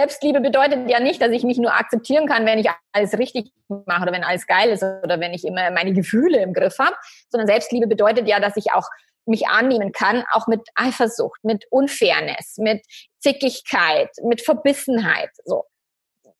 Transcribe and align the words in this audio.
Selbstliebe 0.00 0.40
bedeutet 0.40 0.88
ja 0.88 0.98
nicht, 0.98 1.20
dass 1.20 1.30
ich 1.30 1.44
mich 1.44 1.58
nur 1.58 1.74
akzeptieren 1.74 2.26
kann, 2.26 2.46
wenn 2.46 2.58
ich 2.58 2.68
alles 2.92 3.18
richtig 3.18 3.52
mache 3.68 4.02
oder 4.02 4.12
wenn 4.12 4.24
alles 4.24 4.46
geil 4.46 4.70
ist 4.70 4.82
oder 4.82 5.20
wenn 5.20 5.34
ich 5.34 5.44
immer 5.44 5.70
meine 5.70 5.92
Gefühle 5.92 6.40
im 6.40 6.54
Griff 6.54 6.78
habe, 6.78 6.96
sondern 7.28 7.46
Selbstliebe 7.46 7.86
bedeutet 7.86 8.26
ja, 8.26 8.40
dass 8.40 8.56
ich 8.56 8.72
auch 8.72 8.88
mich 9.26 9.46
annehmen 9.48 9.92
kann, 9.92 10.24
auch 10.32 10.46
mit 10.46 10.62
Eifersucht, 10.74 11.44
mit 11.44 11.66
Unfairness, 11.70 12.56
mit 12.56 12.82
Zickigkeit, 13.18 14.08
mit 14.22 14.40
Verbissenheit, 14.40 15.30
so. 15.44 15.64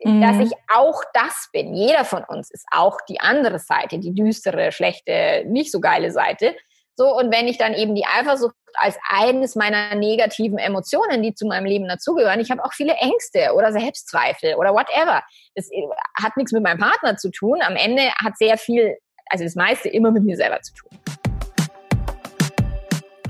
Mhm. 0.03 0.23
Dass 0.23 0.39
ich 0.39 0.53
auch 0.75 1.03
das 1.13 1.51
bin. 1.53 1.75
Jeder 1.75 2.07
von 2.07 2.25
uns 2.25 2.51
ist 2.51 2.65
auch 2.71 2.97
die 3.07 3.21
andere 3.21 3.59
Seite, 3.59 3.99
die 3.99 4.15
düstere, 4.15 4.73
schlechte, 4.73 5.45
nicht 5.47 5.71
so 5.71 5.81
geile 5.81 6.11
Seite. 6.11 6.57
So, 7.01 7.17
und 7.17 7.33
wenn 7.33 7.49
ich 7.49 7.57
dann 7.57 7.73
eben 7.73 7.95
die 7.95 8.05
Eifersucht 8.05 8.55
als 8.75 8.99
eines 9.09 9.57
meiner 9.57 9.95
negativen 9.95 10.59
Emotionen, 10.59 11.23
die 11.23 11.33
zu 11.33 11.47
meinem 11.47 11.65
Leben 11.65 11.89
dazugehören, 11.89 12.41
ich 12.41 12.51
habe 12.51 12.63
auch 12.63 12.75
viele 12.75 12.93
Ängste 12.93 13.55
oder 13.55 13.73
Selbstzweifel 13.73 14.57
oder 14.57 14.75
whatever. 14.75 15.23
Das 15.55 15.71
äh, 15.71 15.81
hat 16.23 16.37
nichts 16.37 16.53
mit 16.53 16.63
meinem 16.63 16.77
Partner 16.77 17.17
zu 17.17 17.31
tun. 17.31 17.63
Am 17.63 17.75
Ende 17.75 18.03
hat 18.23 18.37
sehr 18.37 18.59
viel, 18.59 18.99
also 19.31 19.45
das 19.45 19.55
meiste 19.55 19.89
immer 19.89 20.11
mit 20.11 20.25
mir 20.25 20.37
selber 20.37 20.61
zu 20.61 20.75
tun. 20.75 20.91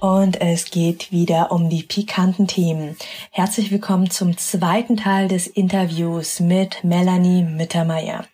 Und 0.00 0.40
es 0.40 0.70
geht 0.70 1.12
wieder 1.12 1.52
um 1.52 1.68
die 1.68 1.82
pikanten 1.82 2.46
Themen. 2.46 2.96
Herzlich 3.30 3.70
willkommen 3.70 4.08
zum 4.08 4.38
zweiten 4.38 4.96
Teil 4.96 5.28
des 5.28 5.46
Interviews 5.46 6.40
mit 6.40 6.82
Melanie 6.82 7.42
Mittermeier, 7.42 8.24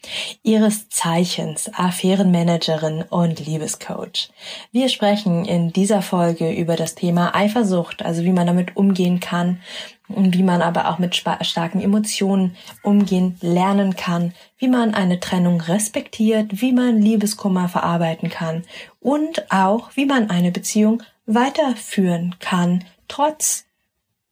ihres 0.45 0.89
Zeichens 0.91 1.69
Affärenmanagerin 1.75 3.03
und 3.11 3.45
Liebescoach. 3.45 4.31
Wir 4.71 4.89
sprechen 4.89 5.45
in 5.45 5.73
dieser 5.73 6.03
Folge 6.03 6.53
über 6.53 6.77
das 6.77 6.95
Thema 6.95 7.35
Eifersucht, 7.35 8.05
also 8.05 8.23
wie 8.23 8.33
man 8.33 8.47
damit 8.47 8.77
umgehen 8.77 9.19
kann 9.19 9.61
und 10.07 10.39
wie 10.39 10.45
man 10.45 10.63
aber 10.63 10.89
auch 10.89 11.01
mit 11.01 11.17
starken 11.17 11.81
Emotionen 11.81 12.55
umgehen 12.85 13.39
lernen 13.41 13.97
kann, 13.97 14.35
wie 14.59 14.69
man 14.69 14.95
eine 14.95 15.19
Trennung 15.19 15.61
respektiert, 15.61 16.61
wie 16.61 16.71
man 16.73 17.03
Liebeskummer 17.03 17.69
verarbeiten 17.69 18.31
kann 18.31 18.63
und 19.01 19.51
auch 19.51 19.91
wie 19.97 20.07
man 20.07 20.31
eine 20.31 20.53
Beziehung 20.53 21.03
weiterführen 21.27 22.37
kann, 22.39 22.85
trotz, 23.09 23.67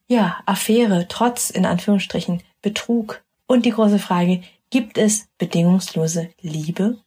ja, 0.07 0.41
Affäre, 0.45 1.07
trotz, 1.07 1.49
in 1.49 1.65
Anführungsstrichen, 1.65 2.41
Betrug. 2.61 3.23
Und 3.47 3.65
die 3.65 3.71
große 3.71 3.99
Frage, 3.99 4.41
gibt 4.69 4.97
es 4.97 5.27
bedingungslose 5.37 6.29
Liebe? 6.41 6.97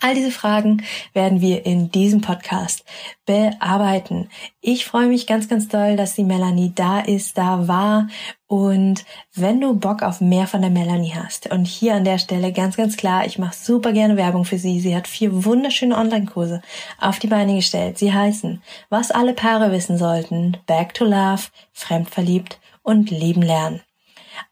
All 0.00 0.14
diese 0.14 0.30
Fragen 0.30 0.82
werden 1.12 1.40
wir 1.40 1.66
in 1.66 1.90
diesem 1.90 2.20
Podcast 2.20 2.84
bearbeiten. 3.26 4.28
Ich 4.60 4.84
freue 4.84 5.06
mich 5.06 5.26
ganz, 5.26 5.48
ganz 5.48 5.68
doll, 5.68 5.96
dass 5.96 6.14
die 6.14 6.24
Melanie 6.24 6.72
da 6.74 7.00
ist, 7.00 7.36
da 7.36 7.66
war. 7.66 8.08
Und 8.46 9.04
wenn 9.34 9.60
du 9.60 9.74
Bock 9.74 10.02
auf 10.02 10.20
mehr 10.20 10.46
von 10.46 10.60
der 10.60 10.70
Melanie 10.70 11.14
hast, 11.14 11.50
und 11.50 11.64
hier 11.64 11.94
an 11.94 12.04
der 12.04 12.18
Stelle 12.18 12.52
ganz, 12.52 12.76
ganz 12.76 12.96
klar, 12.96 13.26
ich 13.26 13.38
mache 13.38 13.54
super 13.54 13.92
gerne 13.92 14.16
Werbung 14.16 14.44
für 14.44 14.58
sie. 14.58 14.80
Sie 14.80 14.94
hat 14.94 15.08
vier 15.08 15.44
wunderschöne 15.44 15.96
Online-Kurse 15.96 16.62
auf 17.00 17.18
die 17.18 17.28
Beine 17.28 17.54
gestellt. 17.56 17.98
Sie 17.98 18.12
heißen, 18.12 18.62
was 18.88 19.10
alle 19.10 19.34
Paare 19.34 19.72
wissen 19.72 19.98
sollten, 19.98 20.56
Back 20.66 20.94
to 20.94 21.04
Love, 21.04 21.42
Fremdverliebt 21.72 22.58
und 22.82 23.10
Leben 23.10 23.42
lernen. 23.42 23.80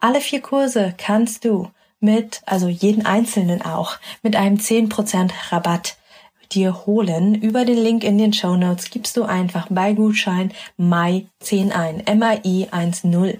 Alle 0.00 0.20
vier 0.20 0.40
Kurse 0.40 0.94
kannst 0.96 1.44
du 1.44 1.70
mit, 2.00 2.42
also 2.47 2.69
jeden 2.69 3.06
einzelnen 3.06 3.62
auch, 3.62 3.97
mit 4.22 4.36
einem 4.36 4.56
10% 4.56 5.31
Rabatt 5.50 5.97
dir 6.53 6.86
holen. 6.86 7.34
Über 7.34 7.64
den 7.64 7.78
Link 7.78 8.04
in 8.04 8.19
den 8.19 8.32
Show 8.32 8.56
Notes 8.56 8.91
gibst 8.91 9.16
du 9.16 9.25
einfach 9.25 9.66
bei 9.70 9.92
Gutschein 9.92 10.53
MAI10 10.78 11.72
ein, 11.72 12.06
M-A-I-1-0. 12.06 13.38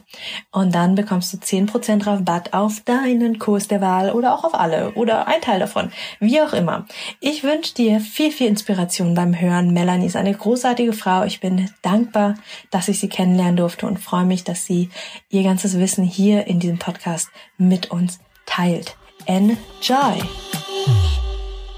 Und 0.53 0.75
dann 0.75 0.95
bekommst 0.95 1.33
du 1.33 1.39
10% 1.39 2.07
Rabatt 2.07 2.53
auf 2.53 2.81
deinen 2.81 3.39
Kurs 3.39 3.69
der 3.69 3.81
Wahl 3.81 4.13
oder 4.13 4.35
auch 4.35 4.45
auf 4.45 4.55
alle 4.55 4.93
oder 4.93 5.27
ein 5.27 5.41
Teil 5.41 5.61
davon. 5.61 5.91
Wie 6.21 6.41
auch 6.41 6.53
immer. 6.53 6.87
Ich 7.21 7.43
wünsche 7.43 7.75
dir 7.75 8.01
viel, 8.01 8.31
viel 8.31 8.49
Inspiration 8.49 9.15
beim 9.15 9.39
Hören. 9.39 9.73
Melanie 9.73 10.07
ist 10.07 10.17
eine 10.17 10.35
großartige 10.35 10.93
Frau. 10.93 11.25
Ich 11.25 11.41
bin 11.41 11.71
dankbar, 11.83 12.35
dass 12.71 12.89
ich 12.89 13.01
sie 13.01 13.09
kennenlernen 13.09 13.57
durfte 13.57 13.87
und 13.87 13.99
freue 13.99 14.25
mich, 14.25 14.45
dass 14.45 14.67
sie 14.67 14.91
ihr 15.31 15.43
ganzes 15.43 15.79
Wissen 15.79 16.05
hier 16.05 16.47
in 16.47 16.61
diesem 16.61 16.79
Podcast 16.79 17.29
mit 17.57 17.91
uns 17.91 18.19
teilt. 18.49 18.97
Enjoy! 19.27 20.23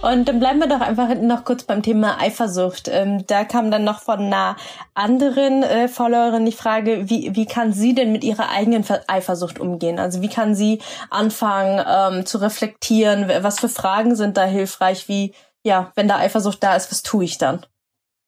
Und 0.02 0.28
dann 0.28 0.40
bleiben 0.40 0.60
wir 0.60 0.66
doch 0.66 0.80
einfach 0.80 1.14
noch 1.16 1.44
kurz 1.44 1.64
beim 1.64 1.82
Thema 1.82 2.18
Eifersucht. 2.18 2.88
Ähm, 2.88 3.26
da 3.26 3.44
kam 3.44 3.70
dann 3.70 3.84
noch 3.84 4.00
von 4.00 4.18
einer 4.20 4.56
anderen 4.94 5.62
äh, 5.62 5.88
Followerin 5.88 6.46
die 6.46 6.52
Frage, 6.52 7.10
wie, 7.10 7.36
wie 7.36 7.44
kann 7.44 7.74
sie 7.74 7.94
denn 7.94 8.10
mit 8.10 8.24
ihrer 8.24 8.48
eigenen 8.48 8.82
Eifersucht 9.08 9.58
umgehen? 9.58 9.98
Also 9.98 10.22
wie 10.22 10.30
kann 10.30 10.54
sie 10.54 10.80
anfangen 11.10 11.84
ähm, 11.86 12.24
zu 12.24 12.38
reflektieren? 12.38 13.28
Was 13.42 13.60
für 13.60 13.68
Fragen 13.68 14.16
sind 14.16 14.38
da 14.38 14.44
hilfreich? 14.44 15.06
Wie, 15.06 15.34
ja, 15.64 15.92
wenn 15.96 16.08
da 16.08 16.16
Eifersucht 16.16 16.62
da 16.62 16.76
ist, 16.76 16.90
was 16.90 17.02
tue 17.02 17.24
ich 17.24 17.36
dann? 17.36 17.66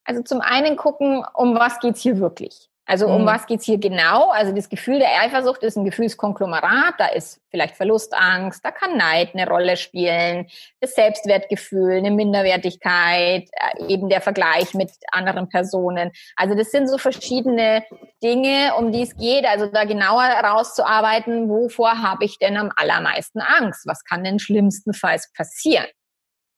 Also 0.05 0.23
zum 0.23 0.43
einen 0.43 0.77
gucken, 0.77 1.25
um 1.33 1.55
was 1.55 1.79
geht's 1.79 2.03
hier 2.03 2.19
wirklich? 2.19 2.69
Also 2.85 3.07
um 3.07 3.23
mhm. 3.23 3.27
was 3.27 3.47
geht's 3.47 3.65
hier 3.65 3.79
genau? 3.79 4.31
Also 4.31 4.53
das 4.53 4.69
Gefühl 4.69 4.99
der 4.99 5.21
Eifersucht 5.23 5.63
ist 5.63 5.77
ein 5.77 5.85
Gefühlskonglomerat. 5.85 6.95
Da 6.99 7.07
ist 7.07 7.41
vielleicht 7.49 7.77
Verlustangst, 7.77 8.65
da 8.65 8.73
kann 8.73 8.97
Neid 8.97 9.35
eine 9.35 9.47
Rolle 9.49 9.77
spielen, 9.77 10.49
das 10.81 10.95
Selbstwertgefühl, 10.95 11.99
eine 11.99 12.11
Minderwertigkeit, 12.11 13.49
äh, 13.53 13.87
eben 13.87 14.09
der 14.09 14.21
Vergleich 14.21 14.75
mit 14.75 14.91
anderen 15.13 15.49
Personen. 15.49 16.11
Also 16.35 16.57
das 16.57 16.73
sind 16.73 16.89
so 16.89 16.99
verschiedene 16.99 17.85
Dinge, 18.23 18.75
um 18.77 18.91
die 18.91 19.03
es 19.03 19.17
geht. 19.17 19.47
Also 19.47 19.67
da 19.67 19.85
genauer 19.85 20.25
herauszuarbeiten, 20.25 21.49
wovor 21.49 22.03
habe 22.03 22.25
ich 22.25 22.39
denn 22.39 22.57
am 22.57 22.73
allermeisten 22.75 23.41
Angst? 23.41 23.87
Was 23.87 24.03
kann 24.05 24.25
denn 24.25 24.41
schlimmstenfalls 24.41 25.33
passieren? 25.37 25.87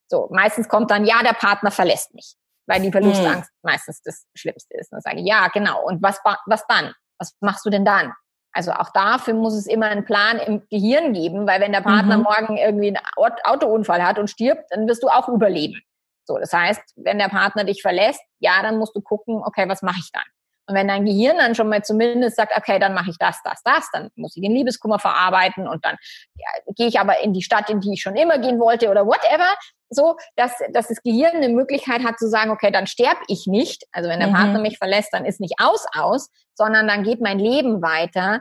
So, 0.08 0.28
meistens 0.32 0.68
kommt 0.68 0.90
dann, 0.90 1.04
ja, 1.04 1.22
der 1.22 1.32
Partner 1.34 1.70
verlässt 1.70 2.14
mich 2.14 2.34
weil 2.66 2.80
die 2.80 2.90
Verlustangst 2.90 3.50
mhm. 3.62 3.70
meistens 3.70 4.02
das 4.02 4.26
Schlimmste 4.34 4.76
ist. 4.78 4.92
Und 4.92 5.02
sage 5.02 5.20
ich, 5.20 5.26
ja, 5.26 5.48
genau. 5.48 5.84
Und 5.84 6.02
was, 6.02 6.20
was 6.46 6.66
dann? 6.66 6.94
Was 7.18 7.34
machst 7.40 7.64
du 7.64 7.70
denn 7.70 7.84
dann? 7.84 8.12
Also 8.52 8.72
auch 8.72 8.90
dafür 8.90 9.34
muss 9.34 9.54
es 9.54 9.66
immer 9.66 9.86
einen 9.86 10.04
Plan 10.04 10.38
im 10.38 10.62
Gehirn 10.70 11.12
geben, 11.12 11.46
weil 11.46 11.60
wenn 11.60 11.72
der 11.72 11.80
Partner 11.80 12.18
mhm. 12.18 12.22
morgen 12.22 12.56
irgendwie 12.56 12.88
einen 12.88 13.36
Autounfall 13.44 14.04
hat 14.04 14.18
und 14.18 14.30
stirbt, 14.30 14.64
dann 14.70 14.86
wirst 14.86 15.02
du 15.02 15.08
auch 15.08 15.28
überleben. 15.28 15.80
So, 16.24 16.38
das 16.38 16.52
heißt, 16.52 16.80
wenn 16.96 17.18
der 17.18 17.28
Partner 17.28 17.64
dich 17.64 17.82
verlässt, 17.82 18.22
ja, 18.38 18.62
dann 18.62 18.78
musst 18.78 18.96
du 18.96 19.02
gucken, 19.02 19.42
okay, 19.44 19.68
was 19.68 19.82
mache 19.82 19.98
ich 19.98 20.10
dann? 20.12 20.24
Und 20.66 20.74
wenn 20.74 20.88
dein 20.88 21.04
Gehirn 21.04 21.36
dann 21.36 21.54
schon 21.54 21.68
mal 21.68 21.82
zumindest 21.82 22.36
sagt, 22.36 22.56
okay, 22.56 22.78
dann 22.78 22.94
mache 22.94 23.10
ich 23.10 23.18
das, 23.18 23.38
das, 23.44 23.62
das, 23.64 23.88
dann 23.92 24.08
muss 24.16 24.34
ich 24.36 24.42
den 24.42 24.52
Liebeskummer 24.52 24.98
verarbeiten 24.98 25.68
und 25.68 25.84
dann 25.84 25.96
ja, 26.36 26.72
gehe 26.74 26.86
ich 26.86 26.98
aber 26.98 27.20
in 27.20 27.32
die 27.34 27.42
Stadt, 27.42 27.68
in 27.68 27.80
die 27.80 27.92
ich 27.92 28.02
schon 28.02 28.16
immer 28.16 28.38
gehen 28.38 28.58
wollte 28.58 28.88
oder 28.90 29.06
whatever, 29.06 29.46
so, 29.90 30.16
dass, 30.36 30.52
dass 30.72 30.88
das 30.88 31.02
Gehirn 31.02 31.36
eine 31.36 31.48
Möglichkeit 31.50 32.02
hat 32.02 32.18
zu 32.18 32.28
sagen, 32.28 32.50
okay, 32.50 32.70
dann 32.70 32.86
sterbe 32.86 33.20
ich 33.28 33.46
nicht. 33.46 33.84
Also 33.92 34.08
wenn 34.08 34.20
der 34.20 34.28
mhm. 34.28 34.34
Partner 34.34 34.60
mich 34.60 34.78
verlässt, 34.78 35.12
dann 35.12 35.24
ist 35.24 35.40
nicht 35.40 35.54
aus 35.58 35.86
aus, 35.94 36.30
sondern 36.54 36.88
dann 36.88 37.02
geht 37.02 37.20
mein 37.20 37.38
Leben 37.38 37.82
weiter. 37.82 38.40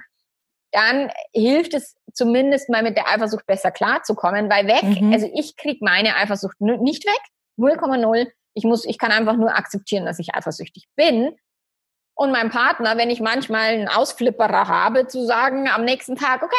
Dann 0.71 1.11
hilft 1.33 1.73
es 1.73 1.95
zumindest 2.13 2.69
mal 2.69 2.83
mit 2.83 2.97
der 2.97 3.07
Eifersucht 3.09 3.45
besser 3.45 3.71
klarzukommen, 3.71 4.49
weil 4.49 4.67
weg, 4.67 4.83
mhm. 4.83 5.13
also 5.13 5.29
ich 5.33 5.55
krieg 5.55 5.81
meine 5.81 6.15
Eifersucht 6.15 6.59
nicht 6.61 7.05
weg, 7.05 7.21
0,0. 7.57 8.27
Ich 8.55 8.63
muss, 8.63 8.85
ich 8.85 8.97
kann 8.97 9.11
einfach 9.11 9.35
nur 9.35 9.55
akzeptieren, 9.55 10.05
dass 10.05 10.19
ich 10.19 10.33
eifersüchtig 10.33 10.87
bin. 10.95 11.35
Und 12.15 12.31
mein 12.31 12.49
Partner, 12.49 12.97
wenn 12.97 13.09
ich 13.09 13.21
manchmal 13.21 13.69
einen 13.69 13.87
Ausflipperer 13.87 14.67
habe, 14.67 15.07
zu 15.07 15.25
sagen 15.25 15.67
am 15.67 15.83
nächsten 15.83 16.15
Tag, 16.15 16.43
okay, 16.43 16.55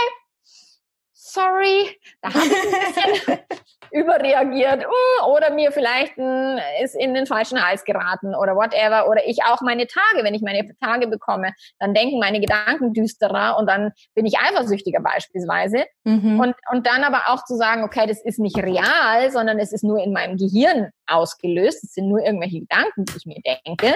sorry, 1.34 1.98
da 2.22 2.32
habe 2.32 2.44
ich 2.46 2.52
ein 2.52 3.14
bisschen 3.14 3.38
überreagiert 3.92 4.86
uh, 4.86 5.30
oder 5.30 5.52
mir 5.52 5.72
vielleicht 5.72 6.16
ein, 6.16 6.60
ist 6.82 6.94
in 6.94 7.14
den 7.14 7.26
falschen 7.26 7.64
Hals 7.64 7.84
geraten 7.84 8.34
oder 8.34 8.54
whatever 8.54 9.08
oder 9.08 9.26
ich 9.26 9.44
auch 9.44 9.60
meine 9.60 9.86
Tage, 9.86 10.24
wenn 10.24 10.34
ich 10.34 10.42
meine 10.42 10.68
Tage 10.80 11.08
bekomme, 11.08 11.52
dann 11.78 11.94
denken 11.94 12.18
meine 12.18 12.40
Gedanken 12.40 12.92
düsterer 12.92 13.56
und 13.58 13.68
dann 13.68 13.92
bin 14.14 14.26
ich 14.26 14.38
eifersüchtiger 14.38 15.00
beispielsweise 15.00 15.84
mhm. 16.04 16.40
und, 16.40 16.54
und 16.70 16.86
dann 16.86 17.04
aber 17.04 17.22
auch 17.28 17.44
zu 17.44 17.56
sagen, 17.56 17.84
okay, 17.84 18.06
das 18.06 18.24
ist 18.24 18.38
nicht 18.38 18.56
real, 18.56 19.30
sondern 19.30 19.58
es 19.58 19.72
ist 19.72 19.84
nur 19.84 20.02
in 20.02 20.12
meinem 20.12 20.36
Gehirn 20.36 20.90
ausgelöst, 21.06 21.84
es 21.84 21.94
sind 21.94 22.08
nur 22.08 22.20
irgendwelche 22.20 22.60
Gedanken, 22.60 23.04
die 23.04 23.16
ich 23.16 23.26
mir 23.26 23.40
denke 23.44 23.94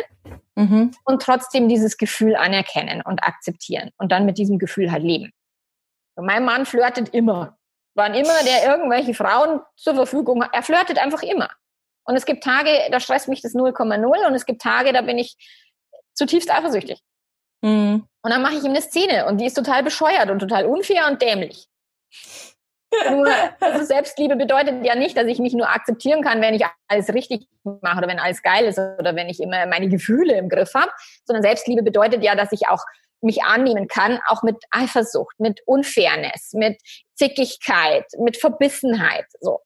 mhm. 0.54 0.90
und 1.04 1.22
trotzdem 1.22 1.68
dieses 1.68 1.96
Gefühl 1.96 2.36
anerkennen 2.36 3.02
und 3.02 3.22
akzeptieren 3.22 3.90
und 3.98 4.12
dann 4.12 4.26
mit 4.26 4.38
diesem 4.38 4.58
Gefühl 4.58 4.92
halt 4.92 5.02
leben. 5.02 5.32
Mein 6.20 6.44
Mann 6.44 6.66
flirtet 6.66 7.10
immer. 7.10 7.56
Wann 7.94 8.14
immer 8.14 8.42
der 8.44 8.70
irgendwelche 8.70 9.14
Frauen 9.14 9.60
zur 9.76 9.94
Verfügung 9.94 10.44
hat, 10.44 10.50
er 10.52 10.62
flirtet 10.62 10.98
einfach 10.98 11.22
immer. 11.22 11.50
Und 12.04 12.16
es 12.16 12.24
gibt 12.24 12.44
Tage, 12.44 12.70
da 12.90 13.00
stresst 13.00 13.28
mich 13.28 13.42
das 13.42 13.54
0,0 13.54 14.26
und 14.26 14.34
es 14.34 14.46
gibt 14.46 14.62
Tage, 14.62 14.92
da 14.92 15.02
bin 15.02 15.18
ich 15.18 15.36
zutiefst 16.14 16.50
eifersüchtig. 16.50 17.00
Mhm. 17.62 18.06
Und 18.22 18.30
dann 18.30 18.42
mache 18.42 18.54
ich 18.54 18.64
ihm 18.64 18.70
eine 18.70 18.82
Szene 18.82 19.26
und 19.26 19.38
die 19.38 19.46
ist 19.46 19.54
total 19.54 19.82
bescheuert 19.82 20.30
und 20.30 20.38
total 20.38 20.66
unfair 20.66 21.06
und 21.08 21.20
dämlich. 21.20 21.68
nur, 23.10 23.28
also 23.60 23.84
Selbstliebe 23.84 24.36
bedeutet 24.36 24.84
ja 24.84 24.94
nicht, 24.94 25.16
dass 25.16 25.26
ich 25.26 25.38
mich 25.38 25.52
nur 25.52 25.68
akzeptieren 25.68 26.22
kann, 26.22 26.40
wenn 26.40 26.54
ich 26.54 26.64
alles 26.88 27.12
richtig 27.12 27.46
mache 27.62 27.98
oder 27.98 28.08
wenn 28.08 28.18
alles 28.18 28.42
geil 28.42 28.64
ist 28.64 28.78
oder 28.78 29.14
wenn 29.14 29.28
ich 29.28 29.40
immer 29.40 29.66
meine 29.66 29.88
Gefühle 29.88 30.36
im 30.38 30.48
Griff 30.48 30.72
habe, 30.74 30.90
sondern 31.24 31.42
Selbstliebe 31.42 31.82
bedeutet 31.82 32.22
ja, 32.22 32.34
dass 32.34 32.52
ich 32.52 32.68
auch 32.68 32.82
mich 33.20 33.42
annehmen 33.42 33.88
kann, 33.88 34.20
auch 34.28 34.42
mit 34.42 34.56
Eifersucht, 34.70 35.38
mit 35.38 35.60
Unfairness, 35.66 36.52
mit 36.52 36.80
Zickigkeit, 37.14 38.04
mit 38.18 38.36
Verbissenheit, 38.36 39.26
so. 39.40 39.60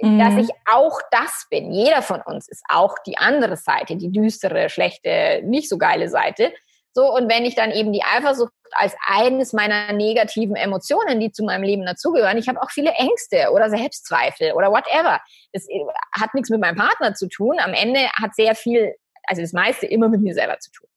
Mhm. 0.00 0.18
Dass 0.18 0.36
ich 0.36 0.50
auch 0.72 0.98
das 1.10 1.46
bin. 1.50 1.72
Jeder 1.72 2.00
von 2.00 2.22
uns 2.22 2.48
ist 2.48 2.62
auch 2.68 2.96
die 3.06 3.18
andere 3.18 3.56
Seite, 3.56 3.96
die 3.96 4.10
düstere, 4.10 4.70
schlechte, 4.70 5.42
nicht 5.44 5.68
so 5.68 5.76
geile 5.76 6.08
Seite. 6.08 6.52
So, 6.92 7.14
und 7.14 7.30
wenn 7.30 7.44
ich 7.44 7.54
dann 7.54 7.70
eben 7.70 7.92
die 7.92 8.02
Eifersucht 8.02 8.52
als 8.72 8.96
eines 9.06 9.52
meiner 9.52 9.92
negativen 9.92 10.56
Emotionen, 10.56 11.20
die 11.20 11.30
zu 11.30 11.44
meinem 11.44 11.62
Leben 11.62 11.86
dazugehören, 11.86 12.38
ich 12.38 12.48
habe 12.48 12.60
auch 12.60 12.70
viele 12.70 12.90
Ängste 12.92 13.50
oder 13.52 13.70
Selbstzweifel 13.70 14.52
oder 14.52 14.70
whatever. 14.70 15.20
Das 15.52 15.68
äh, 15.68 15.84
hat 16.12 16.34
nichts 16.34 16.50
mit 16.50 16.60
meinem 16.60 16.76
Partner 16.76 17.14
zu 17.14 17.28
tun. 17.28 17.58
Am 17.60 17.74
Ende 17.74 18.08
hat 18.20 18.34
sehr 18.34 18.54
viel, 18.54 18.94
also 19.24 19.42
das 19.42 19.52
meiste 19.52 19.86
immer 19.86 20.08
mit 20.08 20.20
mir 20.20 20.34
selber 20.34 20.58
zu 20.58 20.70
tun. 20.72 20.89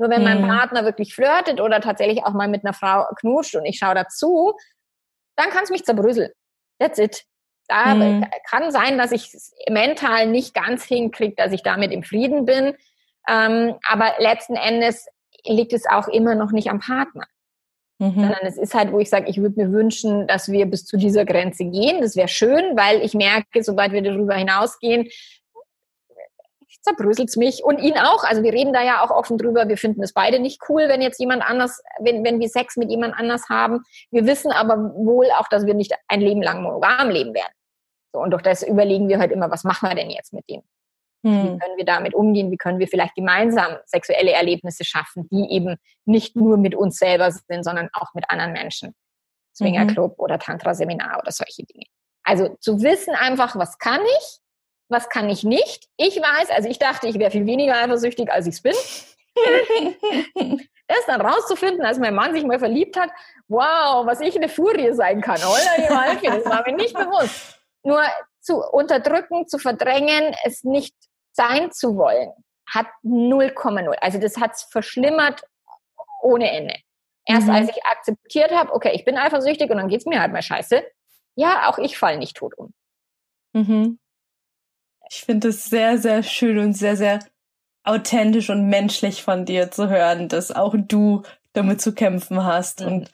Nur 0.00 0.08
wenn 0.08 0.24
mein 0.24 0.40
mhm. 0.40 0.48
Partner 0.48 0.86
wirklich 0.86 1.14
flirtet 1.14 1.60
oder 1.60 1.82
tatsächlich 1.82 2.24
auch 2.24 2.32
mal 2.32 2.48
mit 2.48 2.64
einer 2.64 2.72
Frau 2.72 3.04
knutscht 3.16 3.54
und 3.54 3.66
ich 3.66 3.76
schaue 3.76 3.94
dazu, 3.94 4.54
dann 5.36 5.50
kann 5.50 5.62
es 5.62 5.70
mich 5.70 5.84
zerbröseln. 5.84 6.30
That's 6.78 6.98
it. 6.98 7.24
Da 7.68 7.94
mhm. 7.94 8.24
kann 8.48 8.70
sein, 8.70 8.96
dass 8.96 9.12
ich 9.12 9.30
mental 9.68 10.26
nicht 10.26 10.54
ganz 10.54 10.84
hinkriege, 10.84 11.34
dass 11.36 11.52
ich 11.52 11.62
damit 11.62 11.92
im 11.92 12.02
Frieden 12.02 12.46
bin. 12.46 12.74
Ähm, 13.28 13.74
aber 13.86 14.14
letzten 14.18 14.56
Endes 14.56 15.06
liegt 15.44 15.74
es 15.74 15.84
auch 15.86 16.08
immer 16.08 16.34
noch 16.34 16.50
nicht 16.50 16.70
am 16.70 16.80
Partner. 16.80 17.26
Mhm. 17.98 18.14
Sondern 18.14 18.40
es 18.44 18.56
ist 18.56 18.72
halt, 18.72 18.92
wo 18.92 19.00
ich 19.00 19.10
sage, 19.10 19.28
ich 19.28 19.42
würde 19.42 19.62
mir 19.62 19.70
wünschen, 19.70 20.26
dass 20.26 20.50
wir 20.50 20.64
bis 20.64 20.86
zu 20.86 20.96
dieser 20.96 21.26
Grenze 21.26 21.66
gehen. 21.66 22.00
Das 22.00 22.16
wäre 22.16 22.28
schön, 22.28 22.74
weil 22.74 23.02
ich 23.02 23.12
merke, 23.12 23.62
sobald 23.62 23.92
wir 23.92 24.00
darüber 24.00 24.34
hinausgehen, 24.34 25.10
zerbröselt's 26.82 27.36
mich 27.36 27.62
und 27.64 27.78
ihn 27.78 27.98
auch. 27.98 28.24
Also 28.24 28.42
wir 28.42 28.52
reden 28.52 28.72
da 28.72 28.82
ja 28.82 29.02
auch 29.02 29.10
offen 29.10 29.38
drüber. 29.38 29.68
Wir 29.68 29.76
finden 29.76 30.02
es 30.02 30.12
beide 30.12 30.38
nicht 30.38 30.60
cool, 30.68 30.88
wenn 30.88 31.02
jetzt 31.02 31.20
jemand 31.20 31.42
anders, 31.42 31.82
wenn, 32.00 32.24
wenn 32.24 32.40
wir 32.40 32.48
Sex 32.48 32.76
mit 32.76 32.90
jemand 32.90 33.14
anders 33.14 33.48
haben. 33.48 33.82
Wir 34.10 34.26
wissen 34.26 34.52
aber 34.52 34.76
wohl 34.94 35.26
auch, 35.38 35.48
dass 35.48 35.66
wir 35.66 35.74
nicht 35.74 35.92
ein 36.08 36.20
Leben 36.20 36.42
lang 36.42 36.62
monogam 36.62 37.10
leben 37.10 37.34
werden. 37.34 37.52
So, 38.12 38.20
und 38.20 38.30
durch 38.30 38.42
das 38.42 38.62
überlegen 38.62 39.08
wir 39.08 39.18
halt 39.18 39.30
immer, 39.30 39.50
was 39.50 39.64
machen 39.64 39.88
wir 39.88 39.94
denn 39.94 40.10
jetzt 40.10 40.32
mit 40.32 40.48
dem? 40.48 40.62
Hm. 41.24 41.42
Wie 41.42 41.58
können 41.58 41.76
wir 41.76 41.84
damit 41.84 42.14
umgehen? 42.14 42.50
Wie 42.50 42.56
können 42.56 42.78
wir 42.78 42.88
vielleicht 42.88 43.14
gemeinsam 43.14 43.76
sexuelle 43.84 44.32
Erlebnisse 44.32 44.84
schaffen, 44.84 45.28
die 45.30 45.52
eben 45.52 45.76
nicht 46.06 46.34
nur 46.34 46.56
mit 46.56 46.74
uns 46.74 46.96
selber 46.96 47.30
sind, 47.30 47.62
sondern 47.62 47.90
auch 47.92 48.14
mit 48.14 48.24
anderen 48.30 48.52
Menschen? 48.52 48.94
Swingerclub 49.54 50.12
mhm. 50.12 50.24
oder 50.24 50.38
Tantra-Seminar 50.38 51.18
oder 51.20 51.32
solche 51.32 51.64
Dinge. 51.64 51.84
Also 52.24 52.56
zu 52.60 52.82
wissen 52.82 53.14
einfach, 53.14 53.56
was 53.56 53.78
kann 53.78 54.00
ich, 54.18 54.39
was 54.90 55.08
kann 55.08 55.30
ich 55.30 55.44
nicht. 55.44 55.88
Ich 55.96 56.16
weiß, 56.16 56.50
also 56.50 56.68
ich 56.68 56.78
dachte, 56.78 57.06
ich 57.06 57.18
wäre 57.18 57.30
viel 57.30 57.46
weniger 57.46 57.76
eifersüchtig, 57.76 58.30
als 58.30 58.46
ich 58.46 58.54
es 58.54 58.62
bin. 58.62 58.74
das 60.88 61.06
dann 61.06 61.20
rauszufinden, 61.20 61.84
als 61.84 61.98
mein 61.98 62.14
Mann 62.14 62.34
sich 62.34 62.44
mal 62.44 62.58
verliebt 62.58 62.98
hat, 62.98 63.10
wow, 63.48 64.04
was 64.04 64.20
ich 64.20 64.36
eine 64.36 64.48
Furie 64.48 64.92
sein 64.92 65.20
kann. 65.20 65.40
Das 66.34 66.44
war 66.44 66.64
mir 66.66 66.76
nicht 66.76 66.94
bewusst. 66.94 67.58
Nur 67.84 68.02
zu 68.40 68.56
unterdrücken, 68.56 69.46
zu 69.46 69.58
verdrängen, 69.58 70.34
es 70.44 70.64
nicht 70.64 70.94
sein 71.32 71.70
zu 71.70 71.96
wollen, 71.96 72.32
hat 72.68 72.86
0,0. 73.04 73.88
Also 74.00 74.18
das 74.18 74.36
hat 74.38 74.54
es 74.54 74.64
verschlimmert 74.64 75.42
ohne 76.22 76.50
Ende. 76.50 76.74
Erst 77.24 77.46
mhm. 77.46 77.54
als 77.54 77.70
ich 77.70 77.84
akzeptiert 77.84 78.50
habe, 78.50 78.72
okay, 78.72 78.90
ich 78.92 79.04
bin 79.04 79.16
eifersüchtig 79.16 79.70
und 79.70 79.76
dann 79.76 79.88
geht 79.88 80.00
es 80.00 80.06
mir 80.06 80.20
halt 80.20 80.32
mal 80.32 80.42
scheiße. 80.42 80.82
Ja, 81.36 81.70
auch 81.70 81.78
ich 81.78 81.96
falle 81.96 82.18
nicht 82.18 82.36
tot 82.36 82.58
um. 82.58 82.74
Mhm. 83.52 83.99
Ich 85.10 85.22
finde 85.22 85.48
es 85.48 85.66
sehr, 85.66 85.98
sehr 85.98 86.22
schön 86.22 86.58
und 86.58 86.74
sehr, 86.74 86.96
sehr 86.96 87.18
authentisch 87.82 88.48
und 88.50 88.68
menschlich 88.68 89.22
von 89.22 89.44
dir 89.44 89.70
zu 89.70 89.88
hören, 89.88 90.28
dass 90.28 90.52
auch 90.52 90.74
du 90.76 91.22
damit 91.52 91.80
zu 91.80 91.94
kämpfen 91.94 92.44
hast. 92.44 92.80
Mhm. 92.80 92.86
Und 92.86 93.10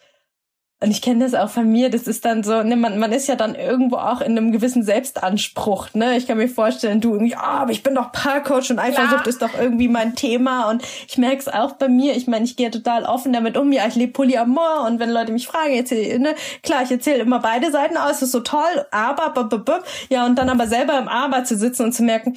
und 0.78 0.90
ich 0.90 1.00
kenne 1.00 1.24
das 1.24 1.32
auch 1.34 1.48
von 1.48 1.72
mir, 1.72 1.88
das 1.88 2.06
ist 2.06 2.26
dann 2.26 2.42
so, 2.42 2.62
ne, 2.62 2.76
man, 2.76 2.98
man 2.98 3.10
ist 3.10 3.28
ja 3.28 3.34
dann 3.34 3.54
irgendwo 3.54 3.96
auch 3.96 4.20
in 4.20 4.36
einem 4.36 4.52
gewissen 4.52 4.82
Selbstanspruch, 4.82 5.94
ne? 5.94 6.18
Ich 6.18 6.26
kann 6.26 6.36
mir 6.36 6.50
vorstellen, 6.50 7.00
du 7.00 7.14
irgendwie, 7.14 7.34
ah, 7.34 7.40
oh, 7.40 7.62
aber 7.62 7.70
ich 7.70 7.82
bin 7.82 7.94
doch 7.94 8.12
Paarcoach 8.12 8.70
und 8.70 8.78
Eifersucht 8.78 9.24
ja. 9.24 9.26
ist 9.26 9.40
doch 9.40 9.58
irgendwie 9.58 9.88
mein 9.88 10.14
Thema 10.16 10.68
und 10.68 10.82
ich 11.08 11.16
merke 11.16 11.38
es 11.38 11.48
auch 11.48 11.72
bei 11.72 11.88
mir, 11.88 12.14
ich 12.14 12.26
meine, 12.26 12.44
ich 12.44 12.56
gehe 12.56 12.70
total 12.70 13.04
offen 13.04 13.32
damit 13.32 13.56
um, 13.56 13.72
ja, 13.72 13.86
ich 13.86 13.94
lebe 13.94 14.12
Polyamor 14.12 14.84
und 14.86 15.00
wenn 15.00 15.08
Leute 15.08 15.32
mich 15.32 15.46
fragen, 15.46 15.72
erzähl, 15.72 16.18
ne, 16.18 16.34
klar, 16.62 16.82
ich 16.82 16.90
erzähle 16.90 17.20
immer 17.20 17.40
beide 17.40 17.70
Seiten 17.72 17.96
aus, 17.96 18.20
ist 18.20 18.32
so 18.32 18.40
toll, 18.40 18.86
aber, 18.90 19.30
b 19.30 19.56
-b 19.56 19.64
-b 19.64 19.80
ja, 20.10 20.26
und 20.26 20.36
dann 20.38 20.50
aber 20.50 20.66
selber 20.66 20.98
im 20.98 21.08
Aber 21.08 21.44
zu 21.44 21.56
sitzen 21.56 21.84
und 21.84 21.92
zu 21.92 22.02
merken, 22.02 22.36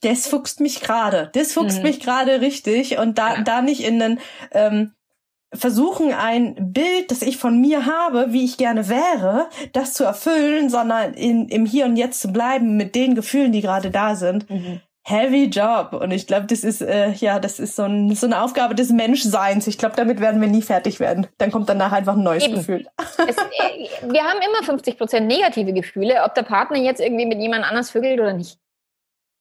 das 0.00 0.26
fuchst 0.26 0.60
mich 0.60 0.80
gerade, 0.80 1.28
das 1.34 1.52
fuchst 1.52 1.78
mhm. 1.78 1.82
mich 1.82 2.00
gerade 2.00 2.40
richtig 2.40 2.96
und 2.96 3.18
da, 3.18 3.34
ja. 3.34 3.42
da 3.42 3.60
nicht 3.60 3.84
in 3.84 3.98
den, 3.98 4.20
ähm, 4.52 4.92
versuchen, 5.54 6.12
ein 6.12 6.72
Bild, 6.72 7.10
das 7.10 7.22
ich 7.22 7.36
von 7.36 7.60
mir 7.60 7.86
habe, 7.86 8.26
wie 8.30 8.44
ich 8.44 8.56
gerne 8.56 8.88
wäre, 8.88 9.48
das 9.72 9.92
zu 9.92 10.04
erfüllen, 10.04 10.70
sondern 10.70 11.14
in, 11.14 11.48
im 11.48 11.66
Hier 11.66 11.86
und 11.86 11.96
Jetzt 11.96 12.20
zu 12.20 12.32
bleiben 12.32 12.76
mit 12.76 12.94
den 12.94 13.14
Gefühlen, 13.14 13.52
die 13.52 13.60
gerade 13.60 13.90
da 13.90 14.14
sind. 14.14 14.48
Mhm. 14.50 14.80
Heavy 15.06 15.44
Job. 15.44 15.92
Und 15.92 16.12
ich 16.12 16.26
glaube, 16.26 16.46
das 16.46 16.64
ist, 16.64 16.80
äh, 16.80 17.10
ja, 17.10 17.38
das 17.38 17.60
ist 17.60 17.76
so, 17.76 17.82
ein, 17.82 18.14
so 18.14 18.26
eine 18.26 18.42
Aufgabe 18.42 18.74
des 18.74 18.90
Menschseins. 18.90 19.66
Ich 19.66 19.76
glaube, 19.76 19.96
damit 19.96 20.18
werden 20.18 20.40
wir 20.40 20.48
nie 20.48 20.62
fertig 20.62 20.98
werden. 20.98 21.26
Dann 21.36 21.50
kommt 21.50 21.68
danach 21.68 21.92
einfach 21.92 22.14
ein 22.16 22.22
neues 22.22 22.44
Eben. 22.44 22.54
Gefühl. 22.54 22.86
Es, 23.28 23.36
äh, 23.36 24.10
wir 24.10 24.22
haben 24.22 24.40
immer 24.40 24.64
50 24.64 24.96
Prozent 24.96 25.26
negative 25.26 25.74
Gefühle, 25.74 26.22
ob 26.24 26.34
der 26.34 26.42
Partner 26.42 26.78
jetzt 26.78 27.00
irgendwie 27.00 27.26
mit 27.26 27.38
jemand 27.38 27.64
anders 27.64 27.90
vögelt 27.90 28.18
oder 28.18 28.32
nicht. 28.32 28.58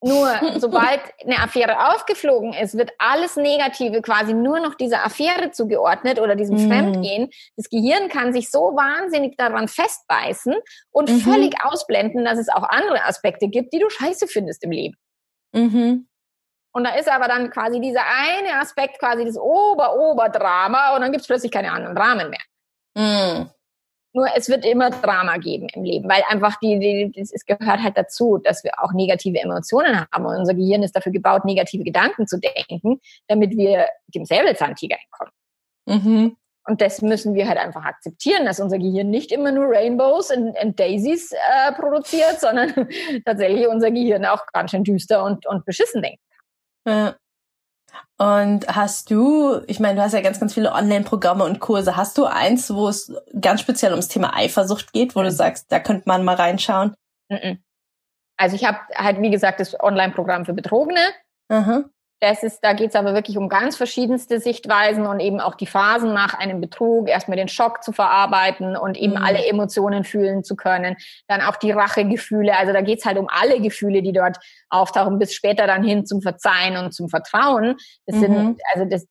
Nur 0.03 0.29
sobald 0.59 0.99
eine 1.23 1.39
Affäre 1.39 1.93
aufgeflogen 1.93 2.53
ist, 2.53 2.77
wird 2.77 2.91
alles 2.97 3.37
Negative 3.37 4.01
quasi 4.01 4.33
nur 4.33 4.59
noch 4.59 4.75
dieser 4.75 5.05
Affäre 5.05 5.51
zugeordnet 5.51 6.19
oder 6.19 6.35
diesem 6.35 6.57
mhm. 6.57 6.67
Fremdgehen. 6.69 7.29
Das 7.55 7.69
Gehirn 7.69 8.09
kann 8.09 8.33
sich 8.33 8.51
so 8.51 8.75
wahnsinnig 8.75 9.37
daran 9.37 9.67
festbeißen 9.67 10.55
und 10.91 11.09
mhm. 11.09 11.19
völlig 11.19 11.55
ausblenden, 11.63 12.25
dass 12.25 12.37
es 12.37 12.49
auch 12.49 12.63
andere 12.63 13.03
Aspekte 13.05 13.47
gibt, 13.47 13.73
die 13.73 13.79
du 13.79 13.89
scheiße 13.89 14.27
findest 14.27 14.63
im 14.63 14.71
Leben. 14.71 14.97
Mhm. 15.53 16.07
Und 16.75 16.83
da 16.85 16.95
ist 16.95 17.07
aber 17.07 17.27
dann 17.27 17.51
quasi 17.51 17.79
dieser 17.79 18.01
eine 18.03 18.59
Aspekt, 18.59 18.99
quasi 18.99 19.23
das 19.23 19.37
Ober-Ober-Drama 19.37 20.95
und 20.95 21.01
dann 21.01 21.11
gibt 21.11 21.21
es 21.21 21.27
plötzlich 21.27 21.51
keine 21.51 21.71
anderen 21.71 21.95
Dramen 21.95 22.29
mehr. 22.31 23.53
Nur 24.13 24.27
es 24.35 24.47
wird 24.47 24.63
immer 24.63 24.91
Drama 24.91 25.37
geben 25.37 25.67
im 25.73 25.83
Leben, 25.83 26.07
weil 26.07 26.21
einfach 26.29 26.57
die, 26.59 26.79
die 26.79 27.19
es 27.19 27.45
gehört 27.45 27.81
halt 27.81 27.97
dazu, 27.97 28.37
dass 28.37 28.63
wir 28.63 28.71
auch 28.77 28.93
negative 28.93 29.39
Emotionen 29.39 30.05
haben. 30.11 30.25
Und 30.25 30.37
unser 30.37 30.53
Gehirn 30.53 30.83
ist 30.83 30.95
dafür 30.95 31.11
gebaut, 31.11 31.45
negative 31.45 31.83
Gedanken 31.83 32.27
zu 32.27 32.39
denken, 32.39 33.01
damit 33.27 33.57
wir 33.57 33.87
dem 34.13 34.25
Säbelzahntiger 34.25 34.97
entkommen. 35.03 35.33
Mhm. 35.85 36.37
Und 36.65 36.79
das 36.79 37.01
müssen 37.01 37.33
wir 37.33 37.47
halt 37.47 37.57
einfach 37.57 37.83
akzeptieren, 37.83 38.45
dass 38.45 38.59
unser 38.59 38.77
Gehirn 38.77 39.09
nicht 39.09 39.31
immer 39.31 39.51
nur 39.51 39.65
Rainbows 39.67 40.31
und, 40.31 40.57
und 40.57 40.79
Daisies 40.79 41.31
äh, 41.31 41.73
produziert, 41.73 42.39
sondern 42.39 42.87
tatsächlich 43.25 43.67
unser 43.67 43.91
Gehirn 43.91 44.25
auch 44.25 44.45
ganz 44.53 44.71
schön 44.71 44.83
düster 44.83 45.23
und, 45.23 45.45
und 45.45 45.65
beschissen 45.65 46.01
denken 46.01 46.21
kann. 46.85 46.93
Ja. 46.93 47.15
Und 48.17 48.67
hast 48.67 49.11
du, 49.11 49.61
ich 49.67 49.79
meine, 49.79 49.95
du 49.95 50.01
hast 50.01 50.13
ja 50.13 50.21
ganz, 50.21 50.39
ganz 50.39 50.53
viele 50.53 50.71
Online-Programme 50.71 51.43
und 51.43 51.59
Kurse. 51.59 51.97
Hast 51.97 52.17
du 52.17 52.25
eins, 52.25 52.73
wo 52.73 52.87
es 52.87 53.13
ganz 53.39 53.61
speziell 53.61 53.91
ums 53.91 54.07
Thema 54.07 54.35
Eifersucht 54.35 54.93
geht, 54.93 55.15
wo 55.15 55.23
du 55.23 55.31
sagst, 55.31 55.71
da 55.71 55.79
könnte 55.79 56.03
man 56.05 56.23
mal 56.23 56.35
reinschauen? 56.35 56.93
Also 58.37 58.55
ich 58.55 58.65
habe 58.65 58.79
halt, 58.95 59.21
wie 59.21 59.29
gesagt, 59.29 59.59
das 59.59 59.79
Online-Programm 59.79 60.45
für 60.45 60.53
Betrogene. 60.53 61.01
Mhm. 61.49 61.89
Das 62.23 62.41
ist, 62.41 62.61
da 62.61 62.71
geht 62.71 62.91
es 62.91 62.95
aber 62.95 63.13
wirklich 63.15 63.37
um 63.37 63.49
ganz 63.49 63.75
verschiedenste 63.75 64.39
Sichtweisen 64.39 65.05
und 65.05 65.19
eben 65.19 65.41
auch 65.41 65.55
die 65.55 65.65
Phasen 65.65 66.13
nach 66.13 66.33
einem 66.33 66.61
Betrug, 66.61 67.09
erstmal 67.09 67.35
den 67.35 67.49
Schock 67.49 67.83
zu 67.83 67.91
verarbeiten 67.91 68.77
und 68.77 68.95
eben 68.95 69.15
mhm. 69.15 69.23
alle 69.23 69.45
Emotionen 69.45 70.05
fühlen 70.05 70.45
zu 70.45 70.55
können. 70.55 70.95
Dann 71.27 71.41
auch 71.41 71.57
die 71.57 71.71
Rachegefühle. 71.71 72.55
Also 72.55 72.71
da 72.71 72.79
geht 72.79 72.99
es 72.99 73.05
halt 73.05 73.17
um 73.17 73.27
alle 73.29 73.59
Gefühle, 73.59 74.01
die 74.01 74.13
dort 74.13 74.37
auftauchen, 74.69 75.19
bis 75.19 75.33
später 75.33 75.67
dann 75.67 75.83
hin 75.83 76.05
zum 76.05 76.21
Verzeihen 76.21 76.77
und 76.77 76.93
zum 76.93 77.09
Vertrauen. 77.09 77.75
Das 78.05 78.15
mhm. 78.15 78.21
sind, 78.21 78.61
also 78.73 78.85
das, 78.85 79.05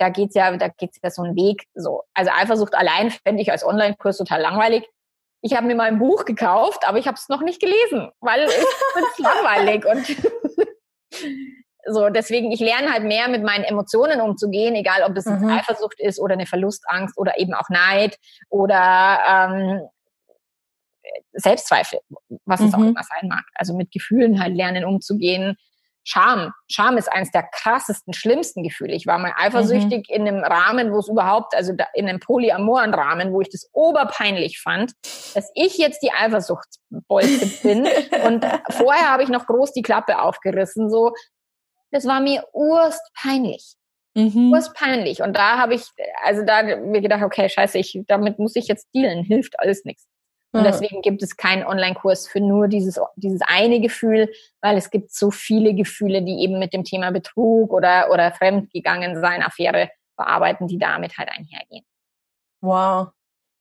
da 0.00 0.08
geht's 0.08 0.34
ja, 0.34 0.56
da 0.56 0.66
geht's 0.66 0.98
ja 1.00 1.10
so 1.10 1.22
einen 1.22 1.36
Weg. 1.36 1.68
So. 1.74 2.02
Also 2.14 2.32
Eifersucht 2.36 2.74
allein 2.74 3.12
fände 3.12 3.42
ich 3.42 3.52
als 3.52 3.64
Online-Kurs 3.64 4.18
total 4.18 4.40
langweilig. 4.40 4.88
Ich 5.40 5.54
habe 5.54 5.68
mir 5.68 5.76
mal 5.76 5.84
ein 5.84 6.00
Buch 6.00 6.24
gekauft, 6.24 6.82
aber 6.84 6.98
ich 6.98 7.06
habe 7.06 7.16
es 7.16 7.28
noch 7.28 7.42
nicht 7.42 7.60
gelesen, 7.60 8.10
weil 8.18 8.42
es 8.42 9.18
langweilig 9.18 9.86
und 9.86 10.16
so, 11.86 12.08
deswegen, 12.08 12.50
ich 12.52 12.60
lerne 12.60 12.92
halt 12.92 13.04
mehr 13.04 13.28
mit 13.28 13.42
meinen 13.42 13.64
Emotionen 13.64 14.20
umzugehen, 14.20 14.74
egal 14.74 15.02
ob 15.02 15.16
es 15.16 15.26
mhm. 15.26 15.48
Eifersucht 15.48 16.00
ist 16.00 16.18
oder 16.18 16.34
eine 16.34 16.46
Verlustangst 16.46 17.16
oder 17.16 17.38
eben 17.38 17.54
auch 17.54 17.68
Neid 17.68 18.16
oder 18.48 19.20
ähm, 19.28 19.88
Selbstzweifel, 21.32 22.00
was 22.44 22.60
es 22.60 22.74
auch 22.74 22.78
mhm. 22.78 22.88
immer 22.88 23.02
sein 23.02 23.28
mag. 23.28 23.44
Also 23.54 23.74
mit 23.74 23.92
Gefühlen 23.92 24.40
halt 24.40 24.54
lernen 24.54 24.84
umzugehen. 24.84 25.56
Scham. 26.08 26.52
Scham 26.70 26.98
ist 26.98 27.12
eines 27.12 27.32
der 27.32 27.42
krassesten, 27.42 28.14
schlimmsten 28.14 28.62
Gefühle. 28.62 28.94
Ich 28.94 29.06
war 29.06 29.18
mal 29.18 29.32
eifersüchtig 29.36 30.08
mhm. 30.08 30.14
in 30.14 30.28
einem 30.28 30.44
Rahmen, 30.44 30.92
wo 30.92 31.00
es 31.00 31.08
überhaupt, 31.08 31.54
also 31.54 31.72
in 31.94 32.08
einem 32.08 32.20
polyamoren 32.20 32.94
Rahmen, 32.94 33.32
wo 33.32 33.40
ich 33.40 33.50
das 33.50 33.68
oberpeinlich 33.72 34.60
fand, 34.60 34.92
dass 35.34 35.50
ich 35.54 35.78
jetzt 35.78 36.02
die 36.02 36.12
Eifersuchtsbolze 36.12 37.46
bin. 37.62 37.88
Und 38.24 38.46
vorher 38.70 39.10
habe 39.10 39.24
ich 39.24 39.28
noch 39.28 39.46
groß 39.46 39.72
die 39.72 39.82
Klappe 39.82 40.20
aufgerissen, 40.20 40.90
so. 40.90 41.12
Das 41.96 42.04
war 42.06 42.20
mir 42.20 42.44
urst 42.52 43.00
peinlich. 43.14 43.74
Mhm. 44.14 44.52
Urst 44.52 44.74
peinlich. 44.74 45.22
Und 45.22 45.34
da 45.34 45.56
habe 45.56 45.72
ich, 45.72 45.86
also 46.22 46.42
da 46.44 46.62
mir 46.62 47.00
gedacht, 47.00 47.22
okay, 47.22 47.48
scheiße, 47.48 47.78
ich, 47.78 47.98
damit 48.06 48.38
muss 48.38 48.54
ich 48.54 48.68
jetzt 48.68 48.88
dealen, 48.94 49.24
hilft 49.24 49.58
alles 49.58 49.86
nichts. 49.86 50.06
Und 50.52 50.64
deswegen 50.64 51.00
gibt 51.00 51.22
es 51.22 51.38
keinen 51.38 51.64
Online-Kurs 51.66 52.28
für 52.28 52.40
nur 52.40 52.68
dieses, 52.68 53.00
dieses 53.16 53.40
eine 53.46 53.80
Gefühl, 53.80 54.30
weil 54.60 54.76
es 54.76 54.90
gibt 54.90 55.10
so 55.10 55.30
viele 55.30 55.74
Gefühle, 55.74 56.22
die 56.22 56.42
eben 56.42 56.58
mit 56.58 56.74
dem 56.74 56.84
Thema 56.84 57.10
Betrug 57.12 57.72
oder, 57.72 58.10
oder 58.10 58.30
fremdgegangen 58.32 59.18
sein, 59.20 59.42
Affäre 59.42 59.90
bearbeiten, 60.18 60.66
die 60.66 60.78
damit 60.78 61.16
halt 61.16 61.30
einhergehen. 61.30 61.84
Wow 62.60 63.08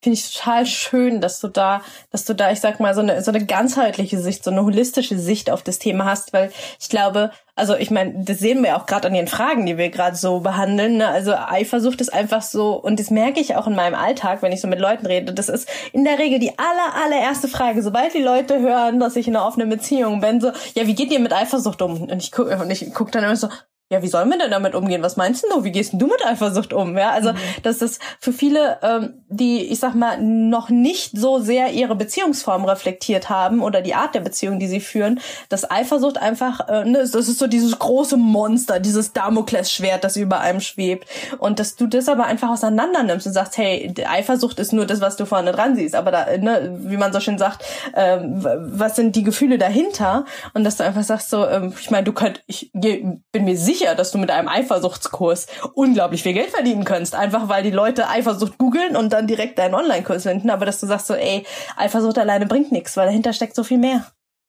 finde 0.05 0.19
ich 0.19 0.31
total 0.35 0.67
schön, 0.67 1.19
dass 1.19 1.39
du 1.39 1.47
da, 1.47 1.81
dass 2.12 2.25
du 2.25 2.35
da, 2.35 2.51
ich 2.51 2.62
sag 2.62 2.79
mal, 2.79 2.93
so 2.93 3.01
eine, 3.01 3.24
so 3.24 3.31
eine 3.31 3.43
ganzheitliche 3.43 4.19
Sicht, 4.19 4.43
so 4.43 4.51
eine 4.51 4.63
holistische 4.63 5.17
Sicht 5.17 5.50
auf 5.50 5.63
das 5.63 5.79
Thema 5.79 6.05
hast, 6.05 6.31
weil 6.31 6.51
ich 6.79 6.89
glaube, 6.89 7.31
also 7.55 7.75
ich 7.75 7.89
meine, 7.89 8.24
das 8.24 8.38
sehen 8.38 8.62
wir 8.62 8.77
auch 8.77 8.85
gerade 8.85 9.07
an 9.07 9.15
den 9.15 9.27
Fragen, 9.27 9.65
die 9.65 9.79
wir 9.79 9.89
gerade 9.89 10.15
so 10.15 10.41
behandeln. 10.41 10.97
Ne? 10.97 11.07
Also 11.07 11.33
Eifersucht 11.33 12.01
ist 12.01 12.13
einfach 12.13 12.43
so, 12.43 12.74
und 12.75 13.00
das 13.00 13.09
merke 13.09 13.39
ich 13.39 13.55
auch 13.55 13.65
in 13.65 13.74
meinem 13.74 13.95
Alltag, 13.95 14.43
wenn 14.43 14.51
ich 14.51 14.62
so 14.62 14.67
mit 14.67 14.79
Leuten 14.79 15.07
rede. 15.07 15.33
Das 15.33 15.50
ist 15.50 15.67
in 15.91 16.03
der 16.03 16.19
Regel 16.19 16.38
die 16.38 16.51
aller, 16.59 17.03
allererste 17.03 17.47
Frage. 17.47 17.81
Sobald 17.81 18.13
die 18.13 18.21
Leute 18.21 18.59
hören, 18.59 19.00
dass 19.00 19.15
ich 19.15 19.27
in 19.27 19.35
einer 19.35 19.47
offenen 19.47 19.69
Beziehung 19.69 20.21
bin, 20.21 20.39
so, 20.39 20.51
ja, 20.75 20.85
wie 20.85 20.93
geht 20.93 21.12
ihr 21.12 21.19
mit 21.19 21.33
Eifersucht 21.33 21.81
um? 21.81 22.03
Und 22.03 22.21
ich 22.21 22.31
gucke 22.31 22.55
und 22.57 22.69
ich 22.69 22.93
guck 22.93 23.12
dann 23.12 23.24
immer 23.24 23.35
so, 23.35 23.50
ja, 23.89 24.01
wie 24.01 24.07
sollen 24.07 24.29
wir 24.29 24.39
denn 24.39 24.49
damit 24.49 24.73
umgehen? 24.73 25.03
Was 25.03 25.15
meinst 25.15 25.45
du? 25.47 25.63
Wie 25.63 25.71
gehst 25.71 25.93
du 25.93 26.07
mit 26.07 26.25
Eifersucht 26.25 26.73
um? 26.73 26.97
Ja, 26.97 27.11
also 27.11 27.33
mhm. 27.33 27.37
das 27.61 27.83
ist 27.83 28.01
für 28.19 28.33
viele, 28.33 28.79
ähm, 28.81 29.21
die, 29.29 29.61
ich 29.61 29.79
sag 29.79 29.93
mal, 29.93 30.19
noch 30.19 30.69
nicht 30.69 31.15
so 31.15 31.37
sehr 31.37 31.71
ihre 31.71 31.95
Beziehungsform 31.95 32.65
reflektiert 32.65 33.29
haben 33.29 33.61
oder 33.61 33.81
die 33.81 33.93
Art 33.93 34.15
der 34.15 34.21
Beziehung, 34.21 34.57
die 34.57 34.65
sie 34.65 34.79
führen, 34.79 35.19
dass 35.49 35.69
Eifersucht 35.69 36.17
einfach, 36.17 36.67
äh, 36.67 36.83
ne, 36.83 36.97
das 36.97 37.13
ist 37.13 37.37
so 37.37 37.45
dieses 37.45 37.77
große 37.77 38.17
Monster, 38.17 38.79
dieses 38.79 39.13
Damoklesschwert, 39.13 40.03
das 40.03 40.15
über 40.15 40.39
einem 40.39 40.61
schwebt. 40.61 41.07
Und 41.37 41.59
dass 41.59 41.75
du 41.75 41.85
das 41.85 42.09
aber 42.09 42.25
einfach 42.25 42.49
auseinander 42.49 43.03
nimmst 43.03 43.27
und 43.27 43.33
sagst, 43.33 43.55
hey, 43.55 43.93
Eifersucht 44.03 44.57
ist 44.57 44.73
nur 44.73 44.87
das, 44.87 44.99
was 44.99 45.15
du 45.15 45.27
vorne 45.27 45.51
dran 45.51 45.75
siehst, 45.75 45.93
aber 45.93 46.09
da, 46.09 46.25
ne, 46.37 46.75
wie 46.79 46.97
man 46.97 47.13
so 47.13 47.19
schön 47.19 47.37
sagt, 47.37 47.63
ähm, 47.95 48.43
was 48.43 48.95
sind 48.95 49.15
die 49.15 49.23
Gefühle 49.23 49.59
dahinter? 49.59 50.25
Und 50.55 50.63
dass 50.63 50.77
du 50.77 50.83
einfach 50.83 51.03
sagst, 51.03 51.29
so, 51.29 51.45
ähm, 51.45 51.71
ich 51.79 51.91
meine, 51.91 52.05
du 52.05 52.13
könnt, 52.13 52.43
ich 52.47 52.71
bin 52.73 53.21
mir 53.31 53.57
sicher, 53.57 53.75
sicher, 53.75 53.96
dass 53.96 54.12
du 54.12 54.17
mit 54.17 54.32
einem 54.32 54.48
Eifersuchtskurs 54.48 55.48
unglaublich 55.74 56.24
viel 56.24 56.34
Geld 56.34 56.50
verdienen 56.50 56.84
kannst. 56.84 57.15
Einfach 57.15 57.50
weil 57.50 57.63
die 57.63 57.72
Leute 57.72 58.08
Eifersucht 58.08 58.58
googeln 58.58 58.96
und 58.96 59.12
dann 59.12 59.27
direkt 59.27 59.60
deinen 59.60 59.75
Online-Kurs 59.75 60.24
finden. 60.24 60.50
Aber 60.50 60.65
dass 60.65 60.79
du 60.79 60.88
sagst 60.88 61.08
so, 61.08 61.13
ey, 61.13 61.46
Eifersucht 61.77 62.17
alleine 62.17 62.46
bringt 62.46 62.72
nichts, 62.72 62.96
weil 62.98 63.08
dahinter 63.08 63.34
steckt 63.34 63.55
so 63.55 63.63
viel 63.63 63.77
mehr. 63.77 64.05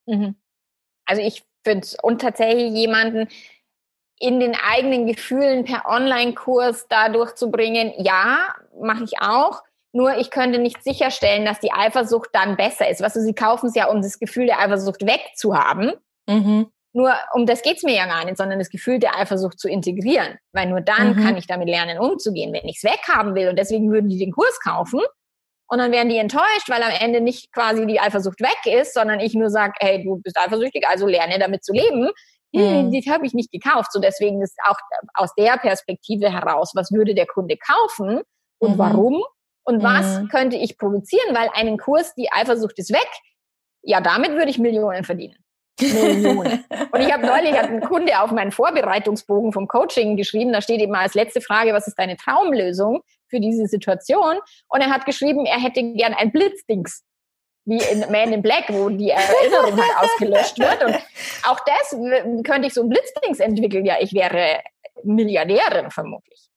Mhm. 0.06 0.36
Also 1.06 1.22
ich 1.22 1.44
finde, 1.64 1.86
und 2.02 2.20
tatsächlich 2.20 2.72
jemanden 2.72 3.28
in 4.18 4.40
den 4.40 4.54
eigenen 4.54 5.06
Gefühlen 5.06 5.64
per 5.64 5.86
Online-Kurs 5.86 6.86
da 6.88 7.08
durchzubringen, 7.08 7.92
ja, 7.98 8.54
mache 8.80 9.04
ich 9.04 9.20
auch. 9.20 9.62
Nur 9.92 10.16
ich 10.18 10.30
könnte 10.30 10.58
nicht 10.58 10.82
sicherstellen, 10.82 11.44
dass 11.44 11.60
die 11.60 11.72
Eifersucht 11.72 12.30
dann 12.32 12.56
besser 12.56 12.88
ist. 12.88 13.00
Weißt 13.00 13.16
du, 13.16 13.20
sie 13.20 13.34
kaufen 13.34 13.68
es 13.68 13.74
ja, 13.74 13.88
um 13.88 14.02
das 14.02 14.18
Gefühl 14.18 14.46
der 14.46 14.60
Eifersucht 14.60 15.06
wegzuhaben. 15.06 15.92
Mhm. 16.26 16.70
Nur 16.96 17.12
um 17.34 17.44
das 17.44 17.60
geht's 17.60 17.82
mir 17.82 17.94
ja 17.94 18.06
gar 18.06 18.24
nicht, 18.24 18.38
sondern 18.38 18.58
das 18.58 18.70
Gefühl 18.70 18.98
der 18.98 19.18
Eifersucht 19.18 19.60
zu 19.60 19.68
integrieren. 19.68 20.38
Weil 20.52 20.66
nur 20.66 20.80
dann 20.80 21.10
mhm. 21.10 21.22
kann 21.22 21.36
ich 21.36 21.46
damit 21.46 21.68
lernen, 21.68 21.98
umzugehen. 21.98 22.54
Wenn 22.54 22.66
ich's 22.66 22.84
weghaben 22.84 23.34
will 23.34 23.50
und 23.50 23.58
deswegen 23.58 23.92
würden 23.92 24.08
die 24.08 24.18
den 24.18 24.32
Kurs 24.32 24.58
kaufen 24.60 25.00
und 25.68 25.78
dann 25.78 25.92
wären 25.92 26.08
die 26.08 26.16
enttäuscht, 26.16 26.70
weil 26.70 26.82
am 26.82 26.92
Ende 26.98 27.20
nicht 27.20 27.52
quasi 27.52 27.86
die 27.86 28.00
Eifersucht 28.00 28.40
weg 28.40 28.80
ist, 28.80 28.94
sondern 28.94 29.20
ich 29.20 29.34
nur 29.34 29.50
sage, 29.50 29.74
hey, 29.78 30.02
du 30.02 30.22
bist 30.22 30.38
eifersüchtig, 30.38 30.88
also 30.88 31.06
lerne 31.06 31.38
damit 31.38 31.66
zu 31.66 31.74
leben. 31.74 32.08
Mhm. 32.52 32.90
Die 32.90 33.02
habe 33.10 33.26
ich 33.26 33.34
nicht 33.34 33.52
gekauft. 33.52 33.92
So 33.92 34.00
deswegen 34.00 34.40
ist 34.40 34.56
auch 34.66 34.78
aus 35.12 35.34
der 35.34 35.58
Perspektive 35.58 36.32
heraus, 36.32 36.72
was 36.74 36.92
würde 36.92 37.14
der 37.14 37.26
Kunde 37.26 37.58
kaufen 37.58 38.22
und 38.58 38.76
mhm. 38.76 38.78
warum 38.78 39.22
und 39.64 39.82
was 39.82 40.22
mhm. 40.22 40.28
könnte 40.28 40.56
ich 40.56 40.78
produzieren, 40.78 41.34
weil 41.34 41.50
einen 41.52 41.76
Kurs, 41.76 42.14
die 42.14 42.32
Eifersucht 42.32 42.78
ist 42.78 42.90
weg, 42.90 43.10
ja, 43.82 44.00
damit 44.00 44.30
würde 44.30 44.48
ich 44.48 44.58
Millionen 44.58 45.04
verdienen. 45.04 45.36
Millionen. 45.80 46.64
Und 46.92 47.00
ich 47.00 47.12
habe 47.12 47.26
neulich 47.26 47.52
hat 47.52 47.68
ein 47.68 47.80
Kunde 47.80 48.20
auf 48.20 48.30
meinen 48.30 48.52
Vorbereitungsbogen 48.52 49.52
vom 49.52 49.68
Coaching 49.68 50.16
geschrieben, 50.16 50.52
da 50.52 50.60
steht 50.60 50.80
eben 50.80 50.94
als 50.94 51.14
letzte 51.14 51.40
Frage, 51.40 51.72
was 51.72 51.86
ist 51.86 51.98
deine 51.98 52.16
Traumlösung 52.16 53.02
für 53.28 53.40
diese 53.40 53.66
Situation? 53.66 54.38
Und 54.68 54.80
er 54.80 54.90
hat 54.90 55.06
geschrieben, 55.06 55.46
er 55.46 55.60
hätte 55.60 55.82
gern 55.94 56.14
ein 56.14 56.32
Blitzdings 56.32 57.02
wie 57.66 57.78
in 57.78 58.00
Man 58.12 58.32
in 58.32 58.42
Black, 58.42 58.66
wo 58.68 58.88
die 58.88 59.10
Erinnerung 59.10 59.76
halt 59.76 59.98
ausgelöscht 59.98 60.58
wird. 60.58 60.84
Und 60.84 60.94
auch 61.44 61.60
das 61.66 61.90
könnte 62.44 62.68
ich 62.68 62.74
so 62.74 62.82
ein 62.82 62.88
Blitzdings 62.88 63.40
entwickeln. 63.40 63.84
Ja, 63.84 63.96
ich 64.00 64.14
wäre 64.14 64.62
Milliardärin 65.02 65.90
vermutlich. 65.90 66.48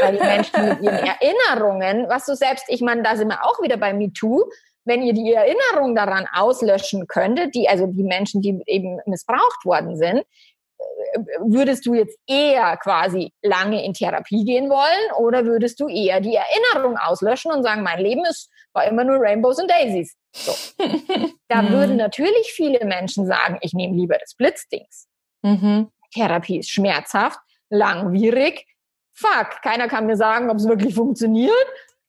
Weil 0.00 0.16
die 0.16 0.22
Menschen 0.22 0.68
mit 0.68 0.80
ihren 0.80 0.98
Erinnerungen, 0.98 2.08
was 2.08 2.26
du 2.26 2.34
selbst, 2.34 2.64
ich 2.68 2.80
meine, 2.80 3.02
da 3.02 3.16
sind 3.16 3.28
wir 3.28 3.44
auch 3.44 3.62
wieder 3.62 3.76
bei 3.76 3.92
MeToo, 3.92 4.44
wenn 4.86 5.02
ihr 5.02 5.12
die 5.12 5.32
Erinnerung 5.32 5.94
daran 5.94 6.26
auslöschen 6.32 7.06
könntet, 7.06 7.54
die, 7.54 7.68
also 7.68 7.86
die 7.86 8.04
Menschen, 8.04 8.40
die 8.40 8.62
eben 8.66 9.00
missbraucht 9.06 9.64
worden 9.64 9.96
sind, 9.96 10.18
äh, 10.18 11.18
würdest 11.40 11.84
du 11.86 11.94
jetzt 11.94 12.18
eher 12.26 12.76
quasi 12.78 13.32
lange 13.42 13.84
in 13.84 13.92
Therapie 13.92 14.44
gehen 14.44 14.70
wollen 14.70 15.12
oder 15.18 15.44
würdest 15.44 15.80
du 15.80 15.88
eher 15.88 16.20
die 16.20 16.36
Erinnerung 16.36 16.96
auslöschen 16.96 17.52
und 17.52 17.64
sagen, 17.64 17.82
mein 17.82 18.00
Leben 18.00 18.24
ist, 18.24 18.48
war 18.72 18.84
immer 18.86 19.04
nur 19.04 19.18
Rainbows 19.20 19.58
and 19.58 19.70
Daisies? 19.70 20.16
So. 20.32 20.52
da 21.48 21.62
mhm. 21.62 21.70
würden 21.70 21.96
natürlich 21.96 22.52
viele 22.52 22.84
Menschen 22.84 23.26
sagen, 23.26 23.58
ich 23.62 23.72
nehme 23.72 23.96
lieber 23.96 24.16
das 24.18 24.34
Blitzdings. 24.34 25.08
Mhm. 25.42 25.90
Therapie 26.14 26.58
ist 26.58 26.70
schmerzhaft, 26.70 27.40
langwierig. 27.70 28.66
Fuck, 29.14 29.62
keiner 29.62 29.88
kann 29.88 30.06
mir 30.06 30.16
sagen, 30.16 30.50
ob 30.50 30.58
es 30.58 30.68
wirklich 30.68 30.94
funktioniert. 30.94 31.66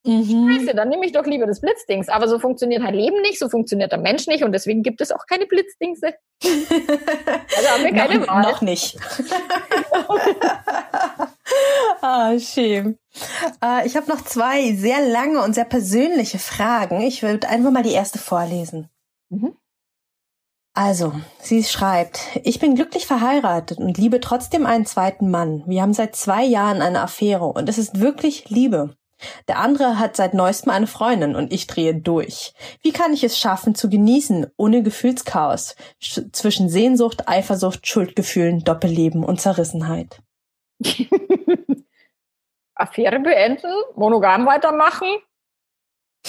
Mhm. 0.07 0.49
Scheiße, 0.49 0.73
dann 0.73 0.89
nehme 0.89 1.05
ich 1.05 1.11
doch 1.11 1.25
lieber 1.25 1.45
das 1.45 1.59
Blitzdings. 1.59 2.07
Aber 2.07 2.27
so 2.27 2.39
funktioniert 2.39 2.81
halt 2.81 2.95
Leben 2.95 3.21
nicht, 3.21 3.39
so 3.39 3.49
funktioniert 3.49 3.91
der 3.91 3.99
Mensch 3.99 4.25
nicht 4.27 4.43
und 4.43 4.53
deswegen 4.53 4.81
gibt 4.81 5.01
es 5.01 5.11
auch 5.11 5.25
keine 5.27 5.45
Blitzdingse. 5.45 6.13
also 6.43 7.69
haben 7.69 7.83
wir 7.83 7.93
keine 7.93 8.19
noch, 8.19 8.27
Wahl. 8.27 8.41
Noch 8.43 8.61
nicht. 8.61 8.97
ah, 12.01 12.39
schön. 12.39 12.97
Äh, 13.63 13.85
ich 13.85 13.97
habe 13.97 14.09
noch 14.09 14.23
zwei 14.23 14.73
sehr 14.73 15.01
lange 15.01 15.43
und 15.43 15.53
sehr 15.53 15.65
persönliche 15.65 16.39
Fragen. 16.39 17.01
Ich 17.01 17.21
würde 17.21 17.49
einfach 17.49 17.71
mal 17.71 17.83
die 17.83 17.91
erste 17.91 18.17
vorlesen. 18.17 18.89
Mhm. 19.29 19.57
Also, 20.73 21.11
sie 21.39 21.63
schreibt, 21.63 22.19
ich 22.43 22.59
bin 22.59 22.75
glücklich 22.75 23.07
verheiratet 23.07 23.79
und 23.79 23.97
liebe 23.97 24.19
trotzdem 24.19 24.67
einen 24.67 24.85
zweiten 24.85 25.31
Mann. 25.31 25.63
Wir 25.65 25.81
haben 25.81 25.93
seit 25.93 26.15
zwei 26.15 26.45
Jahren 26.45 26.83
eine 26.83 27.01
Affäre 27.01 27.45
und 27.45 27.67
es 27.67 27.79
ist 27.79 27.99
wirklich 27.99 28.49
Liebe. 28.49 28.95
Der 29.47 29.59
andere 29.59 29.99
hat 29.99 30.15
seit 30.15 30.33
neuestem 30.33 30.71
eine 30.71 30.87
Freundin 30.87 31.35
und 31.35 31.51
ich 31.51 31.67
drehe 31.67 31.95
durch. 31.95 32.53
Wie 32.81 32.91
kann 32.91 33.13
ich 33.13 33.23
es 33.23 33.37
schaffen 33.37 33.75
zu 33.75 33.89
genießen, 33.89 34.47
ohne 34.57 34.83
Gefühlschaos 34.83 35.75
zwischen 36.31 36.69
Sehnsucht, 36.69 37.27
Eifersucht, 37.27 37.87
Schuldgefühlen, 37.87 38.63
Doppelleben 38.63 39.23
und 39.23 39.41
Zerrissenheit? 39.41 40.21
Affäre 42.75 43.19
beenden, 43.19 43.73
monogam 43.95 44.45
weitermachen. 44.45 45.07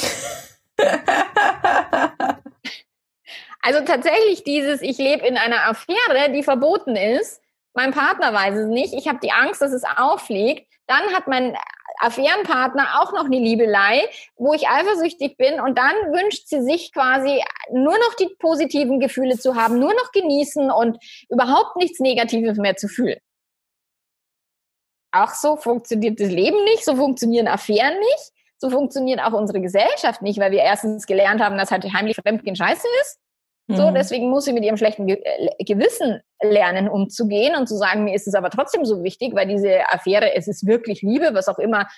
also 3.60 3.84
tatsächlich 3.84 4.44
dieses, 4.44 4.80
ich 4.80 4.96
lebe 4.98 5.26
in 5.26 5.36
einer 5.36 5.68
Affäre, 5.68 6.32
die 6.32 6.42
verboten 6.42 6.96
ist. 6.96 7.42
Mein 7.74 7.92
Partner 7.92 8.32
weiß 8.32 8.54
es 8.56 8.68
nicht. 8.68 8.94
Ich 8.94 9.08
habe 9.08 9.18
die 9.22 9.32
Angst, 9.32 9.60
dass 9.60 9.72
es 9.72 9.84
auffliegt. 9.84 10.66
Dann 10.86 11.02
hat 11.14 11.28
mein 11.28 11.54
Affärenpartner 12.00 13.00
auch 13.00 13.12
noch 13.12 13.24
eine 13.24 13.38
Liebelei, 13.38 14.02
wo 14.36 14.52
ich 14.54 14.68
eifersüchtig 14.68 15.36
bin 15.36 15.60
und 15.60 15.78
dann 15.78 15.94
wünscht 16.12 16.46
sie 16.46 16.62
sich 16.62 16.92
quasi 16.92 17.42
nur 17.70 17.94
noch 17.98 18.14
die 18.18 18.28
positiven 18.38 19.00
Gefühle 19.00 19.38
zu 19.38 19.54
haben, 19.56 19.78
nur 19.78 19.92
noch 19.92 20.12
genießen 20.12 20.70
und 20.70 20.98
überhaupt 21.28 21.76
nichts 21.76 22.00
Negatives 22.00 22.58
mehr 22.58 22.76
zu 22.76 22.88
fühlen. 22.88 23.18
Auch 25.12 25.30
so 25.30 25.56
funktioniert 25.56 26.20
das 26.20 26.28
Leben 26.28 26.62
nicht, 26.64 26.84
so 26.84 26.96
funktionieren 26.96 27.48
Affären 27.48 27.98
nicht, 27.98 28.32
so 28.58 28.70
funktioniert 28.70 29.20
auch 29.20 29.32
unsere 29.32 29.60
Gesellschaft 29.60 30.22
nicht, 30.22 30.38
weil 30.38 30.52
wir 30.52 30.62
erstens 30.62 31.06
gelernt 31.06 31.40
haben, 31.40 31.56
dass 31.56 31.70
halt 31.70 31.84
heimlich 31.92 32.16
Fremdgehen 32.16 32.56
scheiße 32.56 32.86
ist 33.02 33.18
so, 33.68 33.90
mhm. 33.90 33.94
deswegen 33.94 34.30
muss 34.30 34.46
sie 34.46 34.54
mit 34.54 34.64
ihrem 34.64 34.78
schlechten 34.78 35.06
äh, 35.08 35.64
Gewissen 35.64 36.22
lernen, 36.42 36.88
umzugehen 36.88 37.56
und 37.56 37.68
zu 37.68 37.76
sagen, 37.76 38.04
mir 38.04 38.14
ist 38.14 38.28
es 38.28 38.34
aber 38.34 38.50
trotzdem 38.50 38.84
so 38.84 39.02
wichtig, 39.02 39.34
weil 39.34 39.48
diese 39.48 39.88
Affäre, 39.90 40.34
es 40.34 40.48
ist 40.48 40.66
wirklich 40.66 41.02
Liebe, 41.02 41.30
was 41.32 41.48
auch 41.48 41.58
immer 41.58 41.88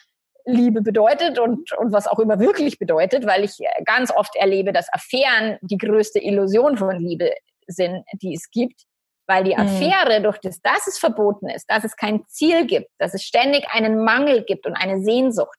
Liebe 0.47 0.81
bedeutet 0.81 1.39
und, 1.39 1.73
und 1.77 1.93
was 1.93 2.07
auch 2.07 2.19
immer 2.19 2.41
wirklich 2.41 2.79
bedeutet, 2.79 3.27
weil 3.27 3.45
ich 3.45 3.59
ganz 3.85 4.11
oft 4.11 4.35
erlebe, 4.37 4.73
dass 4.73 4.93
Affären 4.93 5.59
die 5.61 5.79
größte 5.79 6.19
Illusion 6.19 6.77
von 6.77 6.99
Liebe 6.99 7.33
sind, 7.67 8.05
die 8.15 8.35
es 8.35 8.51
gibt. 8.51 8.83
Weil 9.27 9.45
die 9.45 9.55
mhm. 9.55 9.61
Affäre, 9.61 10.19
mhm. 10.19 10.25
durch 10.25 10.39
das, 10.39 10.61
dass 10.61 10.87
es 10.87 10.99
verboten 10.99 11.49
ist, 11.49 11.71
dass 11.71 11.85
es 11.85 11.95
kein 11.97 12.27
Ziel 12.27 12.67
gibt, 12.67 12.89
dass 12.99 13.15
es 13.15 13.23
ständig 13.23 13.65
einen 13.71 14.03
Mangel 14.03 14.43
gibt 14.45 14.67
und 14.67 14.75
eine 14.75 15.03
Sehnsucht, 15.03 15.57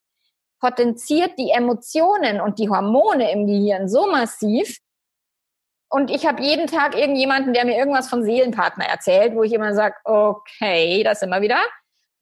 potenziert 0.60 1.32
die 1.38 1.50
Emotionen 1.50 2.40
und 2.40 2.58
die 2.58 2.68
Hormone 2.68 3.32
im 3.32 3.46
Gehirn 3.46 3.88
so 3.88 4.06
massiv. 4.10 4.78
Und 5.92 6.10
ich 6.10 6.26
habe 6.26 6.42
jeden 6.42 6.66
Tag 6.66 6.96
irgendjemanden, 6.96 7.52
der 7.52 7.66
mir 7.66 7.76
irgendwas 7.76 8.08
von 8.08 8.24
Seelenpartner 8.24 8.86
erzählt, 8.86 9.34
wo 9.34 9.42
ich 9.42 9.52
immer 9.52 9.74
sage, 9.74 9.94
okay, 10.04 11.02
das 11.04 11.22
immer 11.22 11.42
wieder 11.42 11.60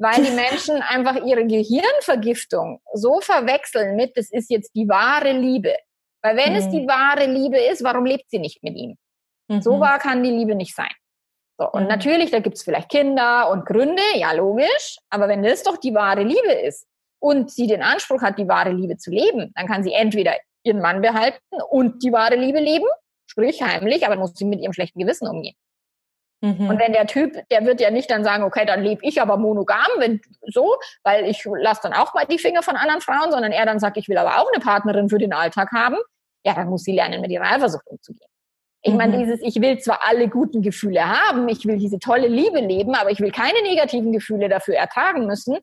weil 0.00 0.24
die 0.24 0.30
Menschen 0.34 0.82
einfach 0.82 1.24
ihre 1.24 1.46
Gehirnvergiftung 1.46 2.80
so 2.94 3.20
verwechseln 3.20 3.94
mit, 3.94 4.16
das 4.16 4.30
ist 4.30 4.50
jetzt 4.50 4.74
die 4.74 4.88
wahre 4.88 5.32
Liebe. 5.32 5.76
Weil 6.22 6.36
wenn 6.36 6.52
mhm. 6.52 6.58
es 6.58 6.68
die 6.70 6.86
wahre 6.88 7.26
Liebe 7.26 7.58
ist, 7.58 7.84
warum 7.84 8.04
lebt 8.04 8.28
sie 8.30 8.38
nicht 8.38 8.62
mit 8.62 8.76
ihm? 8.76 8.96
Mhm. 9.48 9.62
So 9.62 9.78
wahr 9.78 9.98
kann 9.98 10.22
die 10.22 10.30
Liebe 10.30 10.54
nicht 10.54 10.74
sein. 10.74 10.90
So, 11.58 11.70
und 11.70 11.82
mhm. 11.82 11.88
natürlich, 11.88 12.30
da 12.30 12.40
gibt 12.40 12.56
es 12.56 12.62
vielleicht 12.62 12.88
Kinder 12.88 13.50
und 13.50 13.66
Gründe, 13.66 14.02
ja 14.14 14.32
logisch, 14.32 14.98
aber 15.10 15.28
wenn 15.28 15.42
das 15.42 15.62
doch 15.62 15.76
die 15.76 15.94
wahre 15.94 16.22
Liebe 16.22 16.52
ist 16.52 16.86
und 17.20 17.50
sie 17.50 17.66
den 17.66 17.82
Anspruch 17.82 18.22
hat, 18.22 18.38
die 18.38 18.48
wahre 18.48 18.72
Liebe 18.72 18.96
zu 18.96 19.10
leben, 19.10 19.52
dann 19.54 19.66
kann 19.66 19.84
sie 19.84 19.92
entweder 19.92 20.34
ihren 20.62 20.80
Mann 20.80 21.02
behalten 21.02 21.38
und 21.70 22.02
die 22.02 22.12
wahre 22.12 22.36
Liebe 22.36 22.60
leben, 22.60 22.86
sprich 23.30 23.62
heimlich, 23.62 24.06
aber 24.06 24.16
muss 24.16 24.34
sie 24.34 24.44
mit 24.44 24.60
ihrem 24.60 24.72
schlechten 24.72 24.99
Gewissen 24.99 25.28
umgehen. 25.28 25.54
Mhm. 26.42 26.68
Und 26.68 26.78
wenn 26.78 26.92
der 26.92 27.06
Typ, 27.06 27.37
der 27.50 27.64
wird 27.66 27.80
ja 27.80 27.90
nicht 27.90 28.10
dann 28.10 28.25
sagen, 28.25 28.44
okay, 28.44 28.64
dann 28.64 28.82
lebe 28.82 29.04
ich 29.04 29.20
aber 29.20 29.37
monogam, 29.37 29.87
wenn 29.99 30.20
so, 30.46 30.76
weil 31.02 31.26
ich 31.26 31.44
lasse 31.44 31.82
dann 31.84 31.92
auch 31.92 32.14
mal 32.14 32.25
die 32.25 32.38
Finger 32.38 32.62
von 32.62 32.76
anderen 32.76 33.02
Frauen, 33.02 33.30
sondern 33.30 33.52
er 33.52 33.66
dann 33.66 33.78
sagt, 33.78 33.96
ich 33.99 34.08
will 34.08 34.16
aber 34.16 34.38
auch 34.38 34.50
eine 34.52 34.62
Partnerin 34.62 35.08
für 35.08 35.18
den 35.18 35.32
Alltag 35.32 35.70
haben, 35.72 35.96
ja, 36.44 36.54
dann 36.54 36.68
muss 36.68 36.82
sie 36.82 36.92
lernen, 36.92 37.20
mit 37.20 37.30
ihrer 37.30 37.44
Eifersucht 37.44 37.87
umzugehen. 37.87 38.28
Ich 38.82 38.92
mhm. 38.92 38.99
meine, 38.99 39.18
dieses, 39.18 39.40
ich 39.42 39.60
will 39.60 39.78
zwar 39.78 40.00
alle 40.06 40.28
guten 40.28 40.62
Gefühle 40.62 41.06
haben, 41.06 41.46
ich 41.49 41.66
will 41.66 41.76
diese 41.76 41.99
tolle 41.99 42.28
Liebe 42.28 42.60
leben, 42.60 42.94
aber 42.94 43.10
ich 43.10 43.20
will 43.20 43.30
keine 43.30 43.60
negativen 43.62 44.12
Gefühle 44.12 44.49
dafür 44.49 44.76
ertragen 44.76 45.26
müssen. 45.26 45.58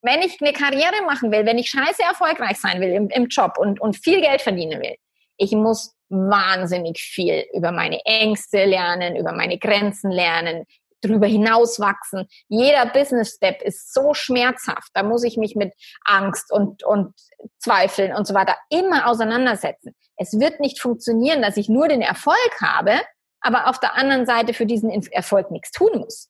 Wenn 0.00 0.20
ich 0.22 0.40
eine 0.40 0.52
Karriere 0.52 1.04
machen 1.04 1.30
will, 1.30 1.44
wenn 1.44 1.58
ich 1.58 1.68
scheiße 1.68 2.02
erfolgreich 2.02 2.56
sein 2.58 2.80
will 2.80 2.90
im, 2.90 3.10
im 3.10 3.26
Job 3.26 3.58
und, 3.58 3.80
und 3.80 3.96
viel 3.96 4.22
Geld 4.22 4.40
verdienen 4.40 4.80
will, 4.80 4.94
ich 5.38 5.52
muss 5.52 5.94
wahnsinnig 6.10 7.00
viel 7.00 7.46
über 7.54 7.72
meine 7.72 8.00
Ängste 8.04 8.64
lernen, 8.64 9.16
über 9.16 9.32
meine 9.32 9.58
Grenzen 9.58 10.10
lernen, 10.10 10.66
darüber 11.00 11.26
hinaus 11.26 11.78
wachsen. 11.78 12.26
Jeder 12.48 12.86
Business 12.86 13.34
Step 13.36 13.62
ist 13.62 13.94
so 13.94 14.14
schmerzhaft. 14.14 14.90
Da 14.94 15.02
muss 15.02 15.22
ich 15.22 15.36
mich 15.36 15.54
mit 15.54 15.72
Angst 16.04 16.52
und, 16.52 16.82
und 16.82 17.14
Zweifeln 17.58 18.14
und 18.14 18.26
so 18.26 18.34
weiter 18.34 18.56
immer 18.68 19.06
auseinandersetzen. 19.06 19.94
Es 20.16 20.38
wird 20.38 20.60
nicht 20.60 20.80
funktionieren, 20.80 21.40
dass 21.40 21.56
ich 21.56 21.68
nur 21.68 21.88
den 21.88 22.02
Erfolg 22.02 22.60
habe, 22.60 23.00
aber 23.40 23.68
auf 23.68 23.78
der 23.78 23.94
anderen 23.94 24.26
Seite 24.26 24.54
für 24.54 24.66
diesen 24.66 24.90
Erfolg 24.90 25.50
nichts 25.52 25.70
tun 25.70 26.00
muss. 26.00 26.28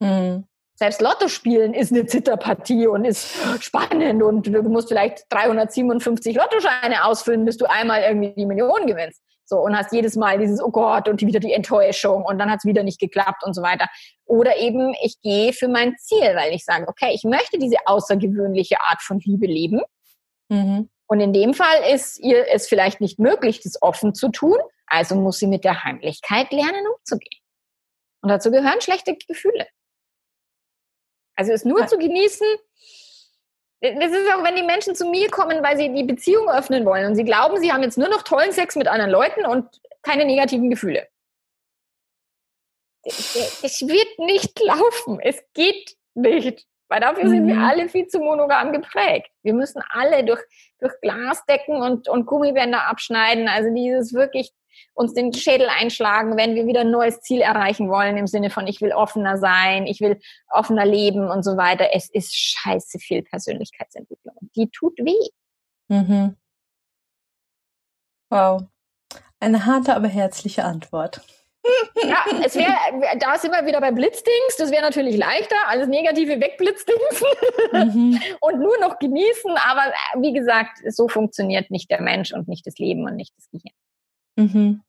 Mhm 0.00 0.46
selbst 0.76 1.00
Lotto 1.00 1.28
spielen 1.28 1.72
ist 1.72 1.90
eine 1.90 2.04
Zitterpartie 2.04 2.86
und 2.86 3.06
ist 3.06 3.34
spannend 3.60 4.22
und 4.22 4.46
du 4.46 4.62
musst 4.64 4.88
vielleicht 4.88 5.24
357 5.30 6.36
Lottoscheine 6.36 7.04
ausfüllen, 7.04 7.46
bis 7.46 7.56
du 7.56 7.64
einmal 7.64 8.02
irgendwie 8.02 8.34
die 8.36 8.46
Million 8.46 8.86
gewinnst. 8.86 9.22
So, 9.48 9.58
und 9.58 9.76
hast 9.76 9.92
jedes 9.92 10.16
Mal 10.16 10.38
dieses, 10.38 10.60
oh 10.60 10.70
Gott, 10.70 11.08
und 11.08 11.22
wieder 11.22 11.40
die 11.40 11.52
Enttäuschung 11.52 12.24
und 12.24 12.38
dann 12.38 12.50
hat 12.50 12.58
es 12.58 12.64
wieder 12.64 12.82
nicht 12.82 13.00
geklappt 13.00 13.42
und 13.44 13.54
so 13.54 13.62
weiter. 13.62 13.86
Oder 14.26 14.58
eben, 14.58 14.92
ich 15.02 15.20
gehe 15.22 15.52
für 15.52 15.68
mein 15.68 15.96
Ziel, 15.98 16.34
weil 16.34 16.52
ich 16.52 16.64
sage, 16.64 16.86
okay, 16.88 17.12
ich 17.14 17.24
möchte 17.24 17.58
diese 17.58 17.76
außergewöhnliche 17.86 18.80
Art 18.80 19.00
von 19.02 19.18
Liebe 19.20 19.46
leben. 19.46 19.80
Mhm. 20.48 20.90
Und 21.06 21.20
in 21.20 21.32
dem 21.32 21.54
Fall 21.54 21.94
ist 21.94 22.18
ihr 22.18 22.46
es 22.52 22.68
vielleicht 22.68 23.00
nicht 23.00 23.20
möglich, 23.20 23.60
das 23.62 23.80
offen 23.80 24.14
zu 24.14 24.30
tun. 24.30 24.58
Also 24.88 25.14
muss 25.14 25.38
sie 25.38 25.46
mit 25.46 25.64
der 25.64 25.84
Heimlichkeit 25.84 26.50
lernen, 26.50 26.84
umzugehen. 26.98 27.40
Und 28.20 28.30
dazu 28.30 28.50
gehören 28.50 28.80
schlechte 28.80 29.16
Gefühle. 29.28 29.68
Also 31.36 31.52
es 31.52 31.64
nur 31.64 31.86
zu 31.86 31.98
genießen, 31.98 32.46
das 33.80 34.10
ist 34.10 34.32
auch, 34.32 34.42
wenn 34.42 34.56
die 34.56 34.62
Menschen 34.62 34.94
zu 34.94 35.06
mir 35.06 35.30
kommen, 35.30 35.62
weil 35.62 35.76
sie 35.76 35.92
die 35.92 36.02
Beziehung 36.02 36.48
öffnen 36.48 36.84
wollen 36.84 37.06
und 37.06 37.14
sie 37.14 37.24
glauben, 37.24 37.60
sie 37.60 37.72
haben 37.72 37.82
jetzt 37.82 37.98
nur 37.98 38.08
noch 38.08 38.22
tollen 38.22 38.52
Sex 38.52 38.74
mit 38.74 38.88
anderen 38.88 39.10
Leuten 39.10 39.44
und 39.44 39.80
keine 40.02 40.24
negativen 40.24 40.70
Gefühle. 40.70 41.06
Es 43.04 43.82
wird 43.86 44.18
nicht 44.18 44.58
laufen. 44.64 45.20
Es 45.20 45.42
geht 45.54 45.96
nicht. 46.14 46.66
Weil 46.88 47.00
dafür 47.00 47.24
mhm. 47.24 47.30
sind 47.30 47.46
wir 47.48 47.54
mhm. 47.56 47.64
alle 47.64 47.88
viel 47.88 48.06
zu 48.06 48.20
monogam 48.20 48.72
geprägt. 48.72 49.30
Wir 49.42 49.54
müssen 49.54 49.82
alle 49.90 50.24
durch, 50.24 50.40
durch 50.78 50.92
Glasdecken 51.02 51.82
und, 51.82 52.08
und 52.08 52.26
Gummibänder 52.26 52.86
abschneiden. 52.86 53.48
Also 53.48 53.74
dieses 53.74 54.14
wirklich 54.14 54.52
uns 54.94 55.14
den 55.14 55.32
Schädel 55.32 55.68
einschlagen, 55.68 56.36
wenn 56.36 56.54
wir 56.54 56.66
wieder 56.66 56.80
ein 56.80 56.90
neues 56.90 57.20
Ziel 57.20 57.40
erreichen 57.40 57.88
wollen, 57.90 58.16
im 58.16 58.26
Sinne 58.26 58.50
von, 58.50 58.66
ich 58.66 58.80
will 58.80 58.92
offener 58.92 59.38
sein, 59.38 59.86
ich 59.86 60.00
will 60.00 60.18
offener 60.50 60.86
leben 60.86 61.30
und 61.30 61.42
so 61.42 61.56
weiter. 61.56 61.88
Es 61.92 62.08
ist 62.10 62.34
scheiße 62.34 62.98
viel 62.98 63.22
Persönlichkeitsentwicklung. 63.22 64.34
Die 64.56 64.68
tut 64.70 64.98
weh. 64.98 65.28
Mhm. 65.88 66.36
Wow. 68.30 68.62
Eine 69.38 69.66
harte, 69.66 69.94
aber 69.94 70.08
herzliche 70.08 70.64
Antwort. 70.64 71.20
Ja, 72.04 72.24
es 72.44 72.54
wäre, 72.54 72.72
da 73.18 73.38
sind 73.38 73.52
wir 73.52 73.66
wieder 73.66 73.80
bei 73.80 73.90
Blitzdings, 73.90 74.56
das 74.58 74.70
wäre 74.70 74.82
natürlich 74.82 75.16
leichter, 75.16 75.56
alles 75.66 75.88
Negative 75.88 76.40
wegblitzdings 76.40 77.24
mhm. 77.72 78.20
und 78.40 78.60
nur 78.60 78.78
noch 78.80 78.98
genießen, 78.98 79.50
aber 79.56 79.92
wie 80.20 80.32
gesagt, 80.32 80.78
so 80.90 81.08
funktioniert 81.08 81.70
nicht 81.70 81.90
der 81.90 82.00
Mensch 82.00 82.32
und 82.32 82.48
nicht 82.48 82.66
das 82.66 82.78
Leben 82.78 83.04
und 83.04 83.16
nicht 83.16 83.34
das 83.36 83.48
Gehirn. 83.50 83.74
Mhm. 84.36 84.82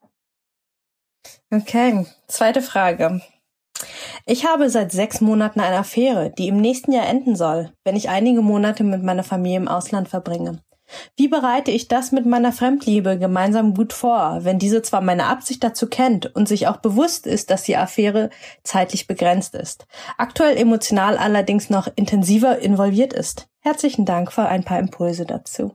Okay, 1.51 2.05
zweite 2.27 2.61
Frage. 2.61 3.21
Ich 4.25 4.45
habe 4.45 4.69
seit 4.69 4.91
sechs 4.91 5.21
Monaten 5.21 5.61
eine 5.61 5.77
Affäre, 5.77 6.31
die 6.37 6.49
im 6.49 6.59
nächsten 6.59 6.91
Jahr 6.91 7.07
enden 7.07 7.35
soll, 7.35 7.71
wenn 7.85 7.95
ich 7.95 8.09
einige 8.09 8.41
Monate 8.41 8.83
mit 8.83 9.03
meiner 9.03 9.23
Familie 9.23 9.57
im 9.57 9.67
Ausland 9.67 10.09
verbringe. 10.09 10.61
Wie 11.15 11.27
bereite 11.27 11.71
ich 11.71 11.87
das 11.87 12.11
mit 12.11 12.25
meiner 12.25 12.53
Fremdliebe 12.53 13.17
gemeinsam 13.17 13.73
gut 13.73 13.93
vor, 13.93 14.39
wenn 14.43 14.59
diese 14.59 14.81
zwar 14.81 15.01
meine 15.01 15.25
Absicht 15.25 15.63
dazu 15.63 15.87
kennt 15.87 16.33
und 16.35 16.47
sich 16.47 16.67
auch 16.67 16.77
bewusst 16.77 17.27
ist, 17.27 17.49
dass 17.49 17.63
die 17.63 17.75
Affäre 17.75 18.29
zeitlich 18.63 19.07
begrenzt 19.07 19.53
ist, 19.55 19.85
aktuell 20.17 20.57
emotional 20.57 21.17
allerdings 21.17 21.69
noch 21.69 21.87
intensiver 21.95 22.59
involviert 22.59 23.13
ist? 23.13 23.47
Herzlichen 23.59 24.05
Dank 24.05 24.31
für 24.31 24.45
ein 24.45 24.63
paar 24.63 24.79
Impulse 24.79 25.25
dazu. 25.25 25.73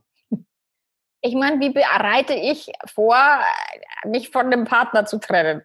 Ich 1.23 1.35
meine, 1.35 1.61
wie 1.61 1.71
bereite 1.71 2.35
ich 2.35 2.73
vor, 2.93 3.17
mich 4.05 4.31
von 4.31 4.51
dem 4.51 4.65
Partner 4.65 5.07
zu 5.07 5.19
trennen? 5.19 5.63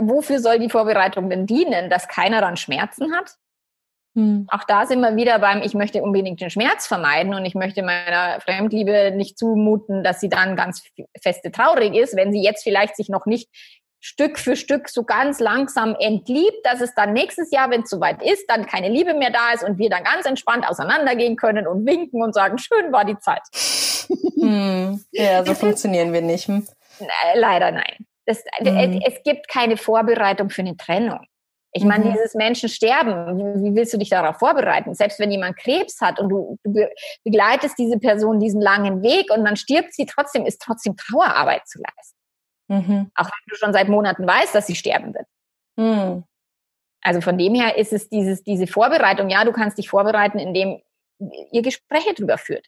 Wofür 0.00 0.40
soll 0.40 0.58
die 0.58 0.70
Vorbereitung 0.70 1.30
denn 1.30 1.46
dienen? 1.46 1.90
Dass 1.90 2.08
keiner 2.08 2.40
dann 2.40 2.56
Schmerzen 2.56 3.14
hat? 3.14 3.36
Hm. 4.16 4.46
Auch 4.48 4.64
da 4.64 4.86
sind 4.86 5.00
wir 5.00 5.16
wieder 5.16 5.38
beim, 5.40 5.62
ich 5.62 5.74
möchte 5.74 6.02
unbedingt 6.02 6.40
den 6.40 6.50
Schmerz 6.50 6.86
vermeiden 6.86 7.34
und 7.34 7.44
ich 7.44 7.54
möchte 7.54 7.82
meiner 7.82 8.40
Fremdliebe 8.40 9.12
nicht 9.14 9.38
zumuten, 9.38 10.04
dass 10.04 10.20
sie 10.20 10.28
dann 10.28 10.54
ganz 10.54 10.84
feste 11.20 11.50
traurig 11.50 11.94
ist, 11.94 12.16
wenn 12.16 12.32
sie 12.32 12.42
jetzt 12.42 12.62
vielleicht 12.62 12.96
sich 12.96 13.08
noch 13.08 13.26
nicht 13.26 13.48
Stück 14.06 14.38
für 14.38 14.54
Stück 14.54 14.90
so 14.90 15.02
ganz 15.02 15.40
langsam 15.40 15.96
entliebt, 15.98 16.58
dass 16.62 16.82
es 16.82 16.94
dann 16.94 17.14
nächstes 17.14 17.50
Jahr, 17.50 17.70
wenn 17.70 17.84
es 17.84 17.88
soweit 17.88 18.22
ist, 18.22 18.44
dann 18.48 18.66
keine 18.66 18.90
Liebe 18.90 19.14
mehr 19.14 19.30
da 19.30 19.52
ist 19.54 19.64
und 19.64 19.78
wir 19.78 19.88
dann 19.88 20.04
ganz 20.04 20.26
entspannt 20.26 20.68
auseinandergehen 20.68 21.36
können 21.36 21.66
und 21.66 21.86
winken 21.86 22.22
und 22.22 22.34
sagen, 22.34 22.58
schön 22.58 22.92
war 22.92 23.06
die 23.06 23.18
Zeit. 23.18 23.40
Hm. 24.38 25.02
Ja, 25.10 25.42
so 25.42 25.54
funktionieren 25.54 26.12
wir 26.12 26.20
nicht. 26.20 26.48
Hm? 26.48 26.66
Leider 27.34 27.70
nein. 27.70 28.04
Das, 28.26 28.44
hm. 28.58 29.00
Es 29.06 29.22
gibt 29.22 29.48
keine 29.48 29.78
Vorbereitung 29.78 30.50
für 30.50 30.60
eine 30.60 30.76
Trennung. 30.76 31.20
Ich 31.72 31.84
meine, 31.84 32.04
mhm. 32.04 32.12
dieses 32.12 32.34
Menschen 32.34 32.68
sterben, 32.68 33.64
wie 33.64 33.74
willst 33.74 33.94
du 33.94 33.98
dich 33.98 34.10
darauf 34.10 34.36
vorbereiten? 34.38 34.94
Selbst 34.94 35.18
wenn 35.18 35.30
jemand 35.30 35.56
Krebs 35.56 36.00
hat 36.02 36.20
und 36.20 36.28
du, 36.28 36.58
du 36.62 36.88
begleitest 37.24 37.78
diese 37.78 37.98
Person 37.98 38.38
diesen 38.38 38.60
langen 38.60 39.02
Weg 39.02 39.32
und 39.34 39.44
dann 39.44 39.56
stirbt 39.56 39.94
sie 39.94 40.04
trotzdem, 40.04 40.44
ist 40.44 40.60
trotzdem 40.60 40.94
Trauerarbeit 40.94 41.66
zu 41.66 41.78
leisten. 41.78 42.18
Mhm. 42.68 43.10
Auch 43.14 43.26
wenn 43.26 43.44
du 43.48 43.56
schon 43.56 43.72
seit 43.72 43.88
Monaten 43.88 44.26
weißt, 44.26 44.54
dass 44.54 44.66
sie 44.66 44.74
sterben 44.74 45.14
wird. 45.14 45.26
Mhm. 45.76 46.24
Also 47.02 47.20
von 47.20 47.36
dem 47.36 47.54
her 47.54 47.76
ist 47.76 47.92
es 47.92 48.08
dieses, 48.08 48.42
diese 48.42 48.66
Vorbereitung, 48.66 49.28
ja, 49.28 49.44
du 49.44 49.52
kannst 49.52 49.78
dich 49.78 49.90
vorbereiten, 49.90 50.38
indem 50.38 50.80
ihr 51.52 51.62
Gespräche 51.62 52.14
drüber 52.14 52.38
führt. 52.38 52.66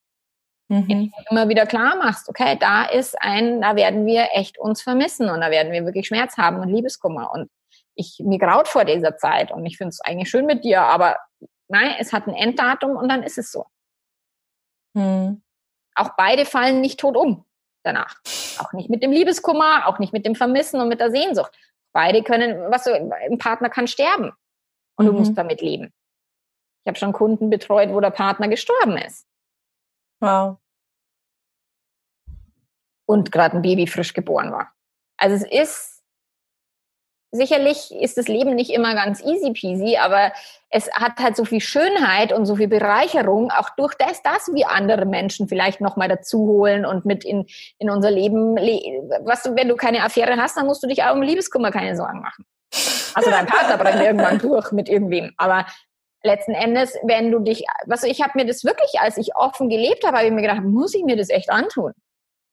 Mhm. 0.69 1.13
Immer 1.31 1.49
wieder 1.49 1.65
klar 1.65 1.97
machst, 1.97 2.29
okay, 2.29 2.57
da 2.59 2.85
ist 2.85 3.21
ein, 3.21 3.61
da 3.61 3.77
werden 3.77 4.05
wir 4.05 4.29
echt 4.33 4.59
uns 4.59 4.83
vermissen 4.83 5.31
und 5.31 5.41
da 5.41 5.51
werden 5.51 5.73
wir 5.73 5.85
wirklich 5.85 6.09
Schmerz 6.09 6.37
haben 6.37 6.59
und 6.59 6.69
Liebeskummer 6.69 7.31
und 7.33 7.51
ich, 7.95 8.21
mir 8.23 8.39
graut 8.39 8.69
vor 8.69 8.85
dieser 8.85 9.17
Zeit 9.17 9.53
und 9.53 9.65
ich 9.65 9.79
finde 9.79 9.91
es 9.91 10.01
eigentlich 10.01 10.29
schön 10.29 10.45
mit 10.45 10.65
dir, 10.65 10.83
aber 10.83 11.17
nein, 11.69 11.95
es 11.99 12.13
hat 12.13 12.27
ein 12.27 12.35
Enddatum 12.35 12.97
und 12.97 13.09
dann 13.09 13.23
ist 13.23 13.39
es 13.39 13.53
so. 13.53 13.67
Mhm. 14.95 15.43
Auch 15.95 16.11
beide 16.17 16.45
fallen 16.45 16.81
nicht 16.81 17.01
tot 17.01 17.17
um 17.17 17.47
danach. 17.87 18.17
Auch 18.59 18.73
nicht 18.73 18.91
mit 18.91 19.03
dem 19.03 19.13
Liebeskummer, 19.13 19.87
auch 19.87 19.99
nicht 19.99 20.13
mit 20.13 20.27
dem 20.27 20.35
Vermissen 20.35 20.81
und 20.81 20.89
mit 20.89 21.01
der 21.01 21.11
Sehnsucht. 21.11 21.53
Beide 21.93 22.23
können, 22.23 22.71
was 22.71 22.85
so, 22.85 22.93
ein 22.93 23.39
Partner 23.39 23.71
kann 23.71 23.87
sterben. 23.87 24.33
Und 24.97 25.07
mhm. 25.07 25.11
du 25.11 25.19
musst 25.19 25.39
damit 25.39 25.63
leben. 25.63 25.93
Ich 26.85 26.89
habe 26.89 26.99
schon 26.99 27.13
Kunden 27.13 27.51
betreut, 27.51 27.91
wo 27.91 28.01
der 28.01 28.11
Partner 28.11 28.49
gestorben 28.49 28.97
ist. 28.99 29.27
Wow. 30.21 30.59
Und 33.07 33.33
gerade 33.33 33.57
ein 33.57 33.63
Baby 33.63 33.87
frisch 33.87 34.13
geboren 34.13 34.53
war. 34.53 34.73
Also 35.17 35.37
es 35.37 35.45
ist 35.45 35.96
sicherlich 37.37 37.93
ist 37.93 38.19
das 38.19 38.29
Leben 38.29 38.55
nicht 38.55 38.71
immer 38.71 38.95
ganz 38.95 39.23
easy 39.23 39.53
peasy, 39.53 39.97
aber 39.97 40.33
es 40.71 40.91
hat 40.93 41.19
halt 41.19 41.37
so 41.37 41.45
viel 41.45 41.61
Schönheit 41.61 42.33
und 42.33 42.47
so 42.47 42.57
viel 42.57 42.69
Bereicherung, 42.69 43.51
auch 43.51 43.71
durch 43.77 43.95
das, 43.95 44.23
dass 44.23 44.51
wir 44.53 44.71
andere 44.71 45.07
Menschen 45.07 45.49
vielleicht 45.49 45.81
nochmal 45.81 46.09
dazu 46.09 46.39
holen 46.39 46.85
und 46.85 47.05
mit 47.05 47.25
in, 47.25 47.47
in 47.79 47.91
unser 47.91 48.11
Leben, 48.11 48.57
was 49.25 49.43
du, 49.43 49.55
wenn 49.55 49.69
du 49.69 49.77
keine 49.77 50.03
Affäre 50.03 50.37
hast, 50.37 50.57
dann 50.57 50.67
musst 50.67 50.83
du 50.83 50.89
dich 50.89 51.05
auch 51.05 51.15
um 51.15 51.23
Liebeskummer 51.23 51.71
keine 51.71 51.97
Sorgen 51.97 52.21
machen. 52.21 52.45
Also 53.15 53.31
dein 53.31 53.47
Partner 53.47 53.79
brennt 53.79 54.03
irgendwann 54.03 54.39
durch 54.39 54.73
mit 54.73 54.89
irgendwem, 54.89 55.33
aber 55.37 55.67
letzten 56.23 56.53
Endes, 56.53 56.95
wenn 57.05 57.31
du 57.31 57.39
dich, 57.39 57.65
was 57.87 58.03
ich 58.03 58.21
habe 58.21 58.33
mir 58.35 58.47
das 58.47 58.65
wirklich, 58.65 59.01
als 59.01 59.17
ich 59.17 59.37
offen 59.37 59.69
gelebt 59.69 60.05
habe, 60.05 60.19
habe 60.19 60.27
ich 60.27 60.33
mir 60.33 60.43
gedacht, 60.43 60.63
muss 60.63 60.95
ich 60.95 61.05
mir 61.05 61.17
das 61.17 61.31
echt 61.31 61.51
antun? 61.51 61.93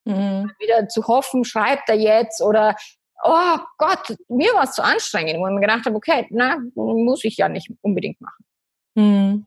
Mhm. 0.05 0.51
Wieder 0.59 0.87
zu 0.87 1.07
hoffen, 1.07 1.43
schreibt 1.43 1.89
er 1.89 1.95
jetzt 1.95 2.41
oder 2.41 2.75
oh 3.23 3.57
Gott, 3.77 4.15
mir 4.27 4.53
war 4.53 4.63
es 4.63 4.73
zu 4.73 4.83
anstrengend, 4.83 5.39
wo 5.39 5.47
ich 5.47 5.53
mir 5.53 5.61
gedacht 5.61 5.85
habe, 5.85 5.95
okay, 5.95 6.27
na, 6.29 6.57
muss 6.75 7.23
ich 7.23 7.37
ja 7.37 7.49
nicht 7.49 7.71
unbedingt 7.81 8.19
machen. 8.21 8.45
Hm. 8.97 9.45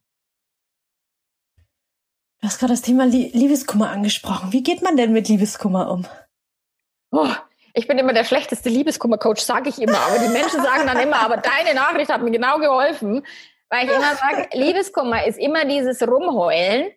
Du 2.41 2.47
hast 2.47 2.59
gerade 2.59 2.73
das 2.73 2.83
Thema 2.83 3.07
Liebeskummer 3.07 3.91
angesprochen. 3.91 4.53
Wie 4.53 4.62
geht 4.62 4.83
man 4.83 4.97
denn 4.97 5.12
mit 5.12 5.29
Liebeskummer 5.29 5.91
um? 5.91 6.07
Oh, 7.11 7.29
ich 7.75 7.87
bin 7.87 7.99
immer 7.99 8.12
der 8.12 8.25
schlechteste 8.25 8.69
Liebeskummer-Coach, 8.69 9.43
sage 9.43 9.69
ich 9.69 9.81
immer. 9.81 9.99
Aber 9.99 10.19
die 10.19 10.29
Menschen 10.29 10.62
sagen 10.62 10.87
dann 10.87 11.01
immer, 11.01 11.21
aber 11.21 11.39
deine 11.39 11.75
Nachricht 11.75 12.11
hat 12.11 12.23
mir 12.23 12.31
genau 12.31 12.59
geholfen. 12.59 13.27
Weil 13.69 13.87
ich 13.87 13.93
immer 13.95 14.15
sage, 14.15 14.49
Liebeskummer 14.53 15.27
ist 15.27 15.39
immer 15.39 15.65
dieses 15.65 16.01
Rumheulen 16.03 16.93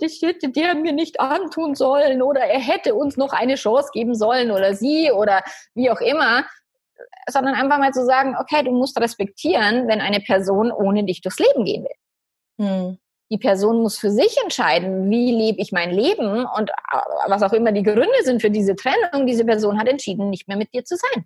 das 0.00 0.20
hätte 0.20 0.50
der 0.50 0.74
mir 0.74 0.92
nicht 0.92 1.20
antun 1.20 1.74
sollen 1.74 2.22
oder 2.22 2.40
er 2.40 2.60
hätte 2.60 2.94
uns 2.94 3.16
noch 3.16 3.32
eine 3.32 3.54
Chance 3.54 3.90
geben 3.92 4.14
sollen 4.14 4.50
oder 4.50 4.74
sie 4.74 5.10
oder 5.10 5.42
wie 5.74 5.90
auch 5.90 6.00
immer, 6.00 6.44
sondern 7.30 7.54
einfach 7.54 7.78
mal 7.78 7.92
zu 7.92 8.04
sagen, 8.04 8.36
okay, 8.38 8.62
du 8.62 8.72
musst 8.72 9.00
respektieren, 9.00 9.88
wenn 9.88 10.00
eine 10.00 10.20
Person 10.20 10.70
ohne 10.70 11.04
dich 11.04 11.20
durchs 11.20 11.38
Leben 11.38 11.64
gehen 11.64 11.84
will. 11.84 12.66
Hm. 12.66 12.98
Die 13.30 13.38
Person 13.38 13.80
muss 13.80 13.96
für 13.96 14.10
sich 14.10 14.36
entscheiden, 14.42 15.08
wie 15.08 15.32
lebe 15.32 15.60
ich 15.60 15.72
mein 15.72 15.90
Leben 15.90 16.44
und 16.44 16.68
äh, 16.68 16.98
was 17.28 17.42
auch 17.42 17.54
immer 17.54 17.72
die 17.72 17.82
Gründe 17.82 18.22
sind 18.24 18.42
für 18.42 18.50
diese 18.50 18.76
Trennung. 18.76 19.26
Diese 19.26 19.46
Person 19.46 19.78
hat 19.78 19.88
entschieden, 19.88 20.28
nicht 20.28 20.48
mehr 20.48 20.58
mit 20.58 20.74
dir 20.74 20.84
zu 20.84 20.96
sein. 20.96 21.24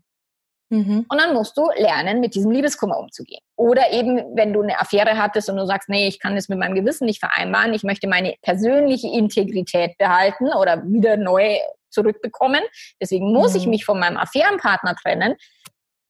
Mhm. 0.68 1.06
Und 1.08 1.20
dann 1.20 1.34
musst 1.34 1.56
du 1.56 1.68
lernen, 1.76 2.20
mit 2.20 2.34
diesem 2.34 2.50
Liebeskummer 2.50 2.98
umzugehen. 2.98 3.40
Oder 3.56 3.92
eben, 3.92 4.36
wenn 4.36 4.52
du 4.52 4.62
eine 4.62 4.80
Affäre 4.80 5.16
hattest 5.16 5.48
und 5.48 5.56
du 5.56 5.66
sagst, 5.66 5.88
nee, 5.88 6.08
ich 6.08 6.18
kann 6.18 6.34
das 6.34 6.48
mit 6.48 6.58
meinem 6.58 6.74
Gewissen 6.74 7.06
nicht 7.06 7.20
vereinbaren, 7.20 7.72
ich 7.72 7.84
möchte 7.84 8.08
meine 8.08 8.34
persönliche 8.42 9.08
Integrität 9.08 9.96
behalten 9.98 10.52
oder 10.52 10.82
wieder 10.84 11.16
neu 11.16 11.58
zurückbekommen, 11.90 12.62
deswegen 13.00 13.32
muss 13.32 13.52
mhm. 13.52 13.58
ich 13.58 13.66
mich 13.66 13.84
von 13.84 13.98
meinem 13.98 14.16
Affärenpartner 14.16 14.96
trennen. 14.96 15.36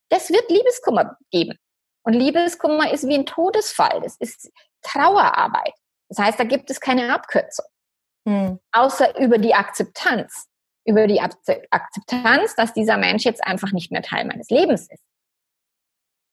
Das 0.08 0.30
wird 0.30 0.50
Liebeskummer 0.50 1.16
geben. 1.30 1.58
Und 2.02 2.14
Liebeskummer 2.14 2.92
ist 2.92 3.06
wie 3.08 3.14
ein 3.14 3.26
Todesfall. 3.26 4.00
Das 4.02 4.16
ist 4.16 4.50
Trauerarbeit. 4.82 5.74
Das 6.08 6.18
heißt, 6.18 6.38
da 6.38 6.44
gibt 6.44 6.70
es 6.70 6.80
keine 6.80 7.12
Abkürzung. 7.12 7.66
Mhm. 8.24 8.60
Außer 8.72 9.18
über 9.18 9.38
die 9.38 9.54
Akzeptanz 9.54 10.46
über 10.86 11.06
die 11.06 11.20
Akzeptanz, 11.20 12.54
dass 12.56 12.72
dieser 12.72 12.96
Mensch 12.96 13.24
jetzt 13.24 13.44
einfach 13.44 13.72
nicht 13.72 13.90
mehr 13.90 14.02
Teil 14.02 14.24
meines 14.24 14.50
Lebens 14.50 14.88
ist. 14.90 15.02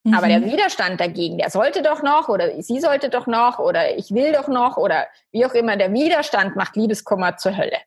Mhm. 0.03 0.13
Aber 0.13 0.27
der 0.27 0.39
mhm. 0.39 0.51
Widerstand 0.51 0.99
dagegen, 0.99 1.37
der 1.37 1.49
sollte 1.49 1.81
doch 1.81 2.03
noch 2.03 2.29
oder 2.29 2.61
sie 2.61 2.79
sollte 2.79 3.09
doch 3.09 3.27
noch 3.27 3.59
oder 3.59 3.97
ich 3.97 4.11
will 4.13 4.31
doch 4.33 4.47
noch 4.47 4.77
oder 4.77 5.07
wie 5.31 5.45
auch 5.45 5.53
immer, 5.53 5.77
der 5.77 5.93
Widerstand 5.93 6.55
macht 6.55 6.75
Liebeskummer 6.75 7.37
zur 7.37 7.57
Hölle. 7.57 7.77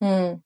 Mhm. 0.00 0.42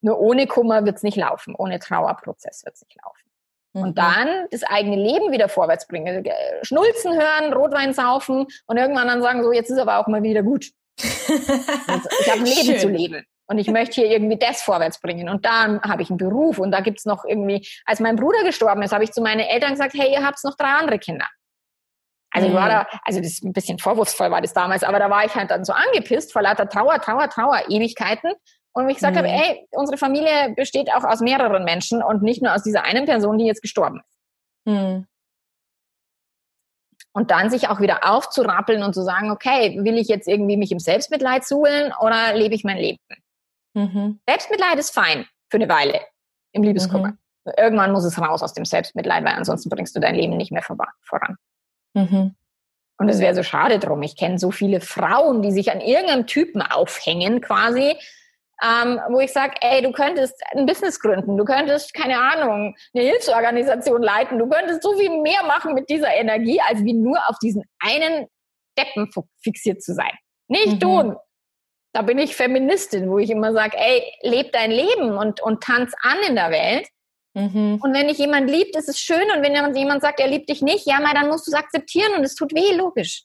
Nur 0.00 0.20
ohne 0.20 0.46
Kummer 0.46 0.84
wird 0.84 0.96
es 0.96 1.02
nicht 1.02 1.16
laufen, 1.16 1.54
ohne 1.56 1.80
Trauerprozess 1.80 2.64
wird 2.64 2.76
es 2.76 2.82
nicht 2.82 2.96
laufen. 3.02 3.30
Mhm. 3.72 3.82
Und 3.82 3.98
dann 3.98 4.46
das 4.50 4.62
eigene 4.62 4.96
Leben 4.96 5.32
wieder 5.32 5.48
vorwärts 5.48 5.88
bringen. 5.88 6.24
Schnulzen 6.62 7.14
hören, 7.14 7.52
Rotwein 7.52 7.94
saufen 7.94 8.46
und 8.66 8.76
irgendwann 8.76 9.08
dann 9.08 9.22
sagen, 9.22 9.42
so, 9.42 9.52
jetzt 9.52 9.70
ist 9.70 9.78
aber 9.78 9.98
auch 9.98 10.06
mal 10.06 10.22
wieder 10.22 10.42
gut. 10.42 10.70
ich 10.98 12.30
habe 12.30 12.40
ein 12.40 12.44
Leben 12.44 12.64
Schön. 12.64 12.78
zu 12.78 12.88
leben. 12.88 13.26
Und 13.50 13.58
ich 13.58 13.68
möchte 13.68 14.02
hier 14.02 14.10
irgendwie 14.10 14.36
das 14.36 14.60
vorwärts 14.60 15.00
bringen. 15.00 15.28
Und 15.28 15.46
da 15.46 15.80
habe 15.82 16.02
ich 16.02 16.10
einen 16.10 16.18
Beruf 16.18 16.58
und 16.58 16.70
da 16.70 16.80
gibt's 16.80 17.06
noch 17.06 17.24
irgendwie, 17.24 17.66
als 17.86 17.98
mein 17.98 18.16
Bruder 18.16 18.44
gestorben 18.44 18.82
ist, 18.82 18.92
habe 18.92 19.04
ich 19.04 19.12
zu 19.12 19.22
meinen 19.22 19.40
Eltern 19.40 19.70
gesagt, 19.70 19.94
hey, 19.94 20.12
ihr 20.12 20.24
habt 20.24 20.42
noch 20.44 20.54
drei 20.54 20.68
andere 20.68 20.98
Kinder. 20.98 21.26
Also 22.30 22.46
ich 22.46 22.54
war 22.54 22.66
mhm. 22.66 22.70
da, 22.70 22.86
also 23.04 23.20
das 23.20 23.32
ist 23.32 23.44
ein 23.44 23.54
bisschen 23.54 23.78
vorwurfsvoll 23.78 24.30
war 24.30 24.42
das 24.42 24.52
damals, 24.52 24.82
aber 24.82 24.98
da 24.98 25.08
war 25.08 25.24
ich 25.24 25.34
halt 25.34 25.50
dann 25.50 25.64
so 25.64 25.72
angepisst 25.72 26.32
vor 26.32 26.42
lauter 26.42 26.68
Trauer, 26.68 27.00
Trauer, 27.00 27.28
Trauer, 27.30 27.62
Ewigkeiten. 27.68 28.32
Und 28.72 28.88
ich 28.90 28.96
gesagt 28.96 29.14
mhm. 29.14 29.20
habe, 29.20 29.28
ey, 29.28 29.66
unsere 29.70 29.96
Familie 29.96 30.52
besteht 30.54 30.92
auch 30.92 31.04
aus 31.04 31.20
mehreren 31.20 31.64
Menschen 31.64 32.02
und 32.02 32.22
nicht 32.22 32.42
nur 32.42 32.54
aus 32.54 32.62
dieser 32.62 32.84
einen 32.84 33.06
Person, 33.06 33.38
die 33.38 33.46
jetzt 33.46 33.62
gestorben 33.62 34.00
ist. 34.00 34.72
Mhm. 34.72 35.06
Und 37.14 37.30
dann 37.30 37.48
sich 37.48 37.68
auch 37.68 37.80
wieder 37.80 38.08
aufzurappeln 38.08 38.82
und 38.82 38.94
zu 38.94 39.02
sagen, 39.02 39.30
okay, 39.30 39.78
will 39.82 39.96
ich 39.96 40.08
jetzt 40.08 40.28
irgendwie 40.28 40.58
mich 40.58 40.70
im 40.70 40.78
Selbstmitleid 40.78 41.44
suhlen 41.46 41.92
oder 41.98 42.34
lebe 42.34 42.54
ich 42.54 42.62
mein 42.62 42.76
Leben? 42.76 42.98
Mhm. 43.78 44.20
Selbstmitleid 44.28 44.78
ist 44.78 44.90
fein 44.90 45.26
für 45.48 45.56
eine 45.58 45.68
Weile 45.68 46.00
im 46.52 46.62
Liebeskummer. 46.62 47.08
Mhm. 47.08 47.52
Irgendwann 47.56 47.92
muss 47.92 48.04
es 48.04 48.20
raus 48.20 48.42
aus 48.42 48.52
dem 48.52 48.64
Selbstmitleid, 48.64 49.24
weil 49.24 49.34
ansonsten 49.34 49.70
bringst 49.70 49.94
du 49.96 50.00
dein 50.00 50.14
Leben 50.14 50.36
nicht 50.36 50.52
mehr 50.52 50.62
voran. 50.62 51.36
Mhm. 51.94 52.34
Und 52.98 53.08
es 53.08 53.20
wäre 53.20 53.34
so 53.34 53.44
schade 53.44 53.78
drum. 53.78 54.02
Ich 54.02 54.16
kenne 54.16 54.38
so 54.38 54.50
viele 54.50 54.80
Frauen, 54.80 55.40
die 55.40 55.52
sich 55.52 55.70
an 55.70 55.80
irgendeinem 55.80 56.26
Typen 56.26 56.60
aufhängen 56.60 57.40
quasi, 57.40 57.96
ähm, 58.60 59.00
wo 59.10 59.20
ich 59.20 59.32
sage, 59.32 59.54
ey, 59.60 59.82
du 59.82 59.92
könntest 59.92 60.34
ein 60.52 60.66
Business 60.66 60.98
gründen, 60.98 61.36
du 61.36 61.44
könntest, 61.44 61.94
keine 61.94 62.18
Ahnung, 62.18 62.74
eine 62.92 63.04
Hilfsorganisation 63.04 64.02
leiten, 64.02 64.36
du 64.36 64.48
könntest 64.48 64.82
so 64.82 64.96
viel 64.98 65.22
mehr 65.22 65.44
machen 65.44 65.74
mit 65.74 65.88
dieser 65.88 66.12
Energie, 66.12 66.60
als 66.68 66.82
wie 66.82 66.92
nur 66.92 67.18
auf 67.28 67.38
diesen 67.38 67.62
einen 67.78 68.26
Deppen 68.76 69.08
fixiert 69.40 69.80
zu 69.80 69.94
sein. 69.94 70.10
Nicht 70.48 70.74
mhm. 70.74 70.80
tun 70.80 71.16
da 71.98 72.02
bin 72.02 72.18
ich 72.18 72.36
Feministin, 72.36 73.10
wo 73.10 73.18
ich 73.18 73.28
immer 73.28 73.52
sage, 73.52 73.76
ey, 73.76 74.04
leb 74.22 74.52
dein 74.52 74.70
Leben 74.70 75.18
und, 75.18 75.42
und 75.42 75.64
tanz 75.64 75.92
an 76.00 76.16
in 76.28 76.36
der 76.36 76.52
Welt. 76.52 76.86
Mhm. 77.34 77.80
Und 77.82 77.92
wenn 77.92 78.06
dich 78.06 78.18
jemand 78.18 78.48
liebt, 78.48 78.76
ist 78.76 78.88
es 78.88 79.00
schön. 79.00 79.28
Und 79.34 79.42
wenn 79.42 79.74
jemand 79.74 80.02
sagt, 80.02 80.20
er 80.20 80.28
liebt 80.28 80.48
dich 80.48 80.62
nicht, 80.62 80.86
ja, 80.86 81.00
mal, 81.00 81.12
dann 81.12 81.26
musst 81.26 81.48
du 81.48 81.50
es 81.50 81.56
akzeptieren 81.56 82.12
und 82.16 82.22
es 82.22 82.36
tut 82.36 82.54
weh, 82.54 82.72
logisch. 82.76 83.24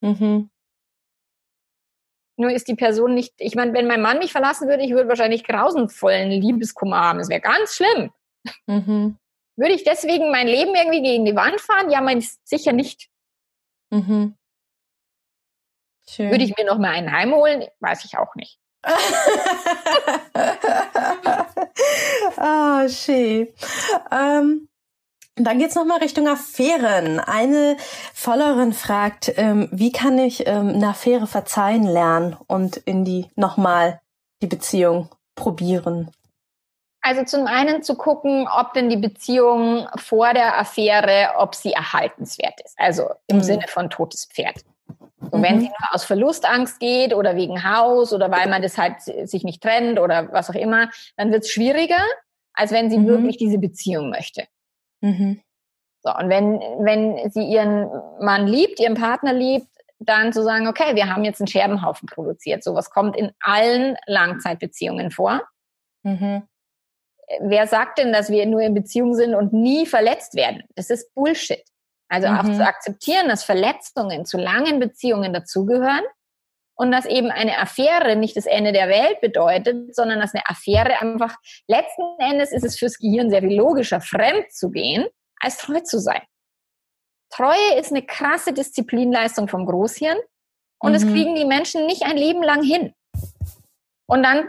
Mhm. 0.00 0.48
Nur 2.38 2.50
ist 2.50 2.66
die 2.66 2.76
Person 2.76 3.14
nicht, 3.14 3.34
ich 3.36 3.56
meine, 3.56 3.74
wenn 3.74 3.86
mein 3.86 4.00
Mann 4.00 4.18
mich 4.18 4.32
verlassen 4.32 4.68
würde, 4.68 4.84
ich 4.84 4.92
würde 4.92 5.10
wahrscheinlich 5.10 5.44
grausenvollen 5.44 6.30
Liebeskummer 6.30 7.00
haben. 7.00 7.20
Es 7.20 7.28
wäre 7.28 7.42
ganz 7.42 7.74
schlimm. 7.76 8.10
Mhm. 8.66 9.18
Würde 9.56 9.74
ich 9.74 9.84
deswegen 9.84 10.30
mein 10.30 10.48
Leben 10.48 10.74
irgendwie 10.74 11.02
gegen 11.02 11.26
die 11.26 11.36
Wand 11.36 11.60
fahren? 11.60 11.90
Ja, 11.90 12.00
mein 12.00 12.24
sicher 12.44 12.72
nicht. 12.72 13.10
Mhm. 13.90 14.34
Schön. 16.08 16.30
Würde 16.30 16.44
ich 16.44 16.56
mir 16.56 16.64
noch 16.64 16.78
mal 16.78 16.90
einen 16.90 17.10
heimholen? 17.12 17.64
Weiß 17.80 18.04
ich 18.04 18.18
auch 18.18 18.34
nicht. 18.34 18.58
oh, 22.36 22.88
schön. 22.88 23.48
Ähm, 24.10 24.68
dann 25.36 25.58
geht's 25.58 25.74
noch 25.74 25.84
mal 25.84 25.98
Richtung 25.98 26.28
Affären. 26.28 27.18
Eine 27.18 27.76
Followerin 28.12 28.72
fragt, 28.72 29.32
ähm, 29.36 29.68
wie 29.72 29.90
kann 29.90 30.18
ich 30.18 30.46
ähm, 30.46 30.68
eine 30.68 30.88
Affäre 30.88 31.26
verzeihen 31.26 31.84
lernen 31.84 32.36
und 32.46 32.76
in 32.76 33.04
die 33.04 33.30
nochmal 33.34 34.00
die 34.42 34.46
Beziehung 34.46 35.08
probieren? 35.34 36.10
Also 37.00 37.24
zum 37.24 37.46
einen 37.46 37.82
zu 37.82 37.96
gucken, 37.96 38.48
ob 38.48 38.72
denn 38.72 38.88
die 38.88 38.96
Beziehung 38.96 39.86
vor 39.96 40.32
der 40.32 40.58
Affäre, 40.58 41.34
ob 41.36 41.54
sie 41.54 41.72
erhaltenswert 41.72 42.60
ist. 42.64 42.78
Also 42.78 43.10
im 43.26 43.38
mhm. 43.38 43.42
Sinne 43.42 43.68
von 43.68 43.90
totes 43.90 44.26
Pferd. 44.26 44.64
Und 45.30 45.42
wenn 45.42 45.56
mhm. 45.56 45.60
sie 45.60 45.66
nur 45.66 45.94
aus 45.94 46.04
Verlustangst 46.04 46.80
geht 46.80 47.14
oder 47.14 47.36
wegen 47.36 47.64
Haus 47.64 48.12
oder 48.12 48.30
weil 48.30 48.48
man 48.48 48.62
das 48.62 48.78
halt 48.78 49.00
sich 49.00 49.44
nicht 49.44 49.62
trennt 49.62 49.98
oder 49.98 50.32
was 50.32 50.50
auch 50.50 50.54
immer, 50.54 50.90
dann 51.16 51.32
wird 51.32 51.44
es 51.44 51.50
schwieriger, 51.50 52.02
als 52.52 52.72
wenn 52.72 52.90
sie 52.90 52.98
mhm. 52.98 53.08
wirklich 53.08 53.36
diese 53.36 53.58
Beziehung 53.58 54.10
möchte. 54.10 54.44
Mhm. 55.00 55.40
So, 56.02 56.14
und 56.14 56.28
wenn, 56.28 56.60
wenn 56.80 57.30
sie 57.30 57.44
ihren 57.44 57.88
Mann 58.20 58.46
liebt, 58.46 58.78
ihren 58.78 58.94
Partner 58.94 59.32
liebt, 59.32 59.68
dann 59.98 60.32
zu 60.32 60.42
sagen, 60.42 60.68
okay, 60.68 60.94
wir 60.94 61.08
haben 61.12 61.24
jetzt 61.24 61.40
einen 61.40 61.48
Scherbenhaufen 61.48 62.06
produziert. 62.06 62.62
Sowas 62.62 62.90
kommt 62.90 63.16
in 63.16 63.32
allen 63.40 63.96
Langzeitbeziehungen 64.06 65.10
vor. 65.10 65.42
Mhm. 66.02 66.42
Wer 67.40 67.66
sagt 67.66 67.98
denn, 67.98 68.12
dass 68.12 68.30
wir 68.30 68.44
nur 68.44 68.60
in 68.60 68.74
Beziehung 68.74 69.14
sind 69.14 69.34
und 69.34 69.52
nie 69.52 69.86
verletzt 69.86 70.34
werden? 70.34 70.64
Das 70.74 70.90
ist 70.90 71.14
Bullshit. 71.14 71.64
Also 72.14 72.28
mhm. 72.28 72.38
auch 72.38 72.56
zu 72.56 72.64
akzeptieren, 72.64 73.28
dass 73.28 73.42
Verletzungen 73.42 74.24
zu 74.24 74.38
langen 74.38 74.78
Beziehungen 74.78 75.32
dazugehören 75.32 76.04
und 76.76 76.92
dass 76.92 77.06
eben 77.06 77.32
eine 77.32 77.58
Affäre 77.58 78.14
nicht 78.14 78.36
das 78.36 78.46
Ende 78.46 78.72
der 78.72 78.88
Welt 78.88 79.20
bedeutet, 79.20 79.96
sondern 79.96 80.20
dass 80.20 80.32
eine 80.32 80.46
Affäre 80.46 81.00
einfach, 81.00 81.34
letzten 81.66 82.02
Endes 82.20 82.52
ist 82.52 82.64
es 82.64 82.78
fürs 82.78 82.98
Gehirn 82.98 83.30
sehr 83.30 83.40
viel 83.40 83.56
logischer, 83.56 84.00
fremd 84.00 84.52
zu 84.52 84.70
gehen, 84.70 85.06
als 85.40 85.56
treu 85.56 85.80
zu 85.80 85.98
sein. 85.98 86.22
Treue 87.30 87.80
ist 87.80 87.90
eine 87.90 88.06
krasse 88.06 88.52
Disziplinleistung 88.52 89.48
vom 89.48 89.66
Großhirn 89.66 90.18
und 90.78 90.90
mhm. 90.90 90.94
das 90.94 91.02
kriegen 91.02 91.34
die 91.34 91.44
Menschen 91.44 91.84
nicht 91.86 92.04
ein 92.04 92.16
Leben 92.16 92.44
lang 92.44 92.62
hin. 92.62 92.94
Und 94.06 94.22
dann 94.22 94.48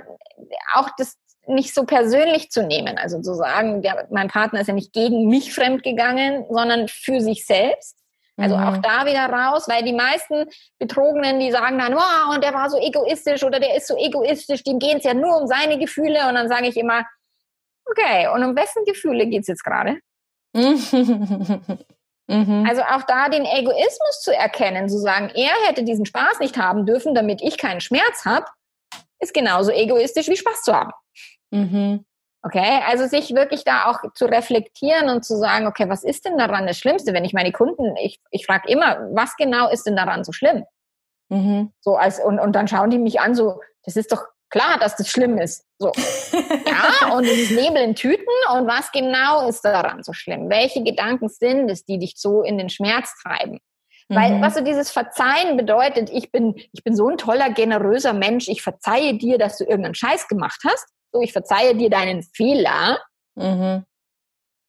auch 0.76 0.92
das 0.98 1.18
nicht 1.48 1.74
so 1.74 1.84
persönlich 1.86 2.50
zu 2.52 2.64
nehmen, 2.64 2.98
also 2.98 3.22
zu 3.22 3.34
sagen, 3.34 3.82
der, 3.82 4.08
mein 4.12 4.28
Partner 4.28 4.62
ist 4.62 4.68
ja 4.68 4.74
nicht 4.74 4.94
gegen 4.94 5.28
mich 5.28 5.54
fremdgegangen, 5.54 6.46
sondern 6.50 6.88
für 6.88 7.22
sich 7.22 7.46
selbst. 7.46 7.98
Also 8.38 8.58
mhm. 8.58 8.64
auch 8.64 8.78
da 8.78 9.06
wieder 9.06 9.26
raus, 9.28 9.66
weil 9.68 9.84
die 9.84 9.94
meisten 9.94 10.46
Betrogenen, 10.78 11.40
die 11.40 11.52
sagen 11.52 11.80
dann, 11.80 11.96
wow, 11.96 12.36
und 12.36 12.44
der 12.44 12.54
war 12.54 12.70
so 12.70 12.78
egoistisch 12.78 13.44
oder 13.44 13.60
der 13.60 13.78
ist 13.78 13.88
so 13.88 13.96
egoistisch, 13.98 14.64
dem 14.64 14.80
gehen 14.80 14.98
es 14.98 15.06
ja 15.06 15.14
nur 15.14 15.38
um 15.40 15.48
seine 15.48 15.80
Gefühle. 15.80 16.28
Und 16.28 16.36
dann 16.36 16.50
sage 16.50 16.68
ich 16.68 16.76
immer, 16.76 17.06
okay, 17.86 18.28
und 18.28 18.44
um 18.44 18.56
wessen 18.56 18.84
Gefühle 18.86 19.28
geht 19.28 19.42
es 19.42 19.48
jetzt 19.48 19.64
gerade? 19.64 20.00
Mhm. 22.28 22.66
Also 22.68 22.82
auch 22.82 23.04
da 23.04 23.30
den 23.30 23.46
Egoismus 23.46 24.22
zu 24.22 24.36
erkennen, 24.36 24.90
zu 24.90 24.98
sagen, 24.98 25.30
er 25.36 25.54
hätte 25.68 25.84
diesen 25.84 26.06
Spaß 26.06 26.40
nicht 26.40 26.58
haben 26.58 26.86
dürfen, 26.86 27.14
damit 27.14 27.42
ich 27.42 27.58
keinen 27.58 27.82
Schmerz 27.82 28.26
habe, 28.26 28.48
ist 29.20 29.34
genauso 29.34 29.72
egoistisch 29.72 30.28
wie 30.28 30.36
Spaß 30.36 30.64
zu 30.64 30.74
haben. 30.74 30.92
Mhm. 31.52 32.06
Okay, 32.42 32.82
also 32.88 33.08
sich 33.08 33.34
wirklich 33.34 33.64
da 33.64 33.86
auch 33.86 34.02
zu 34.14 34.26
reflektieren 34.26 35.10
und 35.10 35.26
zu 35.26 35.36
sagen, 35.36 35.66
okay, 35.66 35.90
was 35.90 36.04
ist 36.04 36.26
denn 36.26 36.38
daran 36.38 36.68
das 36.68 36.78
Schlimmste? 36.78 37.12
Wenn 37.14 37.26
ich 37.26 37.34
meine 37.34 37.52
Kunden, 37.52 37.96
ich, 37.98 38.22
ich 38.30 38.46
frage 38.46 38.70
immer, 38.70 39.00
was 39.14 39.36
genau 39.36 39.70
ist 39.70 39.88
denn 39.88 39.96
daran 39.96 40.24
so 40.24 40.32
schlimm? 40.32 40.64
Mhm. 41.30 41.72
So 41.82 41.96
als, 41.96 42.20
und, 42.20 42.40
und 42.40 42.54
dann 42.54 42.68
schauen 42.68 42.92
die 42.92 43.00
mich 43.00 43.20
an, 43.20 43.34
so, 43.34 43.62
das 43.84 43.96
ist 43.96 44.12
doch 44.12 44.26
klar, 44.50 44.78
dass 44.80 44.96
das 44.96 45.10
schlimm 45.10 45.40
ist. 45.40 45.66
So. 45.80 45.92
ja, 46.32 47.16
und 47.16 47.24
dieses 47.24 47.50
Nebel 47.50 47.82
in 47.82 47.96
Tüten 47.96 48.24
und 48.54 48.68
was 48.68 48.92
genau 48.92 49.48
ist 49.48 49.66
daran 49.66 50.04
so 50.04 50.14
schlimm? 50.14 50.50
Welche 50.50 50.84
Gedanken 50.84 51.30
sind 51.30 51.70
es, 51.70 51.84
die 51.84 51.98
dich 51.98 52.14
so 52.16 52.44
in 52.44 52.60
den 52.60 52.70
Schmerz 52.70 53.16
treiben? 53.24 53.60
Weil, 54.08 54.36
mhm. 54.36 54.42
was 54.42 54.54
so 54.54 54.62
dieses 54.62 54.92
Verzeihen 54.92 55.58
bedeutet, 55.58 56.12
ich 56.12 56.32
bin, 56.32 56.56
ich 56.72 56.84
bin 56.84 56.96
so 56.96 57.10
ein 57.10 57.18
toller, 57.18 57.50
generöser 57.50 58.14
Mensch, 58.14 58.48
ich 58.48 58.62
verzeihe 58.62 59.18
dir, 59.18 59.40
dass 59.40 59.58
du 59.58 59.64
irgendeinen 59.64 59.96
Scheiß 59.96 60.28
gemacht 60.28 60.62
hast. 60.64 60.88
So, 61.12 61.22
ich 61.22 61.34
verzeihe 61.34 61.76
dir 61.76 61.90
deinen 61.90 62.24
Fehler. 62.24 63.00
Mhm. 63.36 63.86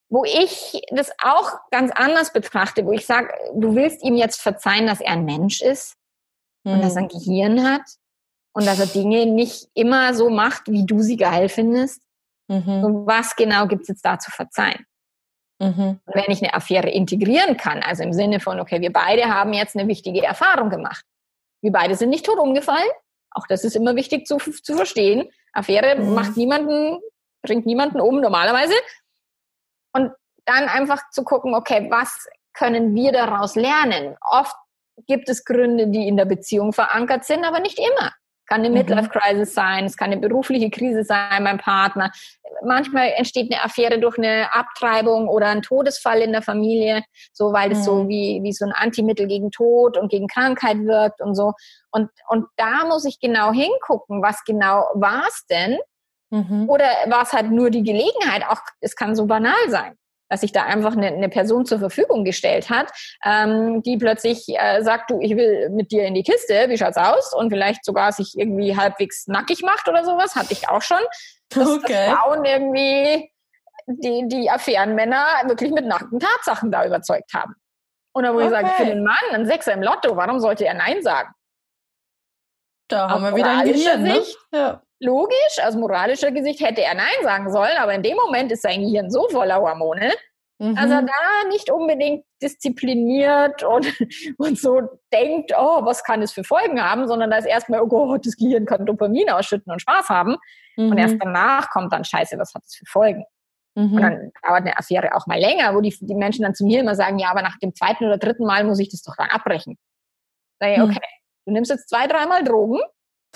Wo 0.08 0.24
ich 0.24 0.80
das 0.90 1.10
auch 1.20 1.50
ganz 1.70 1.90
anders 1.92 2.32
betrachte, 2.32 2.86
wo 2.86 2.92
ich 2.92 3.06
sage, 3.06 3.34
du 3.54 3.74
willst 3.74 4.04
ihm 4.04 4.14
jetzt 4.14 4.40
verzeihen, 4.40 4.86
dass 4.86 5.00
er 5.00 5.12
ein 5.12 5.24
Mensch 5.24 5.60
ist 5.60 5.96
mhm. 6.62 6.74
und 6.74 6.82
dass 6.82 6.94
er 6.94 7.02
ein 7.02 7.08
Gehirn 7.08 7.68
hat 7.68 7.82
und 8.52 8.66
dass 8.66 8.78
er 8.78 8.86
Dinge 8.86 9.26
nicht 9.26 9.68
immer 9.74 10.14
so 10.14 10.30
macht, 10.30 10.70
wie 10.70 10.86
du 10.86 11.02
sie 11.02 11.16
geil 11.16 11.48
findest. 11.48 12.02
Mhm. 12.48 12.84
Und 12.84 13.06
was 13.06 13.34
genau 13.34 13.66
gibt's 13.66 13.88
jetzt 13.88 14.04
da 14.04 14.18
zu 14.18 14.30
verzeihen? 14.30 14.86
Mhm. 15.58 16.00
Und 16.04 16.14
wenn 16.14 16.30
ich 16.30 16.42
eine 16.42 16.54
Affäre 16.54 16.90
integrieren 16.90 17.56
kann, 17.56 17.82
also 17.82 18.02
im 18.02 18.12
Sinne 18.12 18.40
von, 18.40 18.60
okay, 18.60 18.80
wir 18.80 18.92
beide 18.92 19.24
haben 19.24 19.52
jetzt 19.52 19.76
eine 19.76 19.88
wichtige 19.88 20.22
Erfahrung 20.22 20.70
gemacht. 20.70 21.04
Wir 21.62 21.72
beide 21.72 21.94
sind 21.96 22.10
nicht 22.10 22.26
tot 22.26 22.38
umgefallen. 22.38 22.88
Auch 23.30 23.46
das 23.46 23.64
ist 23.64 23.76
immer 23.76 23.96
wichtig 23.96 24.26
zu, 24.26 24.38
zu 24.38 24.76
verstehen. 24.76 25.28
Affäre 25.56 25.96
mhm. 25.96 26.14
macht 26.14 26.36
niemanden, 26.36 27.00
bringt 27.42 27.66
niemanden 27.66 28.00
um 28.00 28.20
normalerweise. 28.20 28.74
Und 29.92 30.12
dann 30.44 30.68
einfach 30.68 31.10
zu 31.10 31.24
gucken, 31.24 31.54
okay, 31.54 31.88
was 31.90 32.28
können 32.52 32.94
wir 32.94 33.12
daraus 33.12 33.54
lernen? 33.54 34.16
Oft 34.20 34.54
gibt 35.06 35.28
es 35.28 35.44
Gründe, 35.44 35.88
die 35.88 36.08
in 36.08 36.16
der 36.16 36.24
Beziehung 36.24 36.72
verankert 36.72 37.24
sind, 37.24 37.44
aber 37.44 37.60
nicht 37.60 37.78
immer 37.78 38.12
kann 38.46 38.60
eine 38.60 38.68
mhm. 38.68 38.76
Midlife-Crisis 38.76 39.54
sein, 39.54 39.84
es 39.84 39.96
kann 39.96 40.12
eine 40.12 40.20
berufliche 40.20 40.70
Krise 40.70 41.04
sein 41.04 41.44
beim 41.44 41.58
Partner. 41.58 42.10
Manchmal 42.64 43.12
entsteht 43.16 43.52
eine 43.52 43.62
Affäre 43.62 43.98
durch 43.98 44.18
eine 44.18 44.52
Abtreibung 44.52 45.28
oder 45.28 45.48
ein 45.48 45.62
Todesfall 45.62 46.20
in 46.20 46.32
der 46.32 46.42
Familie, 46.42 47.02
so 47.32 47.52
weil 47.52 47.72
es 47.72 47.78
mhm. 47.78 47.82
so 47.82 48.08
wie, 48.08 48.40
wie 48.42 48.52
so 48.52 48.64
ein 48.64 48.72
Antimittel 48.72 49.26
gegen 49.26 49.50
Tod 49.50 49.96
und 49.96 50.10
gegen 50.10 50.28
Krankheit 50.28 50.78
wirkt 50.78 51.20
und 51.20 51.34
so. 51.34 51.52
Und, 51.90 52.10
und 52.28 52.46
da 52.56 52.84
muss 52.86 53.04
ich 53.04 53.20
genau 53.20 53.52
hingucken, 53.52 54.22
was 54.22 54.44
genau 54.44 54.86
war 54.94 55.24
es 55.28 55.46
denn? 55.46 55.78
Mhm. 56.30 56.68
Oder 56.68 56.86
war 57.06 57.22
es 57.22 57.32
halt 57.32 57.50
nur 57.50 57.70
die 57.70 57.82
Gelegenheit? 57.82 58.44
Auch 58.48 58.60
es 58.80 58.96
kann 58.96 59.14
so 59.14 59.26
banal 59.26 59.54
sein 59.68 59.96
dass 60.28 60.40
sich 60.40 60.52
da 60.52 60.64
einfach 60.64 60.96
eine, 60.96 61.08
eine 61.08 61.28
Person 61.28 61.66
zur 61.66 61.78
Verfügung 61.78 62.24
gestellt 62.24 62.70
hat, 62.70 62.92
ähm, 63.24 63.82
die 63.82 63.96
plötzlich 63.96 64.46
äh, 64.48 64.82
sagt, 64.82 65.10
du, 65.10 65.20
ich 65.20 65.36
will 65.36 65.70
mit 65.70 65.92
dir 65.92 66.04
in 66.04 66.14
die 66.14 66.22
Kiste, 66.22 66.66
wie 66.68 66.78
schaut's 66.78 66.96
aus? 66.96 67.32
Und 67.32 67.50
vielleicht 67.50 67.84
sogar 67.84 68.12
sich 68.12 68.34
irgendwie 68.36 68.76
halbwegs 68.76 69.26
nackig 69.26 69.62
macht 69.62 69.88
oder 69.88 70.04
sowas, 70.04 70.34
hatte 70.34 70.52
ich 70.52 70.68
auch 70.68 70.82
schon. 70.82 71.00
Dass, 71.50 71.68
okay. 71.68 71.92
dass 71.92 72.18
Frauen 72.18 72.44
irgendwie 72.44 73.30
die, 73.86 74.26
die 74.26 74.50
Affärenmänner 74.50 75.24
wirklich 75.44 75.70
mit 75.70 75.86
nackten 75.86 76.18
Tatsachen 76.18 76.72
da 76.72 76.84
überzeugt 76.84 77.32
haben. 77.34 77.54
Und 78.12 78.24
dann 78.24 78.34
wo 78.34 78.38
okay. 78.38 78.46
ich 78.46 78.50
sage, 78.50 78.68
für 78.70 78.84
den 78.86 79.04
Mann 79.04 79.14
ein 79.30 79.46
Sechser 79.46 79.72
im 79.74 79.82
Lotto, 79.82 80.16
warum 80.16 80.40
sollte 80.40 80.64
er 80.64 80.74
Nein 80.74 81.02
sagen? 81.02 81.32
Da 82.88 83.08
haben 83.10 83.22
wir 83.22 83.36
wieder 83.36 83.58
ein 83.58 83.66
Gehirn, 83.66 84.02
ne? 84.02 84.22
Ja. 84.52 84.82
Logisch, 85.00 85.58
aus 85.62 85.76
moralischer 85.76 86.32
Gesicht 86.32 86.60
hätte 86.60 86.82
er 86.82 86.94
Nein 86.94 87.22
sagen 87.22 87.52
sollen, 87.52 87.76
aber 87.78 87.94
in 87.94 88.02
dem 88.02 88.16
Moment 88.16 88.50
ist 88.50 88.62
sein 88.62 88.80
Gehirn 88.80 89.10
so 89.10 89.28
voller 89.28 89.60
Hormone, 89.60 90.10
mhm. 90.58 90.74
dass 90.74 90.90
er 90.90 91.02
da 91.02 91.48
nicht 91.48 91.70
unbedingt 91.70 92.24
diszipliniert 92.42 93.62
und, 93.62 93.86
und 94.38 94.58
so 94.58 94.80
denkt, 95.12 95.52
oh, 95.56 95.84
was 95.84 96.02
kann 96.02 96.22
es 96.22 96.32
für 96.32 96.44
Folgen 96.44 96.82
haben, 96.82 97.06
sondern 97.08 97.30
da 97.30 97.36
ist 97.36 97.46
erstmal, 97.46 97.82
oh 97.82 97.86
Gott, 97.86 98.24
das 98.26 98.36
Gehirn 98.36 98.64
kann 98.64 98.86
Dopamin 98.86 99.28
ausschütten 99.28 99.70
und 99.70 99.82
Spaß 99.82 100.08
haben. 100.08 100.36
Mhm. 100.76 100.92
Und 100.92 100.98
erst 100.98 101.16
danach 101.20 101.68
kommt 101.68 101.92
dann, 101.92 102.04
scheiße, 102.04 102.38
was 102.38 102.54
hat 102.54 102.62
das 102.64 102.74
für 102.74 102.86
Folgen? 102.86 103.24
Mhm. 103.74 103.92
Und 103.92 104.00
dann 104.00 104.32
dauert 104.42 104.62
eine 104.62 104.78
Affäre 104.78 105.14
auch 105.14 105.26
mal 105.26 105.38
länger, 105.38 105.74
wo 105.74 105.82
die, 105.82 105.94
die 106.00 106.14
Menschen 106.14 106.42
dann 106.42 106.54
zu 106.54 106.64
mir 106.64 106.80
immer 106.80 106.94
sagen, 106.94 107.18
ja, 107.18 107.30
aber 107.30 107.42
nach 107.42 107.58
dem 107.58 107.74
zweiten 107.74 108.06
oder 108.06 108.16
dritten 108.16 108.46
Mal 108.46 108.64
muss 108.64 108.78
ich 108.78 108.88
das 108.88 109.02
doch 109.02 109.14
dann 109.16 109.28
abbrechen. 109.28 109.76
Sag 110.58 110.70
ich, 110.70 110.78
mhm. 110.78 110.84
okay, 110.84 111.08
du 111.44 111.52
nimmst 111.52 111.70
jetzt 111.70 111.90
zwei, 111.90 112.06
dreimal 112.06 112.42
Drogen 112.44 112.80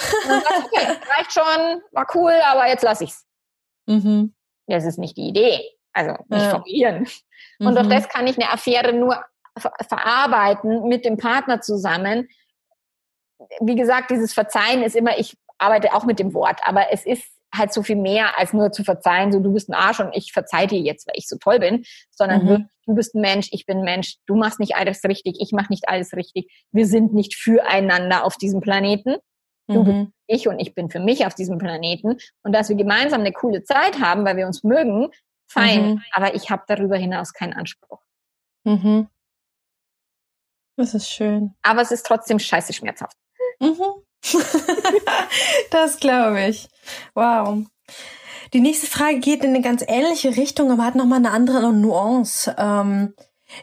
sagst, 0.01 0.65
okay, 0.65 0.87
reicht 1.17 1.33
schon, 1.33 1.83
war 1.93 2.07
cool, 2.15 2.33
aber 2.47 2.69
jetzt 2.69 2.83
lass 2.83 3.01
ich's. 3.01 3.27
Mhm. 3.87 4.35
Das 4.67 4.85
ist 4.85 4.99
nicht 4.99 5.17
die 5.17 5.29
Idee. 5.29 5.61
Also 5.93 6.13
nicht 6.29 6.43
ja. 6.43 6.51
vom 6.51 6.63
Gehirn. 6.63 7.07
Und 7.59 7.73
mhm. 7.73 7.75
durch 7.75 7.89
das 7.89 8.09
kann 8.09 8.27
ich 8.27 8.39
eine 8.39 8.51
Affäre 8.51 8.93
nur 8.93 9.25
ver 9.59 9.73
verarbeiten 9.89 10.89
mit 10.89 11.05
dem 11.05 11.17
Partner 11.17 11.61
zusammen. 11.61 12.29
Wie 13.61 13.75
gesagt, 13.75 14.11
dieses 14.11 14.33
Verzeihen 14.33 14.83
ist 14.83 14.95
immer, 14.95 15.19
ich 15.19 15.37
arbeite 15.59 15.93
auch 15.95 16.05
mit 16.05 16.19
dem 16.19 16.33
Wort, 16.35 16.61
aber 16.65 16.93
es 16.93 17.05
ist 17.05 17.25
halt 17.53 17.73
so 17.73 17.83
viel 17.83 17.97
mehr 17.97 18.39
als 18.39 18.53
nur 18.53 18.71
zu 18.71 18.85
verzeihen, 18.85 19.33
so 19.33 19.41
du 19.41 19.53
bist 19.53 19.69
ein 19.69 19.75
Arsch 19.75 20.01
und 20.01 20.15
ich 20.15 20.33
verzeih 20.33 20.67
dir 20.67 20.79
jetzt, 20.79 21.07
weil 21.07 21.15
ich 21.17 21.29
so 21.29 21.37
toll 21.37 21.59
bin, 21.59 21.85
sondern 22.11 22.45
mhm. 22.45 22.69
du 22.87 22.95
bist 22.95 23.15
ein 23.15 23.21
Mensch, 23.21 23.49
ich 23.51 23.67
bin 23.67 23.79
ein 23.79 23.85
Mensch, 23.85 24.17
du 24.27 24.37
machst 24.37 24.61
nicht 24.61 24.77
alles 24.77 25.03
richtig, 25.05 25.39
ich 25.41 25.51
mach 25.53 25.69
nicht 25.69 25.89
alles 25.89 26.15
richtig. 26.15 26.51
Wir 26.71 26.87
sind 26.87 27.13
nicht 27.13 27.35
füreinander 27.35 28.25
auf 28.25 28.37
diesem 28.37 28.61
Planeten. 28.61 29.17
Du 29.75 29.85
bist 29.85 29.97
mhm. 29.97 30.13
ich 30.27 30.49
und 30.49 30.59
ich 30.59 30.75
bin 30.75 30.91
für 30.91 31.01
mich 31.01 31.27
auf 31.27 31.35
diesem 31.35 31.59
Planeten. 31.59 32.19
Und 32.43 32.53
dass 32.53 32.69
wir 32.69 32.77
gemeinsam 32.77 33.21
eine 33.21 33.33
coole 33.33 33.63
Zeit 33.63 34.01
haben, 34.01 34.25
weil 34.25 34.37
wir 34.37 34.47
uns 34.47 34.65
mögen, 34.65 35.09
fein. 35.47 35.91
Mhm. 35.93 36.03
Aber 36.13 36.35
ich 36.35 36.51
habe 36.51 36.63
darüber 36.67 36.97
hinaus 36.97 37.33
keinen 37.33 37.53
Anspruch. 37.53 38.01
Mhm. 38.65 39.09
Das 40.77 40.95
ist 40.95 41.11
schön. 41.11 41.55
Aber 41.63 41.83
es 41.83 41.91
ist 41.91 42.07
trotzdem 42.07 42.39
scheiße 42.39 42.73
schmerzhaft. 42.73 43.17
Mhm. 43.61 43.83
das 45.71 45.99
glaube 45.99 46.47
ich. 46.47 46.69
Wow. 47.15 47.65
Die 48.53 48.61
nächste 48.61 48.87
Frage 48.87 49.21
geht 49.21 49.45
in 49.45 49.51
eine 49.51 49.63
ganz 49.63 49.85
ähnliche 49.87 50.37
Richtung, 50.37 50.71
aber 50.73 50.85
hat 50.85 50.97
nochmal 50.97 51.19
eine 51.19 51.31
andere 51.31 51.73
Nuance. 51.73 52.55
Ähm, 52.59 53.15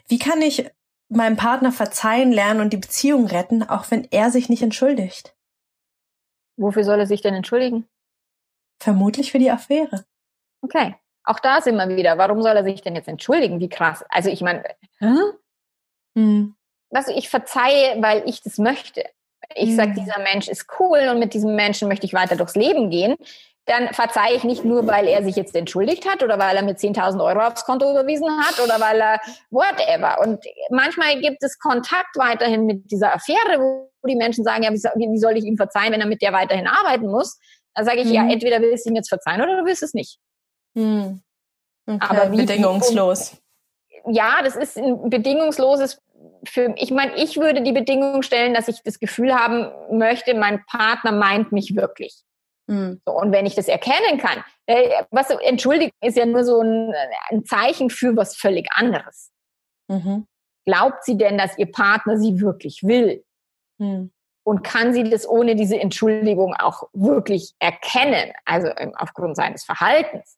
wie 0.08 0.20
kann 0.20 0.41
ich 0.41 0.70
meinem 1.10 1.38
Partner 1.38 1.72
verzeihen 1.72 2.32
lernen 2.32 2.62
und 2.62 2.74
die 2.74 2.78
Beziehung 2.78 3.26
retten, 3.28 3.63
auch 3.63 3.89
wenn 3.91 4.08
er 4.12 4.32
sich 4.32 4.50
nicht 4.50 4.62
entschuldigt? 4.62 5.37
Wofür 6.58 6.84
soll 6.84 7.00
er 7.00 7.08
sich 7.08 7.22
denn 7.22 7.34
entschuldigen? 7.34 7.88
Vermutlich 8.80 9.32
für 9.32 9.39
die 9.39 9.52
Affäre. 9.52 10.06
Okay. 10.62 10.96
Auch 11.24 11.39
da 11.39 11.62
sind 11.62 11.76
wir 11.76 11.89
wieder. 11.89 12.17
Warum 12.17 12.41
soll 12.41 12.56
er 12.56 12.63
sich 12.63 12.82
denn 12.82 12.96
jetzt 12.96 13.08
entschuldigen? 13.08 13.60
Wie 13.60 13.70
krass. 13.70 14.04
Also 14.10 14.30
ich 14.30 14.41
meine? 14.41 14.63
Hm. 16.15 16.56
Also 16.91 17.12
ich 17.13 17.30
verzeihe, 17.30 18.02
weil 18.02 18.24
ich 18.28 18.41
das 18.41 18.58
möchte. 18.58 19.04
Ich 19.56 19.70
hm. 19.70 19.76
sage, 19.76 19.93
dieser 19.93 20.20
Mensch 20.20 20.48
ist 20.48 20.67
cool 20.80 21.10
und 21.12 21.20
mit 21.20 21.34
diesem 21.34 21.56
Menschen 21.56 21.88
möchte 21.88 22.06
ich 22.06 22.13
weiter 22.13 22.36
durchs 22.36 22.56
Leben 22.56 22.89
gehen. 22.89 23.15
Dann 23.67 23.93
verzeihe 23.93 24.36
ich 24.36 24.43
nicht 24.43 24.63
nur, 24.63 24.88
weil 24.88 25.08
er 25.08 25.23
sich 25.23 25.36
jetzt 25.36 25.56
entschuldigt 25.56 26.10
hat 26.10 26.23
oder 26.23 26.39
weil 26.39 26.56
er 26.56 26.63
mit 26.63 26.77
10.000 26.77 27.23
Euro 27.23 27.45
aufs 27.45 27.65
Konto 27.65 27.89
überwiesen 27.91 28.30
hat 28.39 28.60
oder 28.63 28.80
weil 28.80 28.99
er 28.99 29.19
whatever. 29.49 30.21
Und 30.21 30.43
manchmal 30.69 31.19
gibt 31.19 31.43
es 31.43 31.60
Kontakt 31.60 32.15
weiterhin 32.15 32.65
mit 32.65 32.89
dieser 32.89 33.13
Affäre, 33.13 33.60
wo 33.60 33.89
die 34.08 34.15
Menschen 34.15 34.45
sagen, 34.45 34.63
ja, 34.63 34.71
wie 34.71 35.19
soll 35.19 35.38
ich 35.38 35.43
ihm 35.43 35.58
verzeihen, 35.58 35.91
wenn 35.91 35.99
er 35.99 36.08
mit 36.08 36.21
der 36.21 36.32
weiterhin 36.32 36.67
arbeiten 36.67 37.08
muss? 37.08 37.38
Da 37.75 37.84
sage 37.84 37.99
ich, 37.99 38.08
mhm. 38.08 38.13
ja, 38.13 38.30
entweder 38.30 38.62
willst 38.62 38.86
du 38.86 38.89
ihm 38.89 38.95
jetzt 38.95 39.10
verzeihen 39.10 39.41
oder 39.41 39.58
du 39.58 39.65
willst 39.65 39.84
es 39.84 39.93
nicht. 39.93 40.17
Mhm. 40.73 41.21
Okay, 41.86 42.06
Aber 42.08 42.32
wie, 42.32 42.38
bedingungslos. 42.38 43.38
ja, 44.08 44.41
das 44.43 44.56
ist 44.56 44.77
ein 44.77 45.10
bedingungsloses 45.10 46.01
für, 46.43 46.73
ich 46.77 46.91
meine, 46.91 47.15
ich 47.15 47.38
würde 47.38 47.62
die 47.62 47.71
Bedingung 47.71 48.21
stellen, 48.21 48.53
dass 48.53 48.67
ich 48.67 48.82
das 48.84 48.99
Gefühl 48.99 49.34
haben 49.34 49.71
möchte, 49.97 50.34
mein 50.34 50.63
Partner 50.65 51.12
meint 51.12 51.51
mich 51.51 51.75
wirklich. 51.75 52.23
Mhm. 52.67 53.01
So, 53.06 53.13
und 53.13 53.32
wenn 53.32 53.45
ich 53.45 53.56
das 53.56 53.67
erkennen 53.67 54.19
kann, 54.19 54.43
äh, 54.65 55.03
was 55.12 55.30
entschuldigt 55.30 55.93
ist 56.03 56.17
ja 56.17 56.25
nur 56.25 56.43
so 56.43 56.62
ein, 56.62 56.93
ein 57.30 57.45
Zeichen 57.45 57.89
für 57.89 58.15
was 58.15 58.36
völlig 58.36 58.67
anderes. 58.71 59.32
Mhm. 59.89 60.27
glaubt 60.65 61.06
sie 61.06 61.17
denn, 61.17 61.38
dass 61.38 61.58
ihr 61.58 61.71
Partner 61.71 62.17
sie 62.17 62.41
wirklich 62.41 62.84
will? 62.84 63.23
Hm. 63.80 64.12
Und 64.43 64.63
kann 64.63 64.93
sie 64.93 65.10
das 65.10 65.27
ohne 65.27 65.56
diese 65.56 65.80
Entschuldigung 65.80 66.53
auch 66.56 66.84
wirklich 66.93 67.53
erkennen, 67.60 68.34
also 68.45 68.67
ähm, 68.77 68.93
aufgrund 68.97 69.36
seines 69.36 69.63
Verhaltens? 69.63 70.37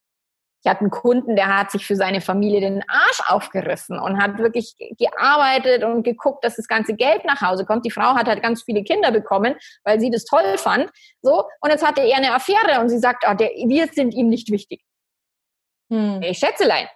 Ich 0.62 0.70
hatte 0.70 0.82
einen 0.82 0.90
Kunden, 0.90 1.38
der 1.38 1.58
hat 1.58 1.72
sich 1.72 1.86
für 1.86 1.96
seine 1.96 2.20
Familie 2.20 2.60
den 2.60 2.84
Arsch 2.90 3.22
aufgerissen 3.28 3.98
und 3.98 4.22
hat 4.22 4.40
wirklich 4.40 4.76
gearbeitet 4.98 5.86
und 5.86 6.04
geguckt, 6.04 6.44
dass 6.44 6.58
das 6.58 6.68
ganze 6.68 6.96
Geld 6.96 7.24
nach 7.24 7.42
Hause 7.42 7.66
kommt. 7.66 7.86
Die 7.86 7.92
Frau 7.92 8.16
hat 8.16 8.28
halt 8.28 8.44
ganz 8.44 8.64
viele 8.64 8.84
Kinder 8.84 9.12
bekommen, 9.12 9.56
weil 9.86 10.02
sie 10.02 10.12
das 10.12 10.26
toll 10.26 10.58
fand. 10.58 10.92
So, 11.22 11.46
und 11.62 11.70
jetzt 11.70 11.86
hatte 11.86 12.02
er 12.02 12.18
eine 12.18 12.34
Affäre 12.34 12.82
und 12.82 12.90
sie 12.90 13.00
sagt, 13.00 13.24
oh, 13.30 13.34
der, 13.36 13.50
wir 13.50 13.88
sind 13.88 14.14
ihm 14.14 14.28
nicht 14.28 14.52
wichtig. 14.52 14.84
Hm. 15.92 16.22
Ich 16.24 16.40
schätzelein, 16.40 16.88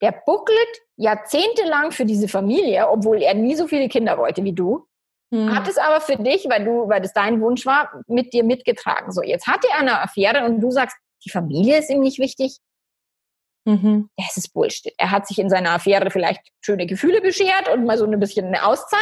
der 0.00 0.12
buckelt 0.24 0.80
jahrzehntelang 0.96 1.92
für 1.92 2.06
diese 2.06 2.26
Familie, 2.26 2.88
obwohl 2.88 3.22
er 3.22 3.34
nie 3.34 3.54
so 3.54 3.68
viele 3.68 3.88
Kinder 3.88 4.16
wollte 4.16 4.44
wie 4.44 4.54
du. 4.54 4.86
Hm. 5.30 5.54
Hat 5.54 5.68
es 5.68 5.76
aber 5.76 6.00
für 6.00 6.16
dich, 6.16 6.46
weil 6.48 6.64
du, 6.64 6.88
weil 6.88 7.02
das 7.02 7.12
dein 7.12 7.40
Wunsch 7.42 7.66
war, 7.66 8.02
mit 8.06 8.32
dir 8.32 8.44
mitgetragen. 8.44 9.12
So, 9.12 9.22
jetzt 9.22 9.46
hat 9.46 9.64
er 9.64 9.78
eine 9.78 10.00
Affäre 10.00 10.46
und 10.46 10.60
du 10.60 10.70
sagst, 10.70 10.96
die 11.24 11.30
Familie 11.30 11.78
ist 11.78 11.90
ihm 11.90 12.00
nicht 12.00 12.18
wichtig. 12.18 12.58
Mhm. 13.64 14.08
Das 14.16 14.36
ist 14.36 14.52
Bullshit. 14.52 14.92
Er 14.96 15.10
hat 15.10 15.26
sich 15.26 15.38
in 15.38 15.50
seiner 15.50 15.72
Affäre 15.72 16.10
vielleicht 16.10 16.40
schöne 16.60 16.86
Gefühle 16.86 17.20
beschert 17.20 17.68
und 17.72 17.84
mal 17.84 17.98
so 17.98 18.06
ein 18.06 18.20
bisschen 18.20 18.46
eine 18.46 18.64
Auszeit. 18.64 19.00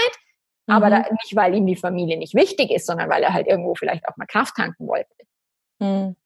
Mhm. 0.66 0.75
Aber 0.75 0.90
da, 0.90 0.99
nicht, 0.99 1.35
weil 1.35 1.55
ihm 1.55 1.66
die 1.66 1.77
Familie 1.77 2.18
nicht 2.18 2.35
wichtig 2.35 2.71
ist, 2.71 2.87
sondern 2.87 3.09
weil 3.09 3.23
er 3.23 3.33
halt 3.33 3.47
irgendwo 3.47 3.75
vielleicht 3.75 4.07
auch 4.09 4.16
mal 4.16 4.27
Kraft 4.27 4.57
tanken 4.57 4.87
wollte. 4.88 5.11
Mhm. 5.79 6.16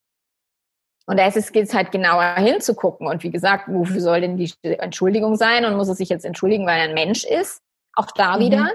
Und 1.06 1.18
da 1.18 1.28
geht 1.28 1.56
es 1.56 1.74
halt 1.74 1.90
genauer 1.90 2.36
hinzugucken. 2.36 3.06
Und 3.06 3.22
wie 3.22 3.30
gesagt, 3.30 3.64
wofür 3.68 4.00
soll 4.00 4.20
denn 4.20 4.36
die 4.36 4.52
Entschuldigung 4.62 5.36
sein? 5.36 5.64
Und 5.64 5.76
muss 5.76 5.88
er 5.88 5.94
sich 5.94 6.08
jetzt 6.08 6.24
entschuldigen, 6.24 6.66
weil 6.66 6.78
er 6.78 6.88
ein 6.88 6.94
Mensch 6.94 7.24
ist? 7.24 7.60
Auch 7.94 8.10
da 8.12 8.36
mhm. 8.36 8.40
wieder. 8.40 8.70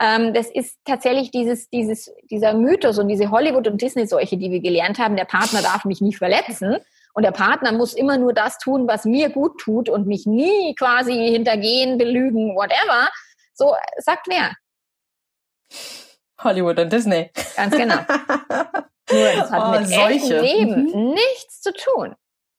Ähm, 0.00 0.34
das 0.34 0.50
ist 0.50 0.78
tatsächlich 0.84 1.30
dieses, 1.30 1.70
dieses, 1.70 2.12
dieser 2.30 2.54
Mythos 2.54 2.98
und 2.98 3.08
diese 3.08 3.30
Hollywood- 3.30 3.68
und 3.68 3.80
Disney-Seuche, 3.80 4.36
die 4.36 4.50
wir 4.50 4.60
gelernt 4.60 4.98
haben. 4.98 5.16
Der 5.16 5.24
Partner 5.24 5.62
darf 5.62 5.84
mich 5.84 6.00
nie 6.00 6.14
verletzen. 6.14 6.76
Und 7.14 7.24
der 7.24 7.32
Partner 7.32 7.72
muss 7.72 7.94
immer 7.94 8.16
nur 8.16 8.32
das 8.32 8.58
tun, 8.58 8.88
was 8.88 9.04
mir 9.04 9.30
gut 9.30 9.60
tut 9.60 9.88
und 9.88 10.06
mich 10.06 10.26
nie 10.26 10.74
quasi 10.74 11.12
hintergehen, 11.12 11.98
belügen, 11.98 12.56
whatever. 12.56 13.10
So 13.52 13.74
sagt 13.98 14.28
wer? 14.28 14.52
Hollywood 16.42 16.78
und 16.78 16.92
Disney. 16.92 17.30
Ganz 17.56 17.76
genau. 17.76 17.96
Nur 19.10 19.32
das 19.36 19.50
hat 19.50 19.62
oh, 19.62 19.78
mit 19.78 19.88
solche. 19.88 20.40
Leben 20.40 20.86
mhm. 20.86 21.14
nichts 21.14 21.60
zu 21.60 21.72
tun. 21.72 22.14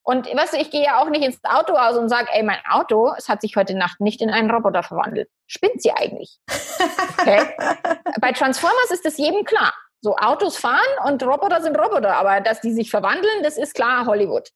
Und 0.06 0.28
weißt 0.28 0.54
du, 0.54 0.58
ich 0.58 0.70
gehe 0.70 0.84
ja 0.84 1.02
auch 1.02 1.10
nicht 1.10 1.24
ins 1.24 1.40
Auto 1.44 1.74
aus 1.74 1.96
und 1.96 2.10
sage, 2.10 2.28
ey, 2.34 2.44
mein 2.44 2.60
Auto, 2.70 3.14
es 3.18 3.30
hat 3.30 3.42
sich 3.42 3.56
heute 3.56 3.74
Nacht 3.74 4.02
nicht 4.02 4.22
in 4.22 4.30
einen 4.30 4.52
Roboter 4.52 4.84
verwandelt. 4.84 5.30
Spinnt 5.48 5.82
sie 5.82 5.92
eigentlich? 5.92 6.40
Okay? 7.20 7.56
Bei 8.20 8.34
Transformers 8.34 8.92
ist 8.92 9.06
das 9.06 9.18
jedem 9.18 9.46
klar. 9.46 9.74
So 10.04 10.18
Autos 10.18 10.58
fahren 10.58 10.80
und 11.06 11.24
Roboter 11.24 11.62
sind 11.62 11.78
Roboter, 11.80 12.16
aber 12.16 12.42
dass 12.42 12.60
die 12.60 12.74
sich 12.74 12.92
verwandeln, 12.92 13.42
das 13.42 13.58
ist 13.58 13.74
klar 13.74 14.06
Hollywood. 14.06 14.50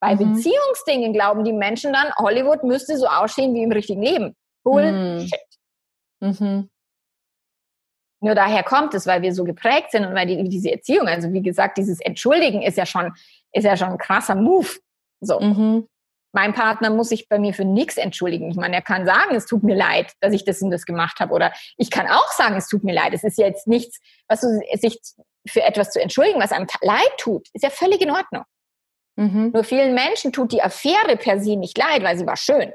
Bei 0.00 0.14
mhm. 0.14 0.32
Beziehungsdingen 0.32 1.12
glauben 1.12 1.44
die 1.44 1.52
Menschen 1.52 1.92
dann, 1.92 2.10
Hollywood 2.16 2.64
müsste 2.64 2.96
so 2.96 3.06
aussehen 3.06 3.54
wie 3.54 3.62
im 3.62 3.72
richtigen 3.72 4.02
Leben. 4.02 4.34
Bullshit. 4.64 5.38
Mhm. 6.20 6.36
mhm. 6.38 6.70
Nur 8.22 8.34
daher 8.34 8.62
kommt 8.62 8.92
es, 8.92 9.06
weil 9.06 9.22
wir 9.22 9.34
so 9.34 9.44
geprägt 9.44 9.92
sind 9.92 10.04
und 10.04 10.14
weil 10.14 10.26
die, 10.26 10.46
diese 10.48 10.70
Erziehung, 10.70 11.08
also 11.08 11.32
wie 11.32 11.40
gesagt, 11.40 11.78
dieses 11.78 12.00
Entschuldigen 12.00 12.60
ist 12.60 12.76
ja 12.76 12.84
schon, 12.84 13.14
ist 13.52 13.64
ja 13.64 13.78
schon 13.78 13.88
ein 13.88 13.98
krasser 13.98 14.34
Move. 14.34 14.68
So. 15.20 15.40
Mhm. 15.40 15.88
Mein 16.32 16.54
Partner 16.54 16.90
muss 16.90 17.08
sich 17.08 17.28
bei 17.28 17.38
mir 17.38 17.54
für 17.54 17.64
nichts 17.64 17.96
entschuldigen. 17.96 18.50
Ich 18.50 18.56
meine, 18.56 18.76
er 18.76 18.82
kann 18.82 19.04
sagen, 19.04 19.34
es 19.34 19.46
tut 19.46 19.64
mir 19.64 19.74
leid, 19.74 20.12
dass 20.20 20.32
ich 20.32 20.44
das 20.44 20.62
und 20.62 20.70
das 20.70 20.86
gemacht 20.86 21.18
habe. 21.18 21.32
Oder 21.34 21.52
ich 21.76 21.90
kann 21.90 22.06
auch 22.06 22.30
sagen, 22.32 22.56
es 22.56 22.68
tut 22.68 22.84
mir 22.84 22.94
leid. 22.94 23.12
Es 23.14 23.24
ist 23.24 23.38
ja 23.38 23.46
jetzt 23.46 23.66
nichts, 23.66 23.98
was 24.28 24.40
du, 24.40 24.60
sich 24.74 25.00
für 25.46 25.62
etwas 25.62 25.90
zu 25.90 26.00
entschuldigen, 26.00 26.40
was 26.40 26.52
einem 26.52 26.66
leid 26.82 27.12
tut, 27.18 27.48
ist 27.52 27.62
ja 27.62 27.70
völlig 27.70 28.00
in 28.00 28.10
Ordnung. 28.10 28.44
Mhm. 29.16 29.50
Nur 29.52 29.64
vielen 29.64 29.94
Menschen 29.94 30.32
tut 30.32 30.52
die 30.52 30.62
Affäre 30.62 31.16
per 31.16 31.40
se 31.40 31.56
nicht 31.56 31.76
leid, 31.76 32.02
weil 32.02 32.16
sie 32.16 32.26
war 32.26 32.36
schön. 32.36 32.72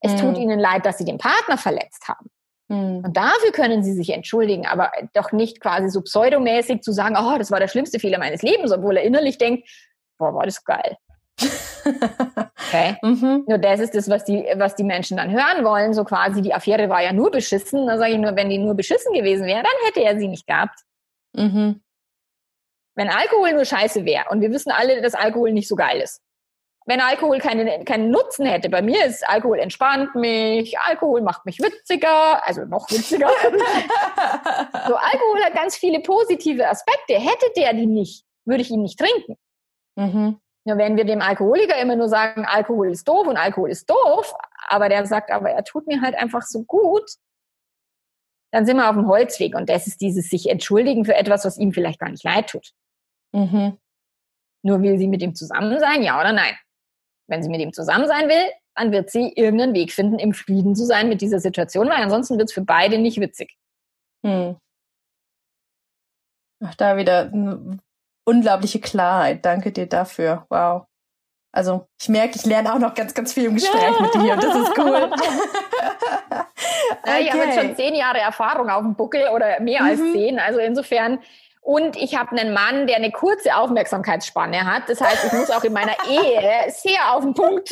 Es 0.00 0.12
mhm. 0.12 0.18
tut 0.18 0.38
ihnen 0.38 0.58
leid, 0.58 0.84
dass 0.84 0.98
sie 0.98 1.04
den 1.04 1.18
Partner 1.18 1.56
verletzt 1.56 2.08
haben. 2.08 2.30
Mhm. 2.68 3.04
Und 3.04 3.16
dafür 3.16 3.52
können 3.52 3.82
sie 3.82 3.92
sich 3.92 4.10
entschuldigen, 4.10 4.66
aber 4.66 4.90
doch 5.14 5.32
nicht 5.32 5.60
quasi 5.60 5.88
so 5.88 6.02
pseudomäßig 6.02 6.82
zu 6.82 6.92
sagen, 6.92 7.16
oh, 7.18 7.38
das 7.38 7.50
war 7.50 7.60
der 7.60 7.68
schlimmste 7.68 7.98
Fehler 7.98 8.18
meines 8.18 8.42
Lebens, 8.42 8.72
obwohl 8.72 8.96
er 8.96 9.04
innerlich 9.04 9.38
denkt, 9.38 9.68
boah, 10.18 10.34
war 10.34 10.44
das 10.44 10.64
geil. 10.64 10.96
Okay. 11.40 12.96
Mhm. 13.02 13.44
Nur 13.46 13.58
das 13.58 13.80
ist 13.80 13.94
das, 13.94 14.08
was 14.08 14.24
die, 14.24 14.44
was 14.56 14.74
die 14.76 14.84
Menschen 14.84 15.16
dann 15.16 15.30
hören 15.30 15.64
wollen. 15.64 15.92
So 15.92 16.04
quasi, 16.04 16.40
die 16.42 16.54
Affäre 16.54 16.88
war 16.88 17.02
ja 17.02 17.12
nur 17.12 17.30
beschissen. 17.30 17.86
Da 17.86 17.98
sage 17.98 18.12
ich 18.12 18.18
nur, 18.18 18.36
wenn 18.36 18.48
die 18.48 18.58
nur 18.58 18.74
beschissen 18.74 19.12
gewesen 19.12 19.46
wäre, 19.46 19.62
dann 19.62 19.86
hätte 19.86 20.00
er 20.00 20.18
sie 20.18 20.28
nicht 20.28 20.46
gehabt. 20.46 20.80
Mhm. 21.34 21.82
Wenn 22.94 23.08
Alkohol 23.08 23.52
nur 23.52 23.64
scheiße 23.64 24.04
wäre 24.04 24.28
und 24.30 24.40
wir 24.40 24.50
wissen 24.50 24.70
alle, 24.70 25.00
dass 25.00 25.14
Alkohol 25.14 25.52
nicht 25.52 25.68
so 25.68 25.76
geil 25.76 26.00
ist, 26.00 26.20
wenn 26.86 27.00
Alkohol 27.00 27.38
keine, 27.38 27.84
keinen 27.84 28.10
Nutzen 28.10 28.44
hätte. 28.46 28.68
Bei 28.68 28.82
mir 28.82 29.04
ist 29.06 29.26
Alkohol 29.28 29.58
entspannt 29.60 30.14
mich, 30.14 30.78
Alkohol 30.80 31.22
macht 31.22 31.46
mich 31.46 31.60
witziger, 31.60 32.44
also 32.46 32.64
noch 32.64 32.90
witziger. 32.90 33.28
so, 34.86 34.94
Alkohol 34.94 35.44
hat 35.44 35.54
ganz 35.54 35.76
viele 35.76 36.00
positive 36.00 36.68
Aspekte. 36.68 37.14
Hätte 37.14 37.46
der 37.56 37.72
die 37.72 37.86
nicht, 37.86 38.24
würde 38.44 38.62
ich 38.62 38.70
ihn 38.70 38.82
nicht 38.82 38.98
trinken. 38.98 39.36
Mhm. 39.96 40.40
Ja, 40.64 40.78
wenn 40.78 40.96
wir 40.96 41.04
dem 41.04 41.20
Alkoholiker 41.20 41.80
immer 41.80 41.96
nur 41.96 42.08
sagen, 42.08 42.44
Alkohol 42.44 42.90
ist 42.90 43.08
doof 43.08 43.26
und 43.26 43.36
Alkohol 43.36 43.70
ist 43.70 43.90
doof, 43.90 44.32
aber 44.68 44.88
der 44.88 45.04
sagt, 45.06 45.30
aber 45.30 45.50
er 45.50 45.64
tut 45.64 45.88
mir 45.88 46.00
halt 46.00 46.14
einfach 46.14 46.42
so 46.42 46.62
gut, 46.62 47.16
dann 48.52 48.64
sind 48.66 48.76
wir 48.76 48.88
auf 48.88 48.94
dem 48.94 49.08
Holzweg. 49.08 49.56
Und 49.56 49.68
das 49.68 49.86
ist 49.86 50.00
dieses 50.00 50.28
sich 50.28 50.48
entschuldigen 50.48 51.04
für 51.04 51.14
etwas, 51.14 51.44
was 51.44 51.58
ihm 51.58 51.72
vielleicht 51.72 51.98
gar 51.98 52.10
nicht 52.10 52.22
leid 52.22 52.50
tut. 52.50 52.72
Mhm. 53.32 53.78
Nur 54.62 54.82
will 54.82 54.98
sie 54.98 55.08
mit 55.08 55.22
ihm 55.22 55.34
zusammen 55.34 55.80
sein, 55.80 56.02
ja 56.02 56.20
oder 56.20 56.32
nein? 56.32 56.54
Wenn 57.26 57.42
sie 57.42 57.48
mit 57.48 57.60
ihm 57.60 57.72
zusammen 57.72 58.06
sein 58.06 58.28
will, 58.28 58.52
dann 58.76 58.92
wird 58.92 59.10
sie 59.10 59.32
irgendeinen 59.34 59.74
Weg 59.74 59.92
finden, 59.92 60.18
im 60.18 60.32
Frieden 60.32 60.76
zu 60.76 60.84
sein 60.84 61.08
mit 61.08 61.20
dieser 61.20 61.40
Situation, 61.40 61.88
weil 61.88 62.02
ansonsten 62.02 62.38
wird 62.38 62.48
es 62.50 62.54
für 62.54 62.64
beide 62.64 62.98
nicht 62.98 63.20
witzig. 63.20 63.56
Hm. 64.24 64.56
Ach, 66.60 66.74
da 66.76 66.96
wieder 66.96 67.32
eine 67.32 67.78
unglaubliche 68.24 68.80
Klarheit. 68.80 69.44
Danke 69.44 69.72
dir 69.72 69.86
dafür. 69.86 70.46
Wow. 70.48 70.84
Also 71.54 71.86
ich 72.00 72.08
merke, 72.08 72.36
ich 72.36 72.46
lerne 72.46 72.72
auch 72.72 72.78
noch 72.78 72.94
ganz, 72.94 73.12
ganz 73.12 73.32
viel 73.34 73.44
im 73.44 73.54
Gespräch 73.54 74.00
mit 74.00 74.14
dir 74.14 74.32
und 74.32 74.42
das 74.42 74.56
ist 74.56 74.78
cool. 74.78 75.10
okay. 77.02 77.20
Ich 77.20 77.30
habe 77.30 77.44
jetzt 77.44 77.60
schon 77.60 77.76
zehn 77.76 77.94
Jahre 77.94 78.18
Erfahrung 78.18 78.70
auf 78.70 78.82
dem 78.82 78.94
Buckel 78.94 79.28
oder 79.28 79.60
mehr 79.60 79.82
mhm. 79.82 79.88
als 79.88 80.00
zehn. 80.12 80.38
Also 80.38 80.60
insofern 80.60 81.18
und 81.64 81.96
ich 81.96 82.18
habe 82.18 82.36
einen 82.36 82.52
Mann, 82.52 82.88
der 82.88 82.96
eine 82.96 83.12
kurze 83.12 83.54
Aufmerksamkeitsspanne 83.54 84.66
hat. 84.66 84.88
Das 84.88 85.00
heißt, 85.00 85.26
ich 85.26 85.32
muss 85.32 85.48
auch 85.48 85.62
in 85.62 85.72
meiner 85.72 85.94
Ehe 86.10 86.68
sehr 86.70 87.14
auf 87.14 87.22
den 87.22 87.34
Punkt 87.34 87.70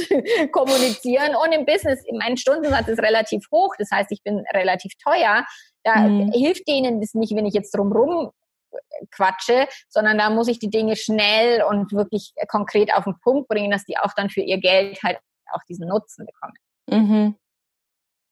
kommunizieren. 0.52 1.34
Und 1.34 1.52
im 1.52 1.66
Business, 1.66 2.00
mein 2.16 2.36
Stundensatz 2.36 2.86
ist 2.86 3.02
relativ 3.02 3.44
hoch. 3.50 3.74
Das 3.78 3.90
heißt, 3.90 4.12
ich 4.12 4.22
bin 4.22 4.44
relativ 4.54 4.92
teuer. 5.02 5.44
Da 5.82 5.96
mhm. 5.96 6.30
hilft 6.30 6.68
denen 6.68 7.00
das 7.00 7.14
nicht, 7.14 7.34
wenn 7.34 7.46
ich 7.46 7.54
jetzt 7.54 7.76
drumrum 7.76 8.30
quatsche, 9.10 9.66
sondern 9.88 10.18
da 10.18 10.30
muss 10.30 10.48
ich 10.48 10.58
die 10.58 10.70
Dinge 10.70 10.96
schnell 10.96 11.62
und 11.62 11.92
wirklich 11.92 12.32
konkret 12.48 12.92
auf 12.94 13.04
den 13.04 13.18
Punkt 13.20 13.48
bringen, 13.48 13.70
dass 13.70 13.84
die 13.84 13.98
auch 13.98 14.12
dann 14.14 14.30
für 14.30 14.42
ihr 14.42 14.58
Geld 14.58 15.02
halt 15.02 15.18
auch 15.52 15.62
diesen 15.68 15.88
Nutzen 15.88 16.26
bekommen. 16.26 16.54
Mhm. 16.88 17.36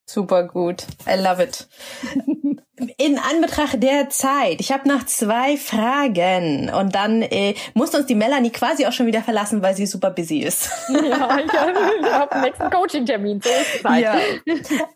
Super 0.09 0.45
gut. 0.45 0.87
I 1.07 1.21
love 1.21 1.43
it. 1.43 1.69
In 2.97 3.19
Anbetracht 3.19 3.83
der 3.83 4.09
Zeit, 4.09 4.61
ich 4.61 4.73
habe 4.73 4.89
noch 4.89 5.05
zwei 5.07 5.57
Fragen 5.57 6.71
und 6.71 6.95
dann 6.95 7.23
äh, 7.23 7.55
muss 7.75 7.95
uns 7.95 8.07
die 8.07 8.15
Melanie 8.15 8.51
quasi 8.51 8.87
auch 8.87 8.93
schon 8.93 9.07
wieder 9.07 9.23
verlassen, 9.23 9.63
weil 9.63 9.75
sie 9.75 9.87
super 9.87 10.11
busy 10.11 10.39
ist. 10.39 10.71
Ja, 11.09 11.39
ich 11.39 11.53
habe 11.53 12.33
einen 12.33 12.43
nächsten 12.43 12.71
Coaching-Termin. 12.71 13.41
So. 13.41 13.89
Ja. 13.89 14.19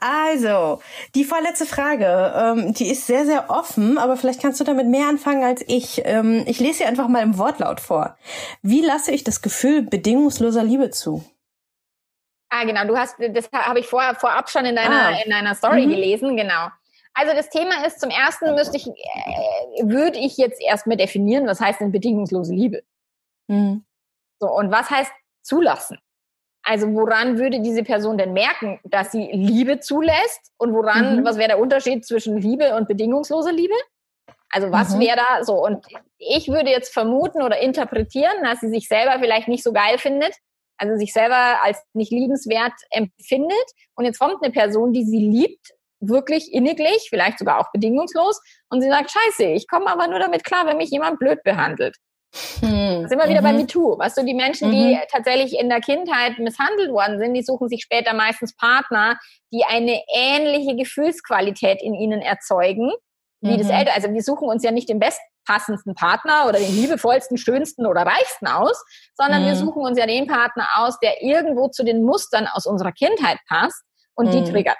Also, 0.00 0.80
die 1.14 1.24
vorletzte 1.24 1.64
Frage, 1.64 2.34
ähm, 2.36 2.74
die 2.74 2.90
ist 2.90 3.06
sehr, 3.06 3.24
sehr 3.24 3.50
offen, 3.50 3.98
aber 3.98 4.16
vielleicht 4.16 4.42
kannst 4.42 4.60
du 4.60 4.64
damit 4.64 4.86
mehr 4.86 5.08
anfangen 5.08 5.42
als 5.42 5.64
ich. 5.66 6.02
Ähm, 6.04 6.44
ich 6.46 6.60
lese 6.60 6.78
sie 6.78 6.84
einfach 6.84 7.08
mal 7.08 7.22
im 7.22 7.38
Wortlaut 7.38 7.80
vor. 7.80 8.16
Wie 8.62 8.82
lasse 8.82 9.12
ich 9.12 9.24
das 9.24 9.42
Gefühl 9.42 9.82
bedingungsloser 9.82 10.64
Liebe 10.64 10.90
zu? 10.90 11.24
Ah, 12.50 12.64
genau. 12.64 12.84
Du 12.86 12.96
hast, 12.96 13.16
das 13.18 13.48
habe 13.52 13.80
ich 13.80 13.86
vorher 13.86 14.14
vorab 14.14 14.50
schon 14.50 14.66
in 14.66 14.76
deiner, 14.76 15.08
ah. 15.08 15.22
in 15.24 15.30
deiner 15.30 15.54
Story 15.54 15.86
mhm. 15.86 15.90
gelesen, 15.90 16.36
genau. 16.36 16.68
Also 17.14 17.34
das 17.34 17.50
Thema 17.50 17.84
ist, 17.86 18.00
zum 18.00 18.10
ersten 18.10 18.54
müsste 18.54 18.76
ich, 18.76 18.86
äh, 18.86 19.84
würde 19.84 20.18
ich 20.18 20.36
jetzt 20.36 20.60
erstmal 20.60 20.96
definieren, 20.96 21.46
was 21.46 21.60
heißt 21.60 21.80
denn 21.80 21.92
bedingungslose 21.92 22.54
Liebe? 22.54 22.82
Mhm. 23.48 23.84
So, 24.40 24.50
und 24.50 24.70
was 24.70 24.90
heißt 24.90 25.12
zulassen? 25.42 25.98
Also 26.64 26.92
woran 26.94 27.38
würde 27.38 27.60
diese 27.60 27.82
Person 27.82 28.18
denn 28.18 28.32
merken, 28.32 28.80
dass 28.84 29.12
sie 29.12 29.28
Liebe 29.32 29.80
zulässt? 29.80 30.52
Und 30.58 30.72
woran, 30.72 31.20
mhm. 31.20 31.24
was 31.24 31.36
wäre 31.36 31.48
der 31.48 31.58
Unterschied 31.58 32.06
zwischen 32.06 32.38
Liebe 32.38 32.76
und 32.76 32.88
bedingungsloser 32.88 33.52
Liebe? 33.52 33.74
Also 34.50 34.70
was 34.70 34.94
mhm. 34.94 35.00
wäre 35.00 35.16
da 35.16 35.44
so? 35.44 35.54
Und 35.54 35.84
ich 36.18 36.48
würde 36.48 36.70
jetzt 36.70 36.92
vermuten 36.92 37.42
oder 37.42 37.58
interpretieren, 37.58 38.44
dass 38.44 38.60
sie 38.60 38.68
sich 38.68 38.86
selber 38.86 39.18
vielleicht 39.18 39.48
nicht 39.48 39.64
so 39.64 39.72
geil 39.72 39.98
findet, 39.98 40.34
also 40.76 40.96
sich 40.96 41.12
selber 41.12 41.62
als 41.62 41.82
nicht 41.94 42.12
liebenswert 42.12 42.74
empfindet. 42.90 43.66
Und 43.94 44.04
jetzt 44.04 44.18
kommt 44.18 44.42
eine 44.42 44.52
Person, 44.52 44.92
die 44.92 45.04
sie 45.04 45.18
liebt, 45.18 45.72
wirklich 46.02 46.52
inniglich, 46.52 47.06
vielleicht 47.08 47.38
sogar 47.38 47.58
auch 47.60 47.70
bedingungslos. 47.72 48.40
Und 48.68 48.82
sie 48.82 48.88
sagt, 48.88 49.10
scheiße, 49.10 49.44
ich 49.44 49.68
komme 49.68 49.86
aber 49.86 50.08
nur 50.08 50.18
damit 50.18 50.44
klar, 50.44 50.66
wenn 50.66 50.76
mich 50.76 50.90
jemand 50.90 51.18
blöd 51.18 51.42
behandelt. 51.42 51.96
Hm. 52.60 53.08
sind 53.08 53.18
wir 53.18 53.28
wieder 53.28 53.42
mhm. 53.42 53.44
bei 53.44 53.52
MeToo. 53.52 53.98
Weißt 53.98 54.16
du, 54.16 54.24
die 54.24 54.32
Menschen, 54.32 54.68
mhm. 54.68 54.72
die 54.72 54.98
tatsächlich 55.10 55.58
in 55.58 55.68
der 55.68 55.80
Kindheit 55.80 56.38
misshandelt 56.38 56.90
worden 56.90 57.18
sind, 57.18 57.34
die 57.34 57.42
suchen 57.42 57.68
sich 57.68 57.82
später 57.82 58.14
meistens 58.14 58.56
Partner, 58.56 59.18
die 59.52 59.64
eine 59.64 60.02
ähnliche 60.14 60.74
Gefühlsqualität 60.74 61.82
in 61.82 61.94
ihnen 61.94 62.22
erzeugen, 62.22 62.90
wie 63.42 63.52
mhm. 63.52 63.58
das 63.58 63.68
Ältere. 63.68 63.94
Also 63.94 64.12
wir 64.14 64.22
suchen 64.22 64.48
uns 64.48 64.64
ja 64.64 64.70
nicht 64.70 64.88
den 64.88 64.98
bestpassendsten 64.98 65.94
Partner 65.94 66.46
oder 66.48 66.58
den 66.58 66.74
liebevollsten, 66.74 67.36
schönsten 67.36 67.84
oder 67.84 68.00
reichsten 68.02 68.46
aus, 68.46 68.82
sondern 69.14 69.44
wir 69.44 69.52
mhm. 69.52 69.58
suchen 69.58 69.82
uns 69.82 69.98
ja 69.98 70.06
den 70.06 70.26
Partner 70.26 70.66
aus, 70.76 70.98
der 71.00 71.22
irgendwo 71.22 71.68
zu 71.68 71.84
den 71.84 72.02
Mustern 72.02 72.46
aus 72.46 72.64
unserer 72.64 72.92
Kindheit 72.92 73.38
passt 73.46 73.82
und 74.14 74.32
die 74.32 74.40
mhm. 74.40 74.46
triggert. 74.46 74.78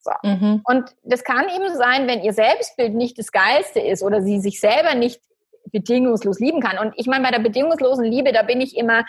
So. 0.00 0.12
Mhm. 0.22 0.62
Und 0.64 0.94
das 1.02 1.24
kann 1.24 1.46
eben 1.48 1.74
sein, 1.76 2.08
wenn 2.08 2.22
ihr 2.22 2.32
Selbstbild 2.32 2.94
nicht 2.94 3.18
das 3.18 3.32
Geilste 3.32 3.80
ist 3.80 4.02
oder 4.02 4.22
sie 4.22 4.40
sich 4.40 4.60
selber 4.60 4.94
nicht 4.94 5.20
bedingungslos 5.66 6.40
lieben 6.40 6.60
kann. 6.60 6.78
Und 6.78 6.94
ich 6.96 7.06
meine, 7.06 7.24
bei 7.24 7.30
der 7.30 7.40
bedingungslosen 7.40 8.04
Liebe, 8.04 8.32
da 8.32 8.42
bin 8.42 8.60
ich 8.60 8.76
immer 8.76 9.04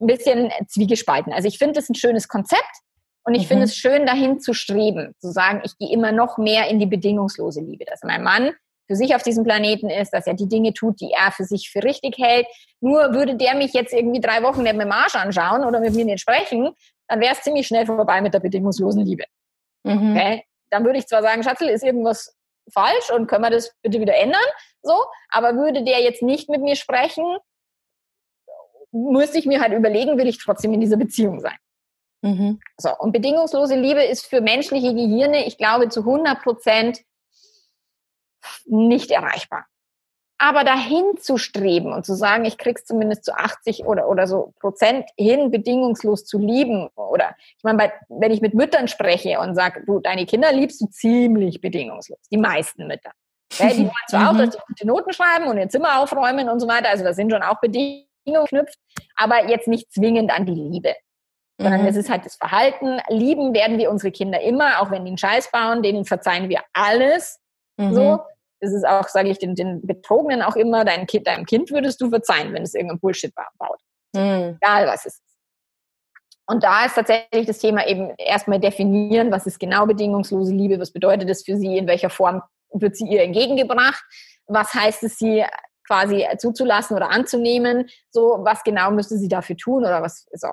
ein 0.00 0.06
bisschen 0.06 0.50
zwiegespalten. 0.68 1.32
Also 1.32 1.48
ich 1.48 1.58
finde 1.58 1.80
es 1.80 1.88
ein 1.88 1.96
schönes 1.96 2.28
Konzept 2.28 2.62
und 3.24 3.34
ich 3.34 3.42
mhm. 3.42 3.48
finde 3.48 3.64
es 3.64 3.76
schön, 3.76 4.06
dahin 4.06 4.40
zu 4.40 4.54
streben, 4.54 5.14
zu 5.18 5.30
sagen, 5.30 5.60
ich 5.64 5.76
gehe 5.76 5.90
immer 5.92 6.12
noch 6.12 6.38
mehr 6.38 6.68
in 6.68 6.78
die 6.78 6.86
bedingungslose 6.86 7.60
Liebe, 7.60 7.84
dass 7.84 8.02
mein 8.04 8.22
Mann 8.22 8.52
für 8.86 8.96
sich 8.96 9.14
auf 9.14 9.22
diesem 9.22 9.44
Planeten 9.44 9.90
ist, 9.90 10.12
dass 10.14 10.26
er 10.26 10.34
die 10.34 10.48
Dinge 10.48 10.72
tut, 10.72 11.00
die 11.00 11.10
er 11.10 11.30
für 11.30 11.44
sich 11.44 11.68
für 11.70 11.84
richtig 11.84 12.16
hält. 12.16 12.46
Nur 12.80 13.12
würde 13.12 13.36
der 13.36 13.54
mich 13.54 13.74
jetzt 13.74 13.92
irgendwie 13.92 14.20
drei 14.20 14.42
Wochen 14.42 14.62
mit 14.62 14.72
dem 14.72 14.92
Arsch 14.92 15.14
anschauen 15.14 15.64
oder 15.64 15.80
mit 15.80 15.94
mir 15.94 16.06
nicht 16.06 16.20
sprechen, 16.20 16.70
dann 17.06 17.20
wäre 17.20 17.34
es 17.34 17.42
ziemlich 17.42 17.66
schnell 17.66 17.84
vorbei 17.84 18.22
mit 18.22 18.32
der 18.32 18.40
bedingungslosen 18.40 19.04
Liebe. 19.04 19.24
Mhm. 19.84 20.16
Okay? 20.16 20.44
Dann 20.70 20.84
würde 20.84 20.98
ich 20.98 21.06
zwar 21.06 21.22
sagen, 21.22 21.42
Schatzel, 21.42 21.68
ist 21.68 21.82
irgendwas 21.82 22.36
falsch 22.72 23.10
und 23.10 23.26
können 23.26 23.44
wir 23.44 23.50
das 23.50 23.74
bitte 23.82 24.00
wieder 24.00 24.16
ändern? 24.16 24.44
So, 24.82 24.94
aber 25.30 25.54
würde 25.54 25.84
der 25.84 26.02
jetzt 26.02 26.22
nicht 26.22 26.48
mit 26.48 26.60
mir 26.62 26.76
sprechen, 26.76 27.24
müsste 28.92 29.38
ich 29.38 29.46
mir 29.46 29.60
halt 29.60 29.72
überlegen, 29.72 30.18
will 30.18 30.28
ich 30.28 30.38
trotzdem 30.38 30.72
in 30.74 30.80
dieser 30.80 30.96
Beziehung 30.96 31.40
sein. 31.40 31.56
Mhm. 32.22 32.60
So, 32.76 32.90
und 32.98 33.12
bedingungslose 33.12 33.76
Liebe 33.76 34.02
ist 34.02 34.26
für 34.26 34.40
menschliche 34.40 34.94
Gehirne, 34.94 35.46
ich 35.46 35.56
glaube, 35.56 35.88
zu 35.88 36.00
100 36.00 36.42
Prozent 36.42 37.00
nicht 38.66 39.10
erreichbar. 39.10 39.66
Aber 40.40 40.62
dahin 40.62 41.16
zu 41.18 41.36
streben 41.36 41.92
und 41.92 42.06
zu 42.06 42.14
sagen, 42.14 42.44
ich 42.44 42.58
krieg's 42.58 42.84
zumindest 42.84 43.24
zu 43.24 43.34
80 43.34 43.84
oder, 43.84 44.08
oder 44.08 44.28
so 44.28 44.54
Prozent 44.60 45.08
hin, 45.16 45.50
bedingungslos 45.50 46.24
zu 46.24 46.38
lieben. 46.38 46.88
Oder 46.94 47.34
ich 47.56 47.64
meine, 47.64 47.92
wenn 48.08 48.30
ich 48.30 48.40
mit 48.40 48.54
Müttern 48.54 48.86
spreche 48.86 49.40
und 49.40 49.56
sage, 49.56 49.82
du, 49.84 49.98
deine 49.98 50.26
Kinder 50.26 50.52
liebst 50.52 50.80
du 50.80 50.86
ziemlich 50.86 51.60
bedingungslos. 51.60 52.20
Die 52.30 52.36
meisten 52.36 52.86
Mütter. 52.86 53.10
Ja, 53.58 53.70
die 53.70 53.78
wollen 53.78 53.90
zwar 54.08 54.28
auch, 54.28 54.34
mhm. 54.34 54.38
dass 54.38 54.50
die 54.50 54.62
gute 54.68 54.86
Noten 54.86 55.12
schreiben 55.12 55.46
und 55.46 55.56
ihr 55.56 55.68
Zimmer 55.68 56.00
aufräumen 56.00 56.48
und 56.48 56.60
so 56.60 56.68
weiter. 56.68 56.90
Also 56.90 57.02
da 57.02 57.14
sind 57.14 57.32
schon 57.32 57.42
auch 57.42 57.60
Bedingungen 57.60 58.04
geknüpft, 58.26 58.78
aber 59.16 59.48
jetzt 59.48 59.68
nicht 59.68 59.90
zwingend 59.90 60.30
an 60.30 60.44
die 60.44 60.54
Liebe. 60.54 60.94
Sondern 61.58 61.82
mhm. 61.82 61.88
es 61.88 61.96
ist 61.96 62.10
halt 62.10 62.24
das 62.24 62.36
Verhalten. 62.36 63.00
Lieben 63.08 63.54
werden 63.54 63.78
wir 63.78 63.90
unsere 63.90 64.12
Kinder 64.12 64.40
immer, 64.40 64.80
auch 64.80 64.90
wenn 64.90 65.04
die 65.04 65.10
einen 65.10 65.18
Scheiß 65.18 65.50
bauen, 65.50 65.82
denen 65.82 66.04
verzeihen 66.04 66.48
wir 66.48 66.60
alles. 66.72 67.40
Mhm. 67.78 67.94
So. 67.94 68.20
Das 68.60 68.72
ist 68.72 68.86
auch, 68.86 69.08
sage 69.08 69.30
ich 69.30 69.38
den, 69.38 69.54
den 69.54 69.86
Betrogenen 69.86 70.42
auch 70.42 70.56
immer, 70.56 70.84
dein 70.84 71.06
kind, 71.06 71.26
deinem 71.26 71.46
Kind 71.46 71.70
würdest 71.70 72.00
du 72.00 72.10
verzeihen, 72.10 72.52
wenn 72.52 72.62
es 72.62 72.74
irgendein 72.74 72.98
Bullshit 72.98 73.32
baut. 73.34 73.80
Mhm. 74.14 74.58
Egal 74.60 74.86
was 74.86 75.06
es 75.06 75.14
ist. 75.14 75.22
Und 76.46 76.64
da 76.64 76.86
ist 76.86 76.94
tatsächlich 76.94 77.46
das 77.46 77.58
Thema 77.58 77.86
eben 77.86 78.14
erstmal 78.16 78.58
definieren, 78.58 79.30
was 79.30 79.46
ist 79.46 79.60
genau 79.60 79.84
bedingungslose 79.84 80.52
Liebe, 80.52 80.80
was 80.80 80.92
bedeutet 80.92 81.28
das 81.28 81.44
für 81.44 81.56
sie, 81.56 81.76
in 81.76 81.86
welcher 81.86 82.08
Form 82.08 82.42
wird 82.72 82.96
sie 82.96 83.06
ihr 83.06 83.22
entgegengebracht, 83.22 84.02
was 84.46 84.72
heißt 84.72 85.02
es, 85.02 85.18
sie 85.18 85.44
quasi 85.86 86.26
zuzulassen 86.38 86.96
oder 86.96 87.10
anzunehmen, 87.10 87.88
so 88.10 88.38
was 88.40 88.62
genau 88.64 88.90
müsste 88.90 89.18
sie 89.18 89.28
dafür 89.28 89.56
tun 89.56 89.84
oder 89.84 90.02
was 90.02 90.26
so. 90.32 90.48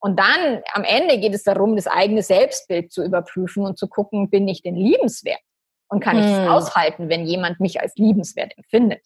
Und 0.00 0.18
dann 0.18 0.62
am 0.72 0.84
Ende 0.84 1.18
geht 1.18 1.34
es 1.34 1.42
darum, 1.42 1.76
das 1.76 1.86
eigene 1.86 2.22
Selbstbild 2.22 2.92
zu 2.92 3.02
überprüfen 3.02 3.64
und 3.64 3.78
zu 3.78 3.88
gucken, 3.88 4.30
bin 4.30 4.46
ich 4.48 4.62
denn 4.62 4.76
liebenswert? 4.76 5.40
Und 5.88 6.00
kann 6.00 6.16
hm. 6.16 6.24
ich 6.24 6.30
es 6.30 6.48
aushalten, 6.48 7.08
wenn 7.08 7.24
jemand 7.24 7.60
mich 7.60 7.80
als 7.80 7.94
liebenswert 7.96 8.56
empfindet? 8.56 9.02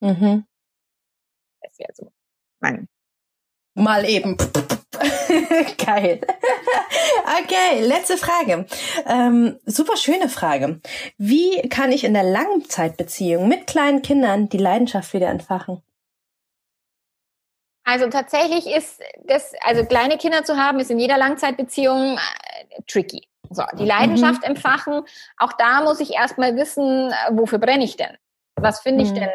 Mhm. 0.00 0.46
Das 1.60 1.78
wäre 1.78 1.92
so 1.94 2.10
mein. 2.60 2.88
Mal 3.74 4.08
eben. 4.08 4.36
Geil. 5.84 6.20
Okay, 7.42 7.80
letzte 7.82 8.16
Frage. 8.16 8.66
Ähm, 9.06 9.58
super 9.64 9.96
schöne 9.96 10.28
Frage. 10.28 10.80
Wie 11.16 11.68
kann 11.68 11.92
ich 11.92 12.04
in 12.04 12.14
der 12.14 12.24
Langzeitbeziehung 12.24 13.48
mit 13.48 13.66
kleinen 13.66 14.02
Kindern 14.02 14.48
die 14.48 14.58
Leidenschaft 14.58 15.12
wieder 15.14 15.28
entfachen? 15.28 15.82
Also 17.84 18.08
tatsächlich 18.08 18.66
ist 18.66 19.00
das, 19.24 19.52
also 19.60 19.84
kleine 19.84 20.18
Kinder 20.18 20.44
zu 20.44 20.56
haben, 20.56 20.78
ist 20.78 20.90
in 20.90 20.98
jeder 20.98 21.18
Langzeitbeziehung 21.18 22.16
äh, 22.16 22.82
tricky. 22.86 23.28
So, 23.52 23.64
die 23.78 23.84
Leidenschaft 23.84 24.42
mhm. 24.42 24.50
entfachen, 24.50 25.02
auch 25.38 25.52
da 25.52 25.82
muss 25.82 26.00
ich 26.00 26.12
erstmal 26.14 26.56
wissen, 26.56 27.10
äh, 27.10 27.14
wofür 27.32 27.58
brenne 27.58 27.84
ich 27.84 27.96
denn? 27.96 28.16
Was 28.56 28.80
finde 28.80 29.04
ich 29.04 29.10
mhm. 29.10 29.16
denn 29.16 29.30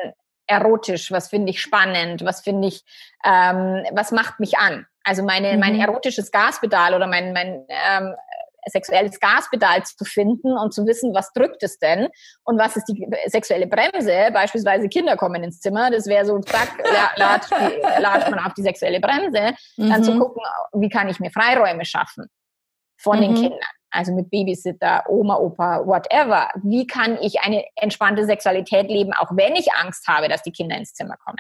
erotisch? 0.47 1.11
Was 1.11 1.30
finde 1.30 1.49
ich 1.51 1.61
spannend? 1.61 2.24
Was 2.24 2.41
finde 2.41 2.68
ich, 2.68 2.84
ähm, 3.24 3.86
was 3.91 4.11
macht 4.11 4.39
mich 4.39 4.57
an? 4.57 4.86
Also 5.03 5.24
meine, 5.24 5.53
mhm. 5.53 5.59
mein 5.59 5.80
erotisches 5.80 6.32
Gaspedal 6.32 6.93
oder 6.93 7.07
mein, 7.07 7.34
mein 7.34 7.65
ähm, 7.70 8.13
sexuelles 8.70 9.20
Gaspedal 9.20 9.84
zu 9.84 10.03
finden 10.05 10.57
und 10.57 10.74
zu 10.74 10.86
wissen, 10.86 11.13
was 11.13 11.32
drückt 11.34 11.63
es 11.63 11.80
denn 11.80 12.07
und 12.43 12.59
was 12.59 12.76
ist 12.76 12.86
die 12.86 13.07
sexuelle 13.28 13.68
Bremse. 13.68 14.30
Beispielsweise 14.34 14.89
Kinder 14.89 15.15
kommen 15.15 15.43
ins 15.43 15.59
Zimmer, 15.59 15.89
das 15.91 16.07
wäre 16.07 16.26
so, 16.26 16.39
zack, 16.39 16.70
latscht, 17.15 17.51
latscht 17.99 18.30
man 18.30 18.39
auf 18.39 18.53
die 18.53 18.63
sexuelle 18.63 18.99
Bremse. 18.99 19.53
Mhm. 19.78 19.89
Dann 19.89 20.03
zu 20.03 20.13
mhm. 20.13 20.20
gucken, 20.20 20.41
wie 20.74 20.89
kann 20.89 21.09
ich 21.09 21.20
mir 21.20 21.32
Freiräume 21.32 21.86
schaffen 21.86 22.28
von 22.97 23.18
mhm. 23.18 23.22
den 23.22 23.36
Kindern. 23.36 23.77
Also 23.90 24.14
mit 24.14 24.30
Babysitter, 24.30 25.04
Oma, 25.08 25.38
Opa, 25.38 25.86
whatever. 25.86 26.50
Wie 26.64 26.86
kann 26.86 27.18
ich 27.22 27.40
eine 27.42 27.64
entspannte 27.76 28.26
Sexualität 28.26 28.90
leben, 28.90 29.14
auch 29.14 29.32
wenn 29.32 29.56
ich 29.56 29.74
Angst 29.74 30.08
habe, 30.08 30.28
dass 30.28 30.44
die 30.44 30.52
Kinder 30.52 30.78
ins 30.78 30.94
Zimmer 30.94 31.16
kommen? 31.18 31.38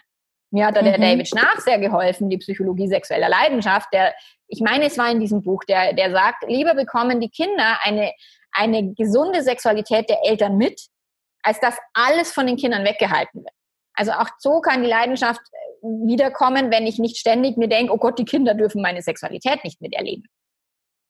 Mir 0.51 0.65
hat 0.65 0.77
da 0.77 0.81
der 0.81 0.97
mhm. 0.97 1.01
David 1.01 1.27
Schnarch 1.27 1.59
sehr 1.59 1.77
geholfen, 1.77 2.29
die 2.29 2.37
Psychologie 2.37 2.87
sexueller 2.87 3.27
Leidenschaft. 3.27 3.89
Der, 3.91 4.13
ich 4.47 4.61
meine, 4.61 4.85
es 4.85 4.97
war 4.97 5.11
in 5.11 5.19
diesem 5.19 5.43
Buch, 5.43 5.63
der, 5.65 5.93
der 5.93 6.11
sagt, 6.11 6.45
lieber 6.47 6.73
bekommen 6.73 7.19
die 7.19 7.29
Kinder 7.29 7.79
eine, 7.83 8.13
eine 8.51 8.93
gesunde 8.93 9.43
Sexualität 9.43 10.09
der 10.09 10.19
Eltern 10.23 10.57
mit, 10.57 10.87
als 11.43 11.59
dass 11.59 11.77
alles 11.93 12.31
von 12.31 12.47
den 12.47 12.55
Kindern 12.55 12.85
weggehalten 12.85 13.43
wird. 13.43 13.53
Also 13.93 14.11
auch 14.11 14.29
so 14.37 14.61
kann 14.61 14.83
die 14.83 14.89
Leidenschaft 14.89 15.41
äh, 15.41 15.85
wiederkommen, 16.05 16.71
wenn 16.71 16.87
ich 16.87 16.99
nicht 16.99 17.17
ständig 17.17 17.57
mir 17.57 17.67
denke, 17.67 17.91
oh 17.91 17.97
Gott, 17.97 18.17
die 18.19 18.25
Kinder 18.25 18.53
dürfen 18.53 18.81
meine 18.81 19.01
Sexualität 19.01 19.63
nicht 19.63 19.81
miterleben. 19.81 20.25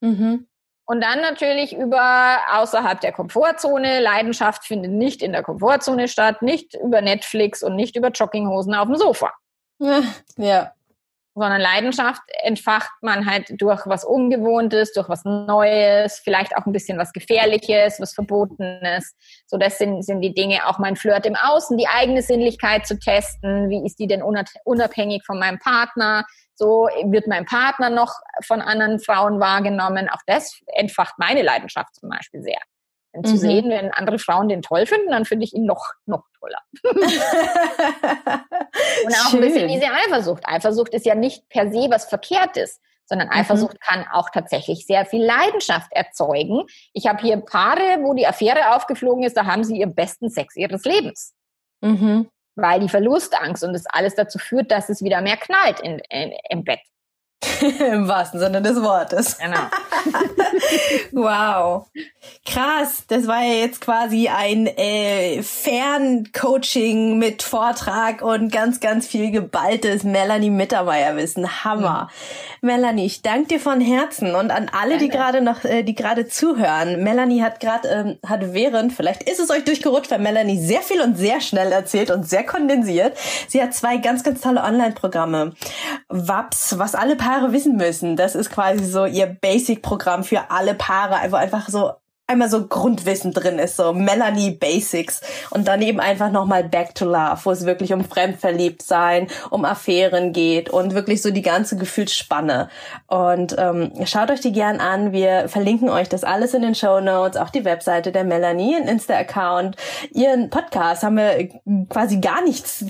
Mhm. 0.01 0.47
Und 0.89 1.01
dann 1.01 1.19
natürlich 1.19 1.75
über 1.75 2.37
außerhalb 2.53 3.01
der 3.01 3.11
Komfortzone. 3.11 3.99
Leidenschaft 3.99 4.65
findet 4.65 4.93
nicht 4.93 5.21
in 5.21 5.33
der 5.33 5.43
Komfortzone 5.43 6.07
statt, 6.07 6.41
nicht 6.41 6.75
über 6.75 7.01
Netflix 7.01 7.61
und 7.61 7.75
nicht 7.75 7.97
über 7.97 8.09
Jogginghosen 8.09 8.73
auf 8.73 8.87
dem 8.87 8.95
Sofa. 8.95 9.33
Ja. 10.37 10.71
Sondern 11.39 11.61
Leidenschaft 11.61 12.23
entfacht 12.41 12.89
man 13.01 13.29
halt 13.29 13.61
durch 13.61 13.81
was 13.85 14.03
Ungewohntes, 14.03 14.91
durch 14.93 15.07
was 15.07 15.23
Neues, 15.23 16.19
vielleicht 16.23 16.57
auch 16.57 16.65
ein 16.65 16.71
bisschen 16.71 16.97
was 16.97 17.13
Gefährliches, 17.13 17.99
was 17.99 18.15
Verbotenes. 18.15 19.13
So, 19.45 19.57
das 19.57 19.77
sind, 19.77 20.03
sind 20.03 20.21
die 20.21 20.33
Dinge, 20.33 20.65
auch 20.65 20.79
mein 20.79 20.95
Flirt 20.95 21.27
im 21.27 21.35
Außen, 21.35 21.77
die 21.77 21.87
eigene 21.87 22.23
Sinnlichkeit 22.23 22.87
zu 22.87 22.97
testen. 22.97 23.69
Wie 23.69 23.85
ist 23.85 23.99
die 23.99 24.07
denn 24.07 24.23
unabhängig 24.23 25.23
von 25.27 25.37
meinem 25.37 25.59
Partner? 25.59 26.25
So 26.57 26.89
wird 27.05 27.27
mein 27.27 27.45
Partner 27.45 27.91
noch 27.91 28.15
von 28.43 28.61
anderen 28.61 28.99
Frauen 28.99 29.39
wahrgenommen. 29.39 30.09
Auch 30.09 30.21
das 30.25 30.59
entfacht 30.65 31.13
meine 31.19 31.43
Leidenschaft 31.43 31.95
zum 31.95 32.09
Beispiel 32.09 32.41
sehr. 32.41 32.59
Denn 33.13 33.23
zu 33.23 33.35
mhm. 33.35 33.37
sehen, 33.37 33.69
wenn 33.69 33.91
andere 33.91 34.17
Frauen 34.17 34.49
den 34.49 34.63
toll 34.63 34.87
finden, 34.87 35.11
dann 35.11 35.25
finde 35.25 35.45
ich 35.45 35.53
ihn 35.53 35.65
noch, 35.65 35.93
noch 36.07 36.23
toller. 36.39 36.61
und 36.83 36.95
auch 39.13 39.29
Schön. 39.29 39.39
ein 39.39 39.41
bisschen 39.41 39.67
diese 39.67 39.85
Eifersucht. 39.85 40.43
Eifersucht 40.47 40.93
ist 40.95 41.05
ja 41.05 41.13
nicht 41.13 41.47
per 41.47 41.71
se 41.71 41.89
was 41.91 42.05
Verkehrtes, 42.05 42.81
sondern 43.05 43.27
mhm. 43.27 43.33
Eifersucht 43.33 43.75
mhm. 43.75 43.79
kann 43.79 44.05
auch 44.11 44.31
tatsächlich 44.31 44.87
sehr 44.87 45.05
viel 45.05 45.23
Leidenschaft 45.23 45.91
erzeugen. 45.91 46.63
Ich 46.93 47.05
habe 47.05 47.21
hier 47.21 47.37
Paare, 47.37 47.99
wo 48.01 48.15
die 48.15 48.25
Affäre 48.25 48.75
aufgeflogen 48.75 49.23
ist, 49.23 49.37
da 49.37 49.45
haben 49.45 49.63
sie 49.63 49.77
ihren 49.77 49.93
besten 49.93 50.31
Sex 50.31 50.55
ihres 50.55 50.83
Lebens. 50.85 51.35
Mhm 51.81 52.29
weil 52.57 52.79
die 52.79 52.89
Verlustangst 52.89 53.63
und 53.63 53.73
das 53.73 53.85
alles 53.85 54.15
dazu 54.15 54.39
führt, 54.39 54.71
dass 54.71 54.89
es 54.89 55.03
wieder 55.03 55.21
mehr 55.21 55.37
knallt 55.37 55.79
in, 55.79 55.99
in, 56.09 56.33
im 56.49 56.63
Bett. 56.63 56.81
Im 57.79 58.07
wahrsten 58.07 58.39
Sinne 58.39 58.61
des 58.61 58.81
Wortes. 58.81 59.37
Genau. 59.37 59.57
wow. 61.11 61.87
Krass. 62.45 63.03
Das 63.07 63.27
war 63.27 63.41
ja 63.41 63.53
jetzt 63.53 63.81
quasi 63.81 64.27
ein 64.27 64.65
äh, 64.65 65.43
Ferncoaching 65.43 67.19
mit 67.19 67.43
Vortrag 67.43 68.21
und 68.21 68.51
ganz, 68.51 68.79
ganz 68.79 69.05
viel 69.05 69.31
geballtes 69.31 70.03
Melanie 70.03 70.49
Mittermeier-Wissen. 70.49 71.63
Hammer. 71.63 72.09
Mhm. 72.61 72.67
Melanie, 72.67 73.05
ich 73.05 73.21
danke 73.21 73.49
dir 73.49 73.59
von 73.59 73.81
Herzen 73.81 74.33
und 74.33 74.49
an 74.49 74.69
alle, 74.73 74.97
die 74.97 75.09
gerade 75.09 75.41
noch, 75.41 75.63
äh, 75.63 75.83
die 75.83 75.93
gerade 75.93 76.27
zuhören. 76.27 77.03
Melanie 77.03 77.43
hat 77.43 77.59
gerade, 77.59 77.87
ähm, 77.87 78.17
hat 78.27 78.53
während, 78.53 78.93
vielleicht 78.93 79.23
ist 79.23 79.39
es 79.39 79.51
euch 79.51 79.63
durchgerutscht, 79.63 80.09
weil 80.09 80.19
Melanie 80.19 80.59
sehr 80.59 80.81
viel 80.81 81.01
und 81.01 81.17
sehr 81.17 81.39
schnell 81.39 81.71
erzählt 81.71 82.09
und 82.09 82.27
sehr 82.27 82.43
kondensiert. 82.43 83.15
Sie 83.47 83.61
hat 83.61 83.73
zwei 83.73 83.97
ganz, 83.97 84.23
ganz 84.23 84.41
tolle 84.41 84.63
Online-Programme. 84.63 85.53
WAPS, 86.09 86.79
was 86.79 86.95
alle 86.95 87.15
Paare 87.27 87.51
wissen 87.51 87.75
müssen. 87.75 88.15
Das 88.15 88.35
ist 88.35 88.49
quasi 88.49 88.85
so 88.85 89.05
ihr 89.05 89.25
Basic-Programm 89.25 90.23
für 90.23 90.49
alle 90.49 90.75
Paare, 90.75 91.29
wo 91.29 91.35
einfach 91.35 91.67
so 91.67 91.91
einmal 92.25 92.49
so 92.49 92.67
Grundwissen 92.67 93.33
drin 93.33 93.59
ist, 93.59 93.75
so 93.75 93.91
Melanie 93.91 94.51
Basics 94.51 95.19
und 95.49 95.67
dann 95.67 95.81
eben 95.81 95.99
einfach 95.99 96.31
nochmal 96.31 96.63
Back 96.63 96.95
to 96.95 97.03
Love, 97.03 97.39
wo 97.43 97.51
es 97.51 97.65
wirklich 97.65 97.91
um 97.91 98.05
Fremdverliebtsein, 98.05 99.27
um 99.49 99.65
Affären 99.65 100.31
geht 100.31 100.69
und 100.69 100.93
wirklich 100.93 101.21
so 101.21 101.29
die 101.29 101.41
ganze 101.41 101.75
Gefühlsspanne. 101.75 102.69
Und 103.07 103.55
ähm, 103.57 103.91
schaut 104.05 104.31
euch 104.31 104.39
die 104.39 104.53
gern 104.53 104.79
an. 104.79 105.11
Wir 105.11 105.49
verlinken 105.49 105.89
euch 105.89 106.07
das 106.07 106.23
alles 106.23 106.53
in 106.53 106.61
den 106.61 106.75
Show 106.75 107.01
Notes, 107.01 107.35
auch 107.35 107.49
die 107.49 107.65
Webseite 107.65 108.13
der 108.13 108.23
Melanie, 108.23 108.77
ein 108.77 108.87
Insta-Account, 108.87 109.75
ihren 110.11 110.49
Podcast 110.49 111.03
haben 111.03 111.17
wir 111.17 111.49
quasi 111.89 112.21
gar 112.21 112.41
nichts 112.41 112.85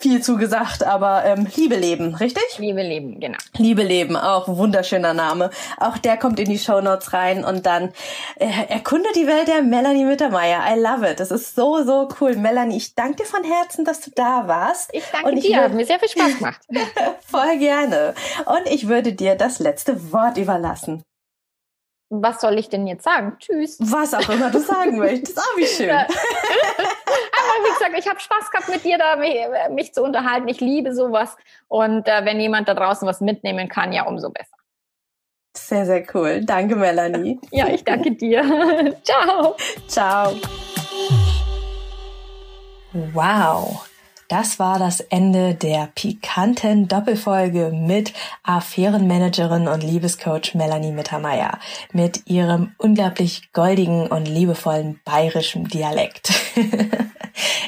viel 0.00 0.22
zugesagt, 0.22 0.82
aber 0.82 1.24
ähm, 1.24 1.46
Liebe 1.56 1.76
Leben, 1.76 2.14
richtig? 2.14 2.42
Liebe 2.58 2.82
Leben, 2.82 3.20
genau. 3.20 3.36
Liebe 3.56 3.82
Leben, 3.82 4.16
auch 4.16 4.48
wunderschöner 4.48 5.12
Name. 5.12 5.50
Auch 5.78 5.98
der 5.98 6.16
kommt 6.16 6.40
in 6.40 6.48
die 6.48 6.58
Show 6.58 6.80
Notes 6.80 7.12
rein 7.12 7.44
und 7.44 7.66
dann 7.66 7.92
äh, 8.36 8.48
erkunde 8.68 9.08
die 9.14 9.26
Welt 9.26 9.48
der 9.48 9.62
Melanie 9.62 10.04
Mittermeier. 10.04 10.62
I 10.66 10.80
love 10.80 11.08
it. 11.08 11.20
Das 11.20 11.30
ist 11.30 11.54
so, 11.54 11.84
so 11.84 12.08
cool. 12.20 12.36
Melanie, 12.36 12.78
ich 12.78 12.94
danke 12.94 13.16
dir 13.16 13.26
von 13.26 13.44
Herzen, 13.44 13.84
dass 13.84 14.00
du 14.00 14.10
da 14.14 14.48
warst. 14.48 14.90
Ich 14.94 15.04
danke 15.12 15.28
und 15.28 15.36
ich 15.36 15.46
dir, 15.46 15.60
hat 15.60 15.74
mir 15.74 15.84
sehr 15.84 15.98
viel 15.98 16.08
Spaß 16.08 16.38
gemacht. 16.38 16.60
Voll 17.26 17.58
gerne. 17.58 18.14
Und 18.46 18.72
ich 18.72 18.88
würde 18.88 19.12
dir 19.12 19.34
das 19.34 19.58
letzte 19.58 20.12
Wort 20.12 20.38
überlassen 20.38 21.04
was 22.10 22.40
soll 22.40 22.58
ich 22.58 22.68
denn 22.68 22.88
jetzt 22.88 23.04
sagen? 23.04 23.36
Tschüss. 23.38 23.78
Was 23.80 24.12
auch 24.14 24.28
immer 24.28 24.50
du 24.50 24.58
sagen 24.58 24.98
möchtest. 24.98 25.38
Oh, 25.38 25.56
wie 25.56 25.66
schön. 25.66 25.88
Ja. 25.88 26.00
Aber 26.06 27.64
wie 27.64 27.72
gesagt, 27.72 27.96
ich 27.96 28.08
habe 28.08 28.20
Spaß 28.20 28.50
gehabt, 28.50 28.68
mit 28.68 28.84
dir 28.84 28.98
da 28.98 29.16
mich, 29.16 29.36
mich, 29.70 29.94
zu 29.94 30.02
unterhalten. 30.02 30.48
Ich 30.48 30.60
liebe 30.60 30.92
sowas. 30.92 31.36
Und 31.68 32.08
äh, 32.08 32.24
wenn 32.24 32.40
jemand 32.40 32.68
da 32.68 32.74
draußen 32.74 33.06
was 33.06 33.20
mitnehmen 33.20 33.68
kann, 33.68 33.92
ja, 33.92 34.06
umso 34.06 34.30
besser. 34.30 34.56
Sehr, 35.56 35.86
sehr 35.86 36.04
cool. 36.14 36.44
Danke, 36.44 36.74
Melanie. 36.74 37.40
ja, 37.52 37.68
ich 37.68 37.84
danke 37.84 38.10
dir. 38.12 38.96
Ciao. 39.04 39.56
Ciao. 39.86 40.34
Wow. 42.92 43.86
Das 44.30 44.60
war 44.60 44.78
das 44.78 45.00
Ende 45.00 45.56
der 45.56 45.88
pikanten 45.92 46.86
Doppelfolge 46.86 47.72
mit 47.74 48.12
Affärenmanagerin 48.44 49.66
und 49.66 49.82
Liebescoach 49.82 50.54
Melanie 50.54 50.92
Mittermeier 50.92 51.58
mit 51.92 52.28
ihrem 52.28 52.70
unglaublich 52.78 53.52
goldigen 53.52 54.06
und 54.06 54.26
liebevollen 54.26 55.00
bayerischen 55.04 55.64
Dialekt. 55.64 56.30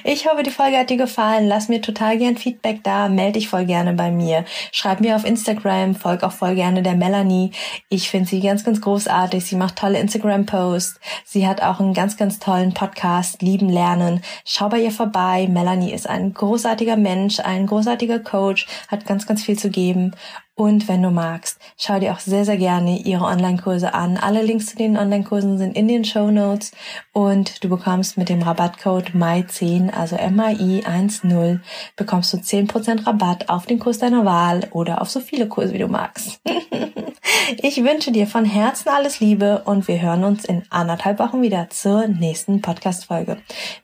Ich 0.04 0.26
hoffe, 0.26 0.42
die 0.42 0.50
Folge 0.50 0.78
hat 0.78 0.90
dir 0.90 0.96
gefallen. 0.96 1.46
Lass 1.46 1.68
mir 1.68 1.80
total 1.80 2.18
gern 2.18 2.36
Feedback 2.36 2.82
da. 2.82 3.08
Melde 3.08 3.34
dich 3.34 3.48
voll 3.48 3.64
gerne 3.64 3.92
bei 3.92 4.10
mir. 4.10 4.44
Schreib 4.72 5.00
mir 5.00 5.14
auf 5.16 5.24
Instagram. 5.24 5.94
Folg 5.94 6.24
auch 6.24 6.32
voll 6.32 6.54
gerne 6.54 6.82
der 6.82 6.96
Melanie. 6.96 7.52
Ich 7.88 8.10
finde 8.10 8.28
sie 8.28 8.40
ganz, 8.40 8.64
ganz 8.64 8.80
großartig. 8.80 9.44
Sie 9.44 9.56
macht 9.56 9.76
tolle 9.76 10.00
Instagram-Posts. 10.00 11.00
Sie 11.24 11.46
hat 11.46 11.62
auch 11.62 11.80
einen 11.80 11.94
ganz, 11.94 12.16
ganz 12.16 12.38
tollen 12.38 12.74
Podcast, 12.74 13.42
Lieben 13.42 13.68
Lernen. 13.68 14.22
Schau 14.44 14.68
bei 14.68 14.80
ihr 14.80 14.90
vorbei. 14.90 15.48
Melanie 15.48 15.92
ist 15.92 16.08
ein 16.08 16.34
großartiger 16.53 16.98
Mensch, 16.98 17.40
ein 17.40 17.66
großartiger 17.66 18.18
Coach, 18.18 18.66
hat 18.88 19.07
ganz, 19.07 19.26
ganz 19.26 19.42
viel 19.42 19.59
zu 19.59 19.70
geben. 19.70 20.14
Und 20.55 20.86
wenn 20.86 21.03
du 21.03 21.11
magst, 21.11 21.59
schau 21.78 21.98
dir 21.98 22.12
auch 22.12 22.20
sehr, 22.20 22.44
sehr 22.44 22.59
gerne 22.59 22.98
ihre 22.98 23.24
Online-Kurse 23.24 23.94
an. 23.94 24.18
Alle 24.18 24.42
Links 24.42 24.66
zu 24.66 24.76
den 24.76 24.98
Online-Kursen 24.98 25.57
sind 25.57 25.74
in 25.74 25.88
den 25.88 26.05
Show 26.05 26.30
Notes 26.30 26.72
und 27.14 27.64
du 27.64 27.70
bekommst 27.70 28.18
mit 28.18 28.28
dem 28.28 28.42
Rabattcode 28.42 29.12
MAI10, 29.14 29.90
also 29.90 30.16
MAI10, 30.16 31.61
bekommst 31.96 32.34
du 32.34 32.36
10% 32.36 33.07
Rabatt 33.07 33.48
auf 33.48 33.64
den 33.64 33.78
Kurs 33.78 33.98
deiner 33.98 34.26
Wahl 34.26 34.68
oder 34.72 35.00
auf 35.00 35.09
so 35.09 35.20
viele 35.20 35.48
Kurse, 35.48 35.72
wie 35.72 35.78
du 35.78 35.88
magst. 35.88 36.42
ich 37.62 37.82
wünsche 37.82 38.12
dir 38.12 38.26
von 38.26 38.44
Herzen 38.44 38.90
alles 38.90 39.20
Liebe 39.20 39.62
und 39.64 39.88
wir 39.88 40.03
hören 40.03 40.24
uns 40.24 40.44
in 40.44 40.64
anderthalb 40.68 41.18
Wochen 41.18 41.40
wieder 41.40 41.70
zur 41.70 42.09
nächsten 42.09 42.61
Podcast-Folge. 42.61 43.38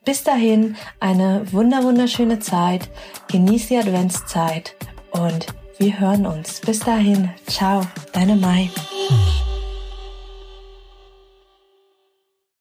Bis 0.04 0.22
dahin 0.22 0.76
eine 1.00 1.50
wunder 1.50 1.82
wunderschöne 1.82 2.40
Zeit. 2.40 2.90
Genieß 3.28 3.68
die 3.68 3.78
Adventszeit 3.78 4.76
und 5.12 5.46
wir 5.78 6.00
hören 6.00 6.26
uns. 6.26 6.60
Bis 6.60 6.80
dahin. 6.80 7.30
Ciao, 7.46 7.82
deine 8.12 8.34
Mai. 8.34 8.68